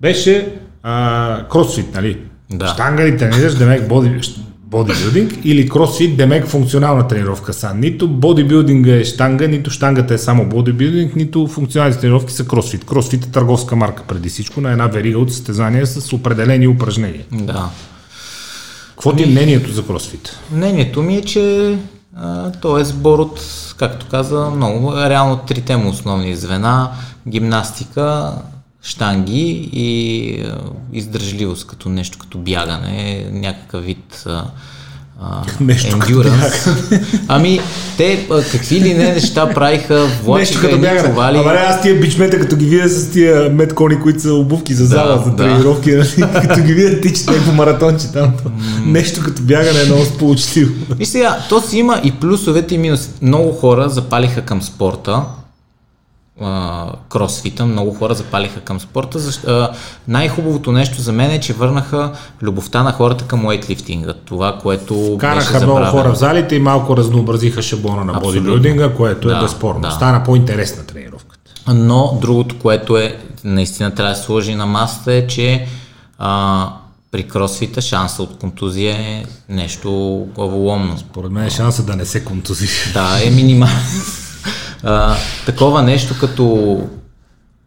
беше 0.00 0.52
а, 0.82 1.48
кросфит, 1.50 1.94
нали? 1.94 2.18
Да. 2.50 2.68
Штанга 2.68 3.04
ли 3.04 3.16
тренираш, 3.16 3.54
демек 3.54 3.88
боди, 3.88 4.20
бодибилдинг 4.70 5.32
или 5.44 5.68
кросфит, 5.68 6.16
демек 6.16 6.46
функционална 6.46 7.08
тренировка 7.08 7.52
са. 7.52 7.74
Нито 7.74 8.08
бодибилдинга 8.08 8.92
е 8.92 9.04
штанга, 9.04 9.46
нито 9.46 9.70
штангата 9.70 10.14
е 10.14 10.18
само 10.18 10.46
бодибилдинг, 10.48 11.16
нито 11.16 11.46
функционалните 11.46 12.00
тренировки 12.00 12.32
са 12.32 12.46
кросфит. 12.46 12.84
Кросфит 12.84 13.24
е 13.24 13.30
търговска 13.30 13.76
марка 13.76 14.02
преди 14.08 14.28
всичко 14.28 14.60
на 14.60 14.72
една 14.72 14.86
верига 14.86 15.18
от 15.18 15.32
състезания 15.32 15.86
с 15.86 16.12
определени 16.12 16.68
упражнения. 16.68 17.24
Да. 17.32 17.70
Какво 18.90 19.16
ти 19.16 19.22
е 19.22 19.26
мнението 19.26 19.72
за 19.72 19.86
кросфит? 19.86 20.36
Мнението 20.52 21.02
ми 21.02 21.16
е, 21.16 21.22
че 21.22 21.76
а, 22.16 22.50
то 22.50 22.78
е 22.78 22.84
сбор 22.84 23.18
от, 23.18 23.40
както 23.76 24.06
каза, 24.10 24.50
много, 24.50 24.96
реално 24.96 25.36
трите 25.36 25.76
му 25.76 25.90
основни. 25.90 26.36
Звена, 26.36 26.90
гимнастика, 27.28 28.32
штанги 28.82 29.70
и 29.72 30.44
издържливост 30.92 31.66
като 31.66 31.88
нещо 31.88 32.18
като 32.18 32.38
бягане, 32.38 33.26
някакъв 33.32 33.84
вид 33.84 34.26
а, 35.22 35.42
Нещо 35.60 35.96
endurance. 35.96 36.70
Ами, 37.28 37.60
те 37.96 38.26
а, 38.30 38.42
какви 38.42 38.80
ли 38.80 38.94
не 38.94 39.12
неща 39.12 39.54
правиха, 39.54 40.06
влачиха 40.24 40.70
едни 40.70 40.88
чували. 41.04 41.38
Ама 41.38 41.52
не, 41.52 41.58
аз 41.58 41.82
тия 41.82 42.00
бичмета, 42.00 42.40
като 42.40 42.56
ги 42.56 42.66
видя 42.66 42.88
с 42.88 43.10
тия 43.10 43.50
меткони, 43.50 44.00
които 44.00 44.20
са 44.20 44.32
обувки 44.34 44.74
за 44.74 44.84
зала, 44.86 45.16
Да, 45.16 45.24
за 45.24 45.30
да. 45.30 45.36
тренировки, 45.36 45.90
нали? 45.92 46.08
като 46.48 46.62
ги 46.62 46.74
видя 46.74 47.00
тичат 47.00 47.26
някакво 47.26 47.52
маратонче 47.52 48.12
там. 48.12 48.32
Нещо 48.86 49.20
като 49.24 49.42
бягане 49.42 49.80
е 49.80 49.84
много 49.84 50.04
сполучливо. 50.04 50.72
Виж 50.90 51.08
сега, 51.08 51.38
то 51.48 51.60
си 51.60 51.78
има 51.78 52.00
и 52.04 52.12
плюсовете 52.12 52.74
и 52.74 52.78
минусите. 52.78 53.14
Много 53.22 53.52
хора 53.52 53.88
запалиха 53.88 54.42
към 54.42 54.62
спорта, 54.62 55.22
а, 56.40 56.86
кросфита, 57.08 57.66
много 57.66 57.94
хора 57.94 58.14
запалиха 58.14 58.60
към 58.60 58.80
спорта. 58.80 59.18
Защ... 59.18 59.44
А, 59.44 59.70
най-хубавото 60.08 60.72
нещо 60.72 61.00
за 61.00 61.12
мен 61.12 61.30
е, 61.30 61.40
че 61.40 61.52
върнаха 61.52 62.12
любовта 62.42 62.82
на 62.82 62.92
хората 62.92 63.24
към 63.24 63.44
уейтлифтинга. 63.44 64.12
Това, 64.24 64.58
което 64.62 64.94
беше 64.94 65.18
Караха 65.18 65.56
много 65.56 65.66
забравено. 65.68 65.90
хора 65.92 66.12
в 66.12 66.18
залите 66.18 66.54
и 66.56 66.60
малко 66.60 66.96
разнообразиха 66.96 67.62
шаблона 67.62 68.04
на 68.04 68.12
Абсолютно. 68.12 68.40
бодибилдинга, 68.42 68.94
което 68.94 69.30
е 69.30 69.34
Да, 69.34 69.40
безспорно. 69.40 69.80
да. 69.80 69.90
Стана 69.90 70.24
по-интересна 70.24 70.86
тренировката. 70.86 71.40
Но 71.68 72.18
другото, 72.20 72.58
което 72.58 72.96
е 72.96 73.16
наистина 73.44 73.90
трябва 73.90 74.12
да 74.14 74.20
сложи 74.20 74.54
на 74.54 74.66
масата 74.66 75.12
е, 75.12 75.26
че 75.26 75.66
А, 76.18 76.68
при 77.10 77.22
кросфита 77.22 77.80
шанса 77.80 78.22
от 78.22 78.38
контузия 78.38 78.96
е 78.96 79.24
нещо 79.48 79.90
главоломно. 80.34 80.96
Поред 81.12 81.30
мен 81.30 81.44
е 81.44 81.50
шанса 81.50 81.82
да 81.82 81.96
не 81.96 82.04
се 82.04 82.24
контузиш. 82.24 82.90
Да, 82.94 83.18
е 83.24 83.30
минимален. 83.30 83.74
А, 84.82 85.16
такова 85.46 85.82
нещо 85.82 86.14
като 86.20 86.78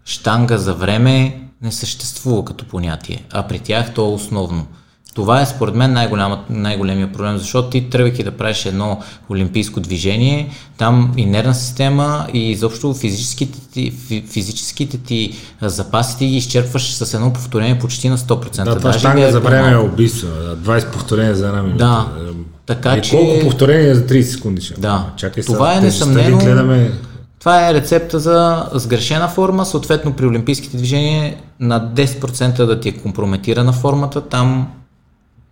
штанга 0.06 0.58
за 0.58 0.74
време 0.74 1.40
не 1.62 1.72
съществува 1.72 2.46
като 2.46 2.66
понятие, 2.66 3.26
а 3.34 3.44
при 3.44 3.60
тях 3.60 3.94
то 3.94 4.02
е 4.02 4.14
основно. 4.14 4.68
Това 5.16 5.42
е 5.42 5.46
според 5.46 5.76
мен 5.76 5.94
най-големия 6.50 7.12
проблем, 7.12 7.38
защото 7.38 7.70
ти 7.70 7.90
тръгвайки 7.90 8.24
да 8.24 8.32
правиш 8.32 8.66
едно 8.66 9.02
олимпийско 9.30 9.80
движение, 9.80 10.50
там 10.78 11.14
и 11.18 11.26
нервна 11.26 11.56
система 11.56 12.28
и 12.34 12.52
изобщо 12.52 12.94
физическите 12.94 13.60
ти, 13.74 13.94
физическите 14.30 14.98
ти 14.98 15.34
запаси 15.62 16.18
ти 16.18 16.28
ги 16.28 16.36
изчерпваш 16.36 16.94
с 16.94 17.14
едно 17.14 17.34
повторение 17.34 17.80
почти 17.80 18.10
на 18.10 18.18
100%. 18.18 18.64
Да, 18.64 18.76
това 18.76 18.94
штанга 18.94 19.28
е 19.28 19.32
за 19.32 19.40
време 19.40 19.72
е 19.72 19.78
убийство. 19.78 20.28
20 20.28 20.92
повторения 20.92 21.36
за 21.36 21.48
една 21.48 21.64
минута. 21.64 21.86
Да, 21.86 22.08
така 22.66 22.98
и 22.98 23.02
че... 23.02 23.12
колко 23.12 23.40
повторения 23.42 23.96
за 23.96 24.08
30 24.08 24.22
секунди 24.22 24.62
ще 24.62 24.74
Да, 24.74 25.14
Чакай 25.18 25.44
това 25.44 25.70
сега, 25.70 25.80
е 25.80 25.86
несъмнено... 25.86 26.38
Гледаме... 26.38 26.92
Това 27.40 27.70
е 27.70 27.74
рецепта 27.74 28.20
за 28.20 28.70
сгрешена 28.74 29.28
форма, 29.28 29.66
съответно 29.66 30.14
при 30.14 30.26
олимпийските 30.26 30.78
движения 30.78 31.36
на 31.60 31.94
10% 31.94 32.66
да 32.66 32.80
ти 32.80 32.90
е 32.90 32.98
компрометирана 32.98 33.74
формата, 33.74 34.22
там 34.22 34.68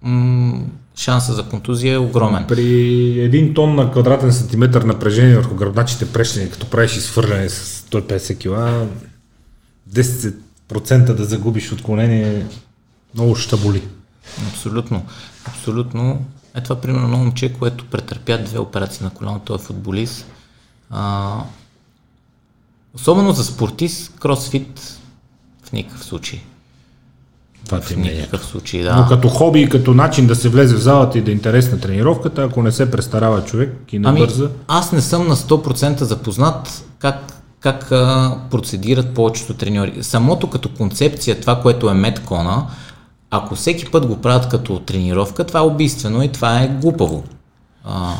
м- 0.01 0.59
шанса 0.95 1.34
за 1.34 1.43
контузия 1.43 1.93
е 1.93 1.97
огромен. 1.97 2.45
При 2.47 3.20
един 3.20 3.53
тон 3.53 3.76
на 3.76 3.91
квадратен 3.91 4.34
сантиметър 4.34 4.82
напрежение 4.82 5.36
върху 5.36 5.55
гръбначите 5.55 6.05
прешени, 6.05 6.49
като 6.49 6.66
правиш 6.66 6.97
изхвърляне 6.97 7.49
с 7.49 7.82
150 7.91 8.38
кг, 8.38 8.88
10% 9.93 11.14
да 11.14 11.26
загубиш 11.26 11.72
отклонение 11.72 12.45
много 13.16 13.36
ще 13.36 13.55
боли. 13.55 13.82
Абсолютно. 14.51 15.05
Абсолютно. 15.45 16.26
Е 16.56 16.62
това 16.62 16.82
примерно 16.82 17.18
момче, 17.18 17.54
което 17.54 17.86
претърпя 17.86 18.38
две 18.38 18.60
операции 18.60 19.04
на 19.04 19.10
коляно, 19.10 19.41
той 19.45 19.56
е 19.56 19.60
футболист. 19.60 20.26
А, 20.89 21.38
особено 22.95 23.32
за 23.32 23.43
спортист, 23.43 24.20
кросфит 24.20 24.99
в 25.64 25.72
никакъв 25.72 26.04
случай. 26.06 26.41
Това 27.66 27.80
ти 27.80 27.95
В 27.95 27.97
е 27.97 27.99
никакъв 27.99 28.45
случай, 28.45 28.84
да. 28.84 28.95
Но 28.95 29.08
като 29.08 29.30
хоби 29.30 29.62
и 29.62 29.70
като 29.70 29.93
начин 29.93 30.28
да 30.28 30.36
се 30.36 30.49
влезе 30.49 30.76
в 30.76 30.82
залата 30.82 31.18
и 31.18 31.22
да 31.22 31.32
е 31.32 31.34
интересна 31.34 31.80
тренировката, 31.80 32.43
ако 32.43 32.64
не 32.64 32.72
се 32.72 32.91
престарава 32.91 33.45
човек 33.45 33.76
и 33.91 33.99
не 33.99 34.10
Ами, 34.10 34.20
бърза. 34.20 34.49
аз 34.68 34.91
не 34.91 35.02
съм 35.02 35.28
на 35.28 35.36
100% 35.36 36.02
запознат 36.02 36.86
как, 36.99 37.34
как 37.60 37.91
а, 37.91 38.38
процедират 38.52 39.14
повечето 39.14 39.54
треньори. 39.54 40.04
Самото 40.04 40.49
като 40.49 40.70
концепция, 40.70 41.39
това, 41.41 41.62
което 41.62 41.89
е 41.89 41.93
меткона, 41.93 42.68
ако 43.32 43.55
всеки 43.55 43.91
път 43.91 44.07
го 44.07 44.21
правят 44.21 44.49
като 44.49 44.79
тренировка, 44.79 45.43
това 45.43 45.59
е 45.59 45.63
убийствено 45.63 46.23
и 46.23 46.32
това 46.32 46.61
е 46.61 46.67
глупаво. 46.67 47.23
А, 47.84 48.13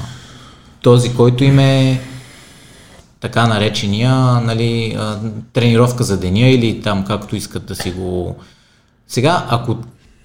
този, 0.82 1.16
който 1.16 1.44
им 1.44 1.60
е 1.60 2.02
така 3.20 3.48
наречения 3.48 4.16
нали, 4.42 4.98
тренировка 5.54 6.04
за 6.04 6.20
деня 6.20 6.48
или 6.48 6.82
там 6.82 7.06
както 7.06 7.36
искат 7.36 7.66
да 7.66 7.76
си 7.76 7.92
го... 7.92 8.36
Сега, 9.08 9.46
ако 9.50 9.78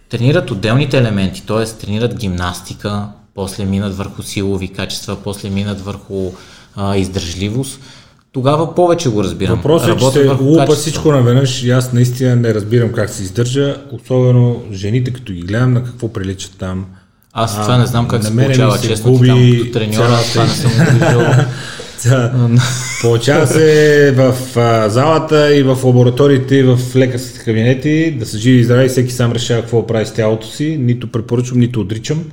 тренират 0.08 0.50
отделните 0.50 0.98
елементи, 0.98 1.46
т.е. 1.46 1.64
тренират 1.64 2.14
гимнастика, 2.14 3.08
после 3.34 3.64
минат 3.64 3.96
върху 3.96 4.22
силови 4.22 4.68
качества, 4.68 5.16
после 5.24 5.50
минат 5.50 5.80
върху 5.80 6.32
а, 6.76 6.96
издържливост, 6.96 7.80
тогава 8.36 8.74
повече 8.74 9.08
го 9.08 9.24
разбирам. 9.24 9.56
Въпросът 9.56 9.88
е, 9.88 9.96
че 9.96 10.10
се 10.10 10.28
лупа 10.40 10.72
всичко 10.74 11.12
наведнъж 11.12 11.62
и 11.62 11.70
аз 11.70 11.92
наистина 11.92 12.36
не 12.36 12.54
разбирам 12.54 12.92
как 12.92 13.10
се 13.10 13.22
издържа, 13.22 13.76
особено 13.92 14.62
жените, 14.72 15.12
като 15.12 15.32
ги 15.32 15.40
гледам 15.40 15.72
на 15.72 15.84
какво 15.84 16.12
приличат 16.12 16.52
там. 16.58 16.86
Аз 17.32 17.58
А, 17.58 17.62
това 17.62 17.78
не 17.78 17.86
знам 17.86 18.08
как 18.08 18.24
се 18.24 18.36
получава, 18.36 18.78
се 18.78 18.88
честно 18.88 19.12
губи 19.12 19.26
ти 19.26 19.32
там 19.32 19.58
като 19.58 19.72
треньора, 19.72 20.18
това 20.32 20.44
не 20.44 20.50
съм 20.50 20.70
виждал. 20.92 21.22
Получава 23.02 23.46
се 23.46 24.12
в 24.16 24.56
а, 24.56 24.88
залата 24.88 25.56
и 25.56 25.62
в 25.62 25.78
лабораториите 25.84 26.56
и 26.56 26.62
в 26.62 26.78
лекарските 26.96 27.44
кабинети 27.44 28.10
да 28.18 28.26
са 28.26 28.38
живи 28.38 28.58
и 28.58 28.64
здрави, 28.64 28.88
всеки 28.88 29.12
сам 29.12 29.32
решава 29.32 29.60
какво 29.60 29.86
прави 29.86 30.06
с 30.06 30.12
тялото 30.14 30.46
си. 30.46 30.76
Нито 30.80 31.12
препоръчвам, 31.12 31.60
нито 31.60 31.80
отричам. 31.80 32.24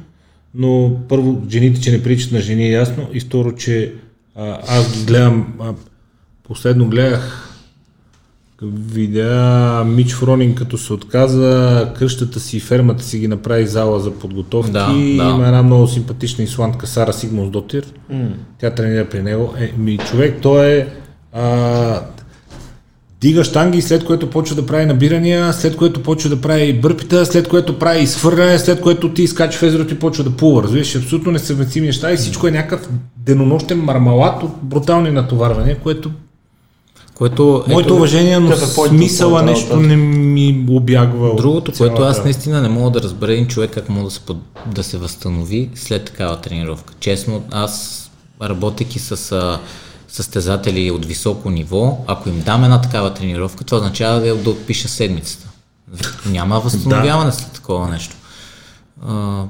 Но 0.55 0.91
първо, 1.09 1.41
жените, 1.49 1.81
че 1.81 1.91
не 1.91 2.03
приличат 2.03 2.31
на 2.31 2.41
жени 2.41 2.65
е 2.65 2.71
ясно. 2.71 3.07
И 3.13 3.19
второ, 3.19 3.51
че 3.51 3.93
а, 4.35 4.59
аз 4.67 4.97
ги 4.97 5.05
гледам, 5.05 5.53
а, 5.59 5.73
последно 6.53 6.89
гледах 6.89 7.49
видеа 8.61 9.83
Мич 9.83 10.13
Фронин 10.13 10.55
като 10.55 10.77
се 10.77 10.93
отказа, 10.93 11.89
къщата 11.99 12.39
си, 12.39 12.59
фермата 12.59 13.03
си 13.03 13.19
ги 13.19 13.27
направи 13.27 13.67
зала 13.67 13.99
за 13.99 14.11
подготовки. 14.11 14.71
Да, 14.71 14.87
да. 14.87 14.99
Има 14.99 15.45
една 15.45 15.63
много 15.63 15.87
симпатична 15.87 16.43
исландка 16.43 16.87
Сара 16.87 17.13
Сигмус 17.13 17.49
Дотир. 17.49 17.85
Тя 18.59 18.69
тренира 18.69 19.09
при 19.09 19.21
него. 19.21 19.53
Е, 19.59 19.73
ми 19.77 19.97
човек, 19.97 20.39
той 20.41 20.67
е 20.67 20.87
а, 21.33 22.01
дига 23.21 23.43
штанги, 23.43 23.81
след 23.81 24.05
което 24.05 24.29
почва 24.29 24.55
да 24.55 24.65
прави 24.65 24.85
набирания, 24.85 25.53
след 25.53 25.75
което 25.75 26.03
почва 26.03 26.29
да 26.29 26.41
прави 26.41 26.73
бърпита, 26.73 27.25
след 27.25 27.47
което 27.47 27.79
прави 27.79 28.03
изхвърляне, 28.03 28.59
след 28.59 28.81
което 28.81 29.13
ти 29.13 29.23
изкача 29.23 29.59
в 29.59 29.63
езерото 29.63 29.93
и 29.93 29.99
почва 29.99 30.23
да 30.23 30.31
плува. 30.31 30.63
Разбираш, 30.63 30.95
абсолютно 30.95 31.31
несъвместими 31.31 31.87
неща 31.87 32.13
и 32.13 32.17
всичко 32.17 32.47
е 32.47 32.51
някакъв 32.51 32.89
денонощен 33.17 33.79
мармалат 33.79 34.43
от 34.43 34.51
брутални 34.63 35.11
натоварвания, 35.11 35.79
което 35.79 36.11
Което, 37.15 37.63
Моето 37.67 37.87
ето, 37.87 37.95
уважение, 37.95 38.39
но 38.39 38.51
е 38.51 38.57
смисъла 38.87 39.43
нещо 39.43 39.75
не 39.75 39.95
ми 39.95 40.65
обягва. 40.69 41.29
от 41.29 41.37
Другото, 41.37 41.71
което 41.77 42.01
аз 42.01 42.23
наистина 42.23 42.61
не 42.61 42.69
мога 42.69 42.91
да 42.91 43.01
разбера 43.01 43.33
един 43.33 43.47
човек 43.47 43.71
как 43.71 43.89
мога 43.89 44.05
да 44.05 44.11
се, 44.11 44.19
под... 44.19 44.37
да 44.65 44.83
се 44.83 44.97
възстанови 44.97 45.69
след 45.75 46.05
такава 46.05 46.41
тренировка. 46.41 46.93
Честно, 46.99 47.43
аз 47.51 48.03
работейки 48.41 48.99
с 48.99 49.31
а, 49.31 49.59
състезатели 50.07 50.91
от 50.91 51.05
високо 51.05 51.49
ниво, 51.49 51.97
ако 52.07 52.29
им 52.29 52.41
дам 52.45 52.63
една 52.63 52.81
такава 52.81 53.13
тренировка, 53.13 53.63
това 53.63 53.77
означава 53.77 54.19
да, 54.19 54.35
да 54.35 54.49
отпиша 54.49 54.87
седмицата. 54.87 55.49
Няма 56.25 56.59
възстановяване 56.59 57.31
след 57.31 57.51
такова 57.51 57.87
нещо. 57.87 58.15
А, 59.07 59.43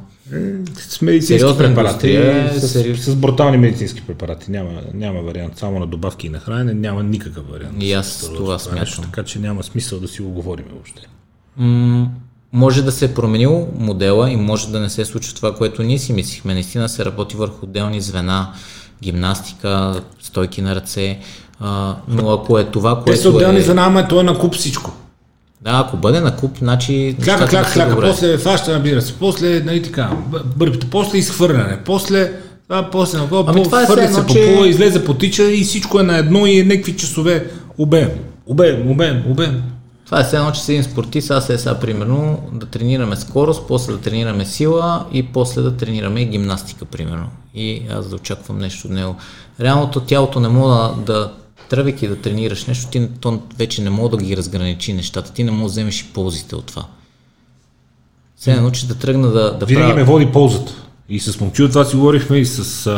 С 0.75 1.01
медицински 1.01 1.39
Сериозна 1.39 1.57
препарати, 1.57 2.07
индустрия 2.07 2.51
е, 2.55 2.59
с, 2.59 2.67
сери- 2.67 2.95
с 2.95 3.15
брутални 3.15 3.57
медицински 3.57 4.01
препарати. 4.01 4.51
Няма, 4.51 4.69
няма 4.93 5.21
вариант. 5.21 5.57
Само 5.57 5.79
на 5.79 5.87
добавки 5.87 6.27
и 6.27 6.29
на 6.29 6.39
хранене 6.39 6.73
няма 6.73 7.03
никакъв 7.03 7.49
вариант. 7.49 7.75
И 7.79 7.93
аз 7.93 8.07
С 8.07 8.33
това 8.33 8.59
смятам. 8.59 9.03
Така 9.03 9.23
че 9.23 9.39
няма 9.39 9.63
смисъл 9.63 9.99
да 9.99 10.07
си 10.07 10.21
го 10.21 10.29
говорим 10.29 10.65
въобще. 10.71 11.01
М- 11.57 12.07
може 12.53 12.81
да 12.81 12.91
се 12.91 13.05
е 13.05 13.13
променил 13.13 13.67
модела 13.77 14.31
и 14.31 14.35
може 14.35 14.71
да 14.71 14.79
не 14.79 14.89
се 14.89 15.05
случи 15.05 15.35
това, 15.35 15.55
което 15.55 15.83
ние 15.83 15.99
си 15.99 16.13
мислихме. 16.13 16.53
Наистина 16.53 16.89
се 16.89 17.05
работи 17.05 17.35
върху 17.35 17.65
отделни 17.65 18.01
звена, 18.01 18.53
гимнастика, 19.03 20.01
стойки 20.21 20.61
на 20.61 20.75
ръце, 20.75 21.19
а, 21.59 21.95
но 22.07 22.31
ако 22.31 22.59
е 22.59 22.63
това, 22.63 22.99
Те 22.99 23.03
което 23.03 23.21
са 23.21 23.29
отделни 23.29 23.57
е... 23.59 23.61
за 23.61 23.71
ама 23.77 24.07
той 24.07 24.19
е 24.19 24.23
на 24.23 24.39
куп 24.39 24.55
всичко. 24.55 24.91
Да, 25.63 25.83
ако 25.85 25.97
бъде 25.97 26.19
на 26.19 26.35
куп, 26.35 26.57
значи... 26.57 27.15
Кляка, 27.23 27.47
кляка, 27.47 27.71
кляка, 27.73 28.01
после 28.01 28.37
фаща 28.37 28.71
набира 28.71 29.01
се, 29.01 29.13
после, 29.13 29.59
нали 29.59 29.83
така, 29.83 30.09
бърбите, 30.55 30.87
после 30.89 31.17
изхвърляне, 31.17 31.79
после 31.85 32.33
това, 32.63 32.89
после 32.91 33.17
на 33.17 33.27
това, 33.27 33.43
Ами 33.47 33.57
по- 33.57 33.63
това 33.63 33.81
е 33.81 33.85
се 33.85 34.03
едно, 34.03 34.25
по 34.27 34.33
че- 34.33 34.53
пола, 34.55 34.67
излезе 34.67 35.05
потича 35.05 35.43
и 35.43 35.63
всичко 35.63 35.99
е 35.99 36.03
на 36.03 36.17
едно 36.17 36.45
и 36.45 36.59
е 36.59 36.63
някакви 36.63 36.95
часове 36.95 37.47
обем. 37.77 38.09
Обем, 38.45 38.91
обем, 38.91 39.23
обем. 39.29 39.61
Това 40.05 40.19
е 40.19 40.23
все 40.23 40.35
едно, 40.35 40.51
че 40.51 40.61
си 40.61 40.71
един 40.71 40.83
спортист, 40.83 41.31
аз 41.31 41.49
е 41.49 41.57
сега 41.57 41.75
примерно 41.75 42.39
да 42.53 42.65
тренираме 42.65 43.15
скорост, 43.15 43.63
после 43.67 43.93
да 43.93 43.99
тренираме 43.99 44.45
сила 44.45 45.05
и 45.13 45.23
после 45.23 45.61
да 45.61 45.77
тренираме 45.77 46.25
гимнастика, 46.25 46.85
примерно. 46.85 47.27
И 47.55 47.81
аз 47.91 48.07
да 48.07 48.15
очаквам 48.15 48.59
нещо 48.59 48.87
от 48.87 48.93
него. 48.93 49.15
Реалното 49.61 49.99
тялото 49.99 50.39
не 50.39 50.47
мога 50.47 50.89
да 50.97 51.31
тръгвайки 51.73 52.07
да 52.07 52.15
тренираш 52.15 52.65
нещо, 52.65 52.91
ти 52.91 53.07
то 53.19 53.41
вече 53.57 53.81
не 53.81 53.89
мога 53.89 54.17
да 54.17 54.23
ги 54.23 54.37
разграничи 54.37 54.93
нещата. 54.93 55.33
Ти 55.33 55.43
не 55.43 55.51
можеш 55.51 55.63
да 55.63 55.71
вземеш 55.71 56.01
и 56.01 56.13
ползите 56.13 56.55
от 56.55 56.65
това. 56.65 56.85
Едно, 58.47 58.71
че 58.71 58.87
да 58.87 58.95
тръгна 58.95 59.27
да, 59.27 59.57
да 59.57 59.65
Винаги 59.65 59.87
правя... 59.87 59.95
ме 59.95 60.03
води 60.03 60.25
ползата. 60.25 60.73
И 61.09 61.19
с 61.19 61.39
момчил 61.39 61.67
това 61.67 61.85
си 61.85 61.95
говорихме, 61.95 62.37
и 62.37 62.45
с 62.45 62.87
а, 62.87 62.91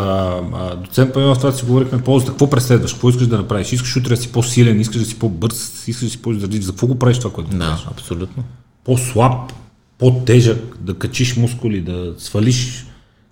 а, 0.54 0.76
доцент 0.76 1.14
Павелов 1.14 1.38
това 1.38 1.52
си 1.52 1.66
говорихме 1.66 2.02
ползата. 2.02 2.32
Какво 2.32 2.50
преследваш? 2.50 2.94
Какво 2.94 3.10
искаш 3.10 3.28
да 3.28 3.38
направиш? 3.38 3.72
Искаш 3.72 3.96
утре 3.96 4.10
да 4.10 4.18
си 4.18 4.32
по-силен, 4.32 4.82
искаш 4.82 5.02
да 5.02 5.06
си 5.06 5.20
по-бърз, 5.20 5.88
искаш 5.88 6.06
да 6.06 6.12
си 6.12 6.22
по-издръжлив. 6.22 6.64
За 6.64 6.72
какво 6.72 6.88
го 6.88 7.00
правиш 7.00 7.18
това, 7.18 7.32
което 7.32 7.52
Да, 7.52 7.58
правиш? 7.58 7.82
абсолютно. 7.92 8.44
По-слаб, 8.84 9.52
по-тежък, 9.98 10.78
да 10.80 10.94
качиш 10.94 11.36
мускули, 11.36 11.82
да 11.82 12.14
свалиш. 12.18 12.86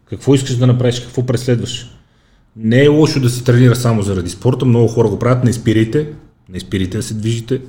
Какво 0.06 0.36
искаш 0.36 0.56
да 0.56 0.68
направиш? 0.68 1.00
Какво 1.00 1.26
преследваш? 1.26 1.93
Не 2.56 2.84
е 2.84 2.88
лошо 2.88 3.20
да 3.20 3.30
се 3.30 3.44
тренира 3.44 3.76
само 3.76 4.02
заради 4.02 4.30
спорта. 4.30 4.66
Много 4.66 4.88
хора 4.88 5.10
го 5.10 5.20
правят. 5.20 5.44
Не 5.44 5.54
спирайте. 5.54 6.08
Не 6.50 6.60
спирайте 6.60 6.98
да 6.98 7.04
се 7.04 7.14
движите. 7.14 7.62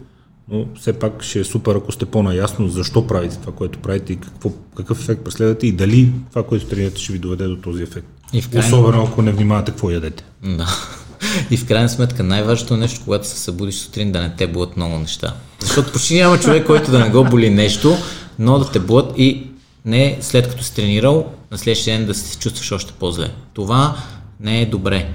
Но 0.49 0.66
все 0.74 0.93
пак 0.93 1.22
ще 1.22 1.41
е 1.41 1.45
супер, 1.45 1.74
ако 1.74 1.93
сте 1.93 2.05
по-наясно 2.07 2.68
защо 2.68 3.07
правите 3.07 3.37
това, 3.37 3.53
което 3.53 3.78
правите 3.78 4.12
и 4.12 4.16
какво, 4.16 4.51
какъв 4.76 5.01
ефект 5.01 5.24
преследвате 5.24 5.66
и 5.66 5.72
дали 5.72 6.12
това, 6.30 6.43
което 6.43 6.66
тренирате, 6.66 7.01
ще 7.01 7.12
ви 7.12 7.18
доведе 7.18 7.45
до 7.45 7.57
този 7.57 7.82
ефект. 7.82 8.07
И 8.32 8.43
в 8.43 8.49
крайна- 8.49 8.66
Особено 8.68 9.03
ако 9.03 9.22
не 9.22 9.32
внимавате 9.32 9.70
какво 9.70 9.91
ядете. 9.91 10.24
Да. 10.45 10.66
И 11.51 11.57
в 11.57 11.66
крайна 11.66 11.89
сметка 11.89 12.22
най-важното 12.22 12.76
нещо, 12.76 13.01
когато 13.05 13.26
се 13.26 13.39
събудиш 13.39 13.74
сутрин, 13.74 14.12
да 14.12 14.20
не 14.20 14.30
те 14.30 14.47
болят 14.47 14.76
много 14.76 14.99
неща. 14.99 15.35
Защото 15.61 15.93
почти 15.93 16.14
няма 16.14 16.41
човек, 16.41 16.66
който 16.66 16.91
да 16.91 16.99
не 16.99 17.11
го 17.11 17.24
боли 17.24 17.51
нещо, 17.51 17.97
но 18.39 18.59
да 18.59 18.70
те 18.70 18.78
бъдат 18.78 19.12
и 19.16 19.47
не 19.85 20.18
след 20.20 20.49
като 20.49 20.64
си 20.64 20.74
тренирал, 20.74 21.26
на 21.51 21.59
следващия 21.59 21.99
ден 21.99 22.07
да 22.07 22.14
се 22.14 22.39
чувстваш 22.39 22.72
още 22.72 22.93
по-зле. 22.93 23.30
Това 23.55 23.97
не 24.41 24.61
е 24.62 24.66
добре. 24.66 25.09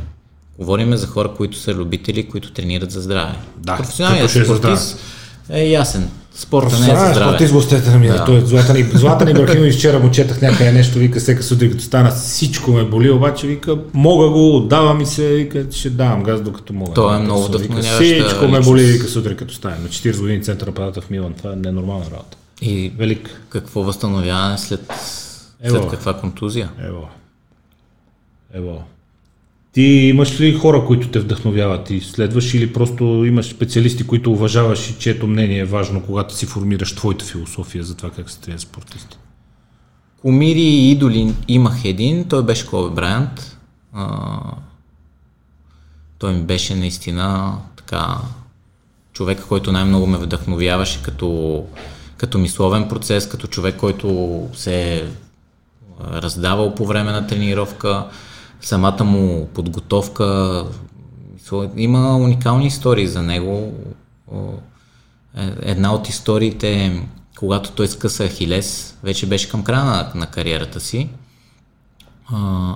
Говориме 0.59 0.97
за 0.97 1.07
хора, 1.07 1.31
които 1.37 1.57
са 1.57 1.73
любители, 1.73 2.29
които 2.29 2.51
тренират 2.51 2.91
за 2.91 3.01
здраве. 3.01 3.35
Да, 3.57 3.77
Професионалният 3.77 4.35
е 4.35 4.45
спортист 4.45 4.99
е 5.49 5.63
ясен. 5.63 6.09
Спорта 6.35 6.79
не 6.79 6.91
е 6.91 6.95
за 6.95 7.05
здраве. 7.05 7.15
спортист 7.15 7.53
гостете 7.53 7.89
на 7.89 7.99
мира. 7.99 8.13
Да. 8.13 8.25
Той 8.25 8.37
е 8.37 8.41
Златан, 8.41 8.77
И- 8.77 8.83
Златан 8.83 9.27
Ибрахимович 9.29 9.75
вчера 9.75 9.99
му 9.99 10.11
четах 10.11 10.41
някъде 10.41 10.71
нещо, 10.71 10.99
вика 10.99 11.19
всека 11.19 11.43
сутрин 11.43 11.71
като 11.71 11.83
стана 11.83 12.11
всичко 12.11 12.71
ме 12.71 12.83
боли, 12.83 13.09
обаче 13.11 13.47
вика 13.47 13.77
мога 13.93 14.29
го, 14.29 14.55
отдава 14.57 14.93
ми 14.93 15.05
се, 15.05 15.27
вика 15.27 15.65
ще 15.71 15.89
давам 15.89 16.23
газ 16.23 16.41
докато 16.41 16.73
мога. 16.73 16.93
Той 16.93 17.09
е 17.09 17.17
Вика, 17.17 17.23
много 17.23 17.43
вдъхновяваща 17.43 18.03
Всичко 18.03 18.47
ме 18.47 18.59
боли, 18.59 18.83
вика 18.83 19.07
сутрин 19.07 19.37
като 19.37 19.53
стане. 19.53 19.75
На 19.75 19.87
40 19.89 20.19
години 20.19 20.43
център 20.43 20.67
на 20.67 20.73
палата 20.73 21.01
в 21.01 21.09
Милан. 21.09 21.33
Това 21.33 21.53
е 21.53 21.55
ненормална 21.55 22.05
работа. 22.05 22.37
И 22.61 22.91
Велик. 22.97 23.41
какво 23.49 23.83
възстановяване 23.83 24.57
след, 24.57 24.93
Ево. 25.63 25.75
след 25.79 25.89
каква 25.89 26.13
контузия? 26.13 26.69
Ево. 26.87 27.07
Ево. 28.53 28.83
Ти 29.79 29.85
имаш 29.85 30.39
ли 30.39 30.53
хора, 30.53 30.85
които 30.85 31.07
те 31.07 31.19
вдъхновяват? 31.19 31.85
Ти 31.85 31.99
следваш 31.99 32.53
или 32.53 32.73
просто 32.73 33.03
имаш 33.03 33.49
специалисти, 33.49 34.07
които 34.07 34.31
уважаваш 34.31 34.89
и 34.89 34.95
чието 34.99 35.27
мнение 35.27 35.59
е 35.59 35.65
важно, 35.65 36.03
когато 36.03 36.35
си 36.35 36.45
формираш 36.45 36.95
твоята 36.95 37.25
философия 37.25 37.83
за 37.83 37.97
това 37.97 38.09
как 38.09 38.29
се 38.29 38.39
тренират 38.39 38.61
спортисти? 38.61 39.17
Кумири 40.21 40.61
и 40.61 40.91
идоли 40.91 41.33
имах 41.47 41.85
един, 41.85 42.27
той 42.27 42.43
беше 42.43 42.67
Коби 42.67 42.95
Брайант. 42.95 43.57
Той 46.17 46.33
ми 46.33 46.41
беше 46.41 46.75
наистина 46.75 47.57
така 47.75 48.17
човек, 49.13 49.45
който 49.49 49.71
най-много 49.71 50.07
ме 50.07 50.17
вдъхновяваше 50.17 51.01
като, 51.03 51.63
като 52.17 52.37
мисловен 52.37 52.87
процес, 52.87 53.29
като 53.29 53.47
човек, 53.47 53.75
който 53.75 54.47
се 54.53 54.95
е 54.95 55.03
раздавал 56.01 56.75
по 56.75 56.85
време 56.85 57.11
на 57.11 57.27
тренировка, 57.27 58.05
самата 58.61 59.03
му 59.03 59.47
подготовка. 59.47 60.63
Има 61.77 62.17
уникални 62.17 62.67
истории 62.67 63.07
за 63.07 63.21
него. 63.21 63.73
Е- 65.37 65.51
Една 65.61 65.93
от 65.93 66.09
историите 66.09 66.71
е, 66.71 67.01
когато 67.37 67.71
той 67.71 67.87
скъса 67.87 68.27
Ахилес, 68.27 68.97
вече 69.03 69.25
беше 69.25 69.49
към 69.49 69.63
края 69.63 69.85
на, 69.85 70.11
на 70.15 70.25
кариерата 70.25 70.79
си. 70.79 71.09
А, 72.33 72.75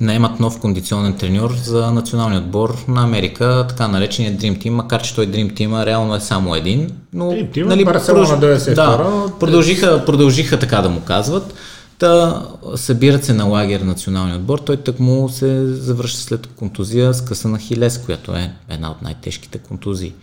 наемат 0.00 0.40
нов 0.40 0.60
кондиционен 0.60 1.16
треньор 1.16 1.54
за 1.54 1.92
националния 1.92 2.40
отбор 2.40 2.84
на 2.88 3.02
Америка, 3.02 3.66
така 3.68 3.88
наречения 3.88 4.32
Dream 4.32 4.58
Team, 4.58 4.70
макар 4.70 5.02
че 5.02 5.14
той 5.14 5.26
Dream 5.26 5.52
Team 5.52 5.86
реално 5.86 6.14
е 6.14 6.20
само 6.20 6.54
един. 6.54 6.90
Но, 7.12 7.26
нали, 7.26 7.46
Dream 7.46 7.68
Team, 7.68 7.84
Барселона 7.84 8.26
продълж- 8.26 8.58
92, 8.58 8.74
да, 8.74 9.38
продължиха, 9.38 10.04
продължиха 10.06 10.58
така 10.58 10.80
да 10.80 10.88
му 10.90 11.00
казват. 11.00 11.54
Та, 12.02 12.42
събират 12.76 13.24
се 13.24 13.34
на 13.34 13.44
лагер 13.44 13.80
националния 13.80 14.36
отбор, 14.36 14.58
той 14.58 14.76
тък 14.76 15.00
му 15.00 15.28
се 15.28 15.66
завръща 15.66 16.20
след 16.20 16.46
контузия 16.46 17.14
с 17.14 17.24
къса 17.24 17.48
на 17.48 17.58
Хилес, 17.58 18.04
която 18.04 18.32
е 18.36 18.52
една 18.68 18.90
от 18.90 19.02
най-тежките 19.02 19.58
контузии. 19.58 20.14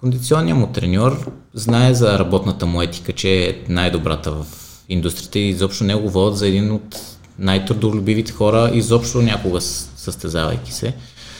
Кондиционният 0.00 0.58
му 0.58 0.66
треньор 0.66 1.32
знае 1.54 1.94
за 1.94 2.18
работната 2.18 2.66
му 2.66 2.82
етика, 2.82 3.12
че 3.12 3.48
е 3.48 3.64
най-добрата 3.68 4.32
в 4.32 4.46
индустрията 4.88 5.38
и 5.38 5.48
изобщо 5.48 5.84
него 5.84 6.10
водят 6.10 6.38
за 6.38 6.48
един 6.48 6.72
от 6.72 6.98
най-трудолюбивите 7.38 8.32
хора, 8.32 8.70
изобщо 8.74 9.22
някога 9.22 9.60
състезавайки 9.60 10.72
се, 10.72 10.94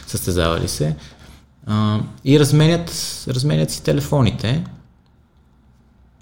състезавали 0.07 0.69
се. 0.69 0.97
А, 1.67 2.01
и 2.25 2.41
разменят, 2.41 2.91
разменят 3.29 3.71
си 3.71 3.83
телефоните, 3.83 4.65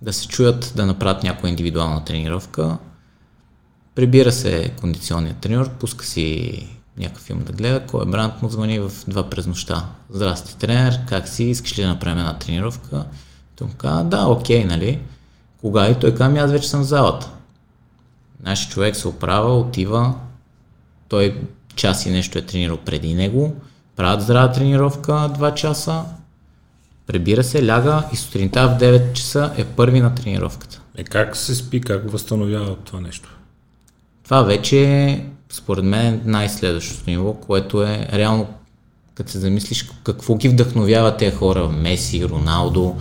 да 0.02 0.12
се 0.12 0.28
чуят 0.28 0.72
да 0.76 0.86
направят 0.86 1.22
някоя 1.22 1.50
индивидуална 1.50 2.04
тренировка. 2.04 2.78
Прибира 4.00 4.32
се 4.32 4.70
кондиционният 4.80 5.36
треньор, 5.36 5.70
пуска 5.70 6.04
си 6.04 6.66
някакъв 6.96 7.22
филм 7.22 7.42
да 7.46 7.52
гледа, 7.52 7.86
кой 7.86 8.02
е 8.02 8.10
бранд 8.10 8.42
му 8.42 8.48
звъни 8.48 8.78
в 8.78 8.92
два 9.08 9.30
през 9.30 9.46
нощта. 9.46 9.86
Здрасти, 10.10 10.56
тренер, 10.56 11.00
как 11.08 11.28
си, 11.28 11.44
искаш 11.44 11.78
ли 11.78 11.82
да 11.82 11.88
направим 11.88 12.18
една 12.18 12.38
тренировка? 12.38 13.04
Той 13.56 13.66
му 13.66 13.74
казва, 13.74 14.04
да, 14.04 14.26
окей, 14.26 14.64
нали? 14.64 14.98
Кога? 15.60 15.88
И 15.88 15.98
той 15.98 16.10
казва, 16.10 16.24
«Ами 16.24 16.38
аз 16.38 16.50
вече 16.50 16.68
съм 16.68 16.80
в 16.80 16.84
залата. 16.84 17.30
Нашия 18.42 18.70
човек 18.70 18.96
се 18.96 19.08
оправя, 19.08 19.58
отива, 19.58 20.14
той 21.08 21.40
час 21.74 22.06
и 22.06 22.10
нещо 22.10 22.38
е 22.38 22.46
тренирал 22.46 22.76
преди 22.76 23.14
него, 23.14 23.56
правят 23.96 24.22
здрава 24.22 24.52
тренировка, 24.52 25.12
2 25.12 25.54
часа, 25.54 26.04
прибира 27.06 27.44
се, 27.44 27.66
ляга 27.66 28.08
и 28.12 28.16
сутринта 28.16 28.68
в 28.68 28.80
9 28.80 29.12
часа 29.12 29.52
е 29.56 29.64
първи 29.64 30.00
на 30.00 30.14
тренировката. 30.14 30.80
Е, 30.96 31.04
как 31.04 31.36
се 31.36 31.54
спи, 31.54 31.80
как 31.80 32.10
възстановява 32.10 32.76
това 32.76 33.00
нещо? 33.00 33.36
Това 34.30 34.42
вече 34.42 34.84
е, 34.84 35.24
според 35.48 35.84
мен, 35.84 36.22
най-следващото 36.24 37.10
ниво, 37.10 37.34
което 37.34 37.82
е 37.82 38.08
реално, 38.12 38.46
като 39.14 39.30
се 39.30 39.38
замислиш 39.38 39.90
какво 40.04 40.34
ги 40.36 40.48
вдъхновява 40.48 41.16
тези 41.16 41.36
хора, 41.36 41.68
Меси, 41.68 42.28
Роналдо, 42.28 42.96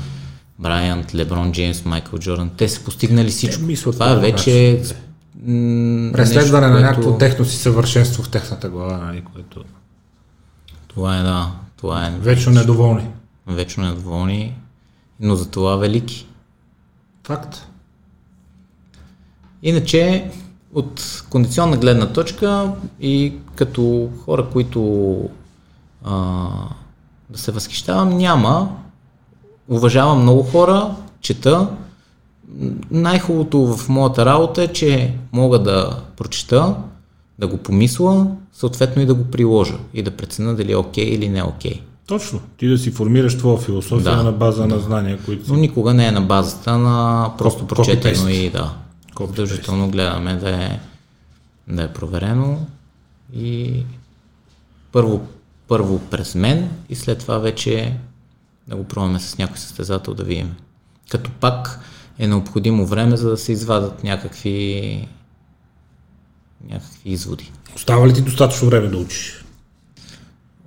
Брайант, 0.60 1.16
Леброн 1.16 1.52
Джеймс, 1.52 1.86
Майкъл 1.86 2.20
Джордан, 2.20 2.50
те 2.58 2.70
са 2.70 2.84
постигнали 2.84 3.30
всичко. 3.30 3.64
мислят 3.64 3.96
Това 3.96 4.16
вече 4.16 4.70
е 4.70 4.74
м, 4.74 6.12
Преследване 6.14 6.38
нещо, 6.38 6.52
на 6.52 6.72
което- 6.72 6.80
някакво 6.82 7.18
техно 7.18 7.46
си 7.46 7.58
съвършенство 7.58 8.24
в 8.24 8.30
техната 8.30 8.70
глава, 8.70 8.98
нали, 8.98 9.24
което 9.34 9.64
Това 10.88 11.18
е, 11.18 11.24
да. 11.24 11.52
Това 11.78 12.08
е 12.08 12.12
вечно 12.12 12.52
недоволни. 12.52 13.08
вечно 13.48 13.84
недоволни, 13.84 14.56
но 15.20 15.36
за 15.36 15.50
това 15.50 15.76
велики. 15.76 16.28
Факт. 17.24 17.68
Иначе, 19.64 20.32
от 20.74 21.24
кондиционна 21.30 21.78
гледна 21.78 22.08
точка 22.08 22.72
и 23.02 23.34
като 23.56 24.10
хора, 24.26 24.46
които 24.54 25.20
а, 26.06 26.48
да 27.30 27.40
се 27.40 27.52
възхищавам, 27.52 28.18
няма. 28.18 28.70
Уважавам 29.70 30.22
много 30.22 30.44
хора, 30.44 30.96
чета. 31.22 31.68
Най-хубавото 32.92 33.60
в 33.60 33.90
моята 33.90 34.26
работа 34.26 34.64
е, 34.64 34.68
че 34.68 35.14
мога 35.32 35.60
да 35.60 36.00
прочета, 36.18 36.76
да 37.40 37.48
го 37.48 37.58
помисля, 37.58 38.28
съответно 38.54 39.02
и 39.02 39.06
да 39.06 39.14
го 39.14 39.24
приложа 39.24 39.78
и 39.94 40.02
да 40.02 40.12
преценя 40.12 40.56
дали 40.56 40.72
е 40.72 40.78
окей 40.78 41.06
или 41.06 41.30
не 41.30 41.40
е 41.40 41.44
окей. 41.44 41.82
Точно. 42.08 42.40
Ти 42.58 42.68
да 42.68 42.78
си 42.78 42.92
формираш 42.92 43.38
твоя 43.38 43.58
философия 43.58 44.16
Да, 44.16 44.24
на 44.24 44.32
база 44.32 44.68
на 44.68 44.80
знания, 44.80 45.20
които 45.26 45.54
Но 45.54 45.60
никога 45.60 45.94
не 45.94 46.08
е 46.08 46.12
на 46.12 46.22
базата 46.22 46.78
на 46.78 47.30
просто 47.38 47.68
прочетено 47.68 48.30
и 48.30 48.50
да. 48.50 48.74
Задължително 49.28 49.90
гледаме 49.90 50.36
да 50.36 50.64
е, 50.66 50.80
да 51.68 51.84
е 51.84 51.94
проверено 51.94 52.68
и 53.34 53.84
първо, 54.92 55.28
първо 55.68 56.00
през 56.00 56.36
мен 56.36 56.70
и 56.90 56.96
след 56.96 57.20
това 57.20 57.38
вече 57.38 57.98
да 58.68 58.76
го 58.76 58.84
пробваме 58.84 59.20
с 59.20 59.38
някой 59.38 59.58
състезател 59.58 60.14
да 60.14 60.24
видим. 60.24 60.56
Като 61.10 61.32
пак 61.32 61.80
е 62.20 62.28
необходимо 62.28 62.86
време, 62.86 63.18
за 63.18 63.30
да 63.30 63.38
се 63.38 63.52
извадат 63.52 64.04
някакви, 64.04 65.08
някакви 66.70 67.10
изводи. 67.10 67.52
Остава 67.76 68.08
ли 68.08 68.14
ти 68.14 68.22
достатъчно 68.22 68.70
време 68.70 68.88
да 68.88 68.98
учиш? 68.98 69.46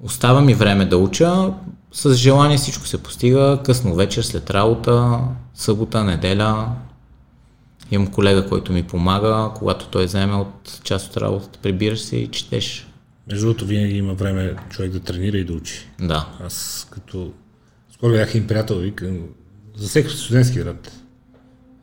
Остава 0.02 0.40
ми 0.40 0.54
време 0.54 0.84
да 0.84 0.98
уча. 0.98 1.52
С 1.92 2.14
желание 2.14 2.56
всичко 2.56 2.86
се 2.86 3.02
постига. 3.02 3.60
Късно 3.64 3.94
вечер, 3.94 4.22
след 4.22 4.50
работа, 4.50 5.18
събота, 5.54 6.04
неделя. 6.04 6.68
Имам 7.92 8.06
колега, 8.06 8.46
който 8.48 8.72
ми 8.72 8.82
помага. 8.82 9.50
Когато 9.54 9.86
той 9.86 10.04
вземе 10.04 10.34
от 10.34 10.80
част 10.84 11.10
от 11.10 11.16
работата, 11.16 11.58
прибираш 11.62 12.00
се 12.00 12.16
и 12.16 12.28
четеш. 12.28 12.86
Между 13.30 13.46
другото, 13.46 13.66
винаги 13.66 13.96
има 13.96 14.14
време 14.14 14.54
човек 14.70 14.90
да 14.90 15.00
тренира 15.00 15.36
и 15.36 15.44
да 15.44 15.52
учи. 15.52 15.86
Да. 16.00 16.26
Аз 16.46 16.86
като... 16.90 17.32
Скоро 17.94 18.12
бях 18.12 18.34
им 18.34 18.46
приятел, 18.46 18.76
викам, 18.78 19.18
засеках 19.76 20.12
в 20.12 20.18
студентски 20.18 20.58
град. 20.58 20.92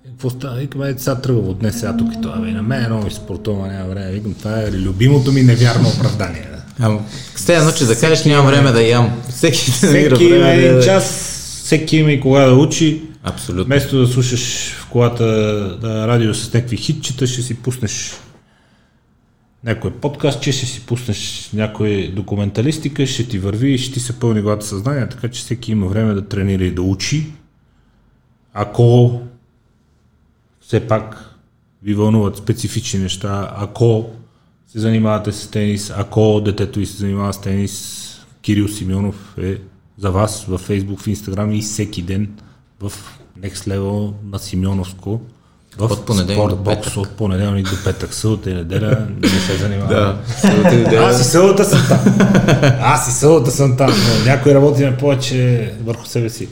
Е, 0.05 0.09
Какво 0.09 0.29
става? 0.29 0.55
Викам, 0.55 0.83
е, 0.83 0.95
сега 0.97 1.21
тръгвам 1.21 1.47
от 1.49 1.59
днес, 1.59 1.79
сега 1.79 1.97
тук 1.97 2.13
и 2.13 2.21
това. 2.21 2.37
Бе, 2.37 2.51
на 2.51 2.63
мен 2.63 2.85
много 2.85 3.05
ми 3.05 3.11
спортува, 3.11 3.67
няма 3.67 3.89
време. 3.89 4.11
Викам, 4.11 4.33
това 4.33 4.61
е 4.61 4.71
любимото 4.71 5.31
ми 5.31 5.41
невярно 5.41 5.89
оправдание. 5.89 6.47
да. 6.51 6.85
Ама, 6.85 7.01
сте 7.35 7.55
едно, 7.55 7.71
че 7.71 7.85
да 7.85 7.99
кажеш, 7.99 8.25
нямам 8.25 8.47
време 8.47 8.71
да 8.71 8.81
ям. 8.81 9.21
Всеки, 9.29 9.57
Всеки 9.71 10.23
има 10.23 10.45
да 10.45 10.53
един 10.53 10.81
час, 10.81 11.05
всеки 11.63 11.97
има 11.97 12.11
и 12.11 12.19
кога 12.19 12.45
да 12.45 12.53
учи. 12.55 13.08
Абсолютно. 13.23 13.65
Вместо 13.65 13.97
да 13.97 14.07
слушаш 14.07 14.73
в 14.73 14.89
колата 14.89 15.25
да, 15.81 16.07
радио 16.07 16.33
с 16.33 16.53
някакви 16.53 16.77
хитчета, 16.77 17.27
ще 17.27 17.41
си 17.41 17.61
пуснеш 17.61 18.13
някой 19.63 19.93
подкаст, 19.93 20.41
че 20.41 20.51
ще 20.51 20.65
си 20.65 20.85
пуснеш 20.85 21.49
някой 21.53 22.11
документалистика, 22.15 23.05
ще 23.05 23.27
ти 23.27 23.39
върви 23.39 23.73
и 23.73 23.77
ще 23.77 23.93
ти 23.93 23.99
се 23.99 24.19
пълни 24.19 24.41
главата 24.41 24.65
съзнание, 24.65 25.09
така 25.09 25.27
че 25.27 25.41
всеки 25.41 25.71
има 25.71 25.87
време 25.87 26.13
да 26.13 26.27
тренира 26.27 26.63
и 26.63 26.71
да 26.71 26.81
учи. 26.81 27.31
Ако 28.53 29.21
все 30.61 30.87
пак 30.87 31.35
ви 31.83 31.93
вълнуват 31.93 32.37
специфични 32.37 32.99
неща, 32.99 33.53
ако 33.57 34.09
се 34.67 34.79
занимавате 34.79 35.31
с 35.31 35.51
тенис, 35.51 35.93
ако 35.97 36.41
детето 36.41 36.79
ви 36.79 36.85
се 36.85 36.97
занимава 36.97 37.33
с 37.33 37.41
тенис, 37.41 38.05
Кирил 38.41 38.67
Симеонов 38.67 39.35
е 39.37 39.57
за 39.97 40.11
вас 40.11 40.45
във 40.45 40.67
Facebook, 40.69 40.99
в 40.99 41.05
Instagram 41.05 41.53
и 41.57 41.61
всеки 41.61 42.01
ден 42.01 42.37
в 42.79 42.91
Next 43.41 43.67
Level 43.67 44.11
на 44.31 44.39
Симеоновско 44.39 45.21
В 45.77 45.91
От 45.91 46.05
понеделник 46.05 46.49
до 46.49 46.63
петък. 46.63 46.97
от 46.97 47.09
понеделник 47.09 47.69
до 47.69 47.83
петък, 47.83 48.13
събота 48.13 48.49
и 48.49 48.53
неделя 48.53 49.07
не 49.21 49.29
се 49.29 49.57
занимава. 49.57 49.93
Да. 49.93 50.97
Аз 50.97 51.21
и 51.21 51.23
събота 51.23 51.65
съм 51.65 51.79
там. 51.87 52.17
Аз 52.81 53.07
и 53.07 53.11
събота 53.11 53.51
съм 53.51 53.77
там, 53.77 53.89
но 53.89 54.25
някой 54.25 54.53
работи 54.53 54.85
на 54.85 54.97
повече 54.97 55.73
върху 55.83 56.05
себе 56.05 56.29
си. 56.29 56.47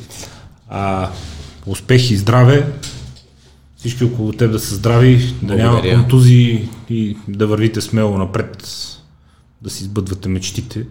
А, 0.69 1.09
успех 1.65 2.11
и 2.11 2.17
здраве. 2.17 2.67
Всички 3.77 4.03
около 4.03 4.31
теб 4.33 4.51
да 4.51 4.59
са 4.59 4.75
здрави, 4.75 5.35
да 5.41 5.55
няма 5.55 5.81
контузии 5.81 6.69
и 6.89 7.17
да 7.27 7.47
вървите 7.47 7.81
смело 7.81 8.17
напред, 8.17 8.67
да 9.61 9.69
си 9.69 9.83
сбъдвате 9.83 10.29
мечтите. 10.29 10.85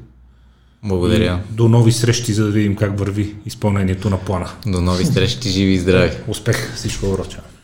Благодаря. 0.83 1.41
До 1.51 1.69
нови 1.69 1.93
срещи, 1.93 2.33
за 2.33 2.45
да 2.45 2.51
видим 2.51 2.77
как 2.77 2.99
върви 2.99 3.35
изпълнението 3.47 4.11
на 4.11 4.19
плана. 4.19 4.51
До 4.67 4.81
нови 4.81 5.05
срещи, 5.05 5.49
живи 5.49 5.73
и 5.73 5.79
здрави. 5.79 6.11
Успех! 6.29 6.75
Всичко 6.75 7.07
добро, 7.07 7.25
чао! 7.25 7.56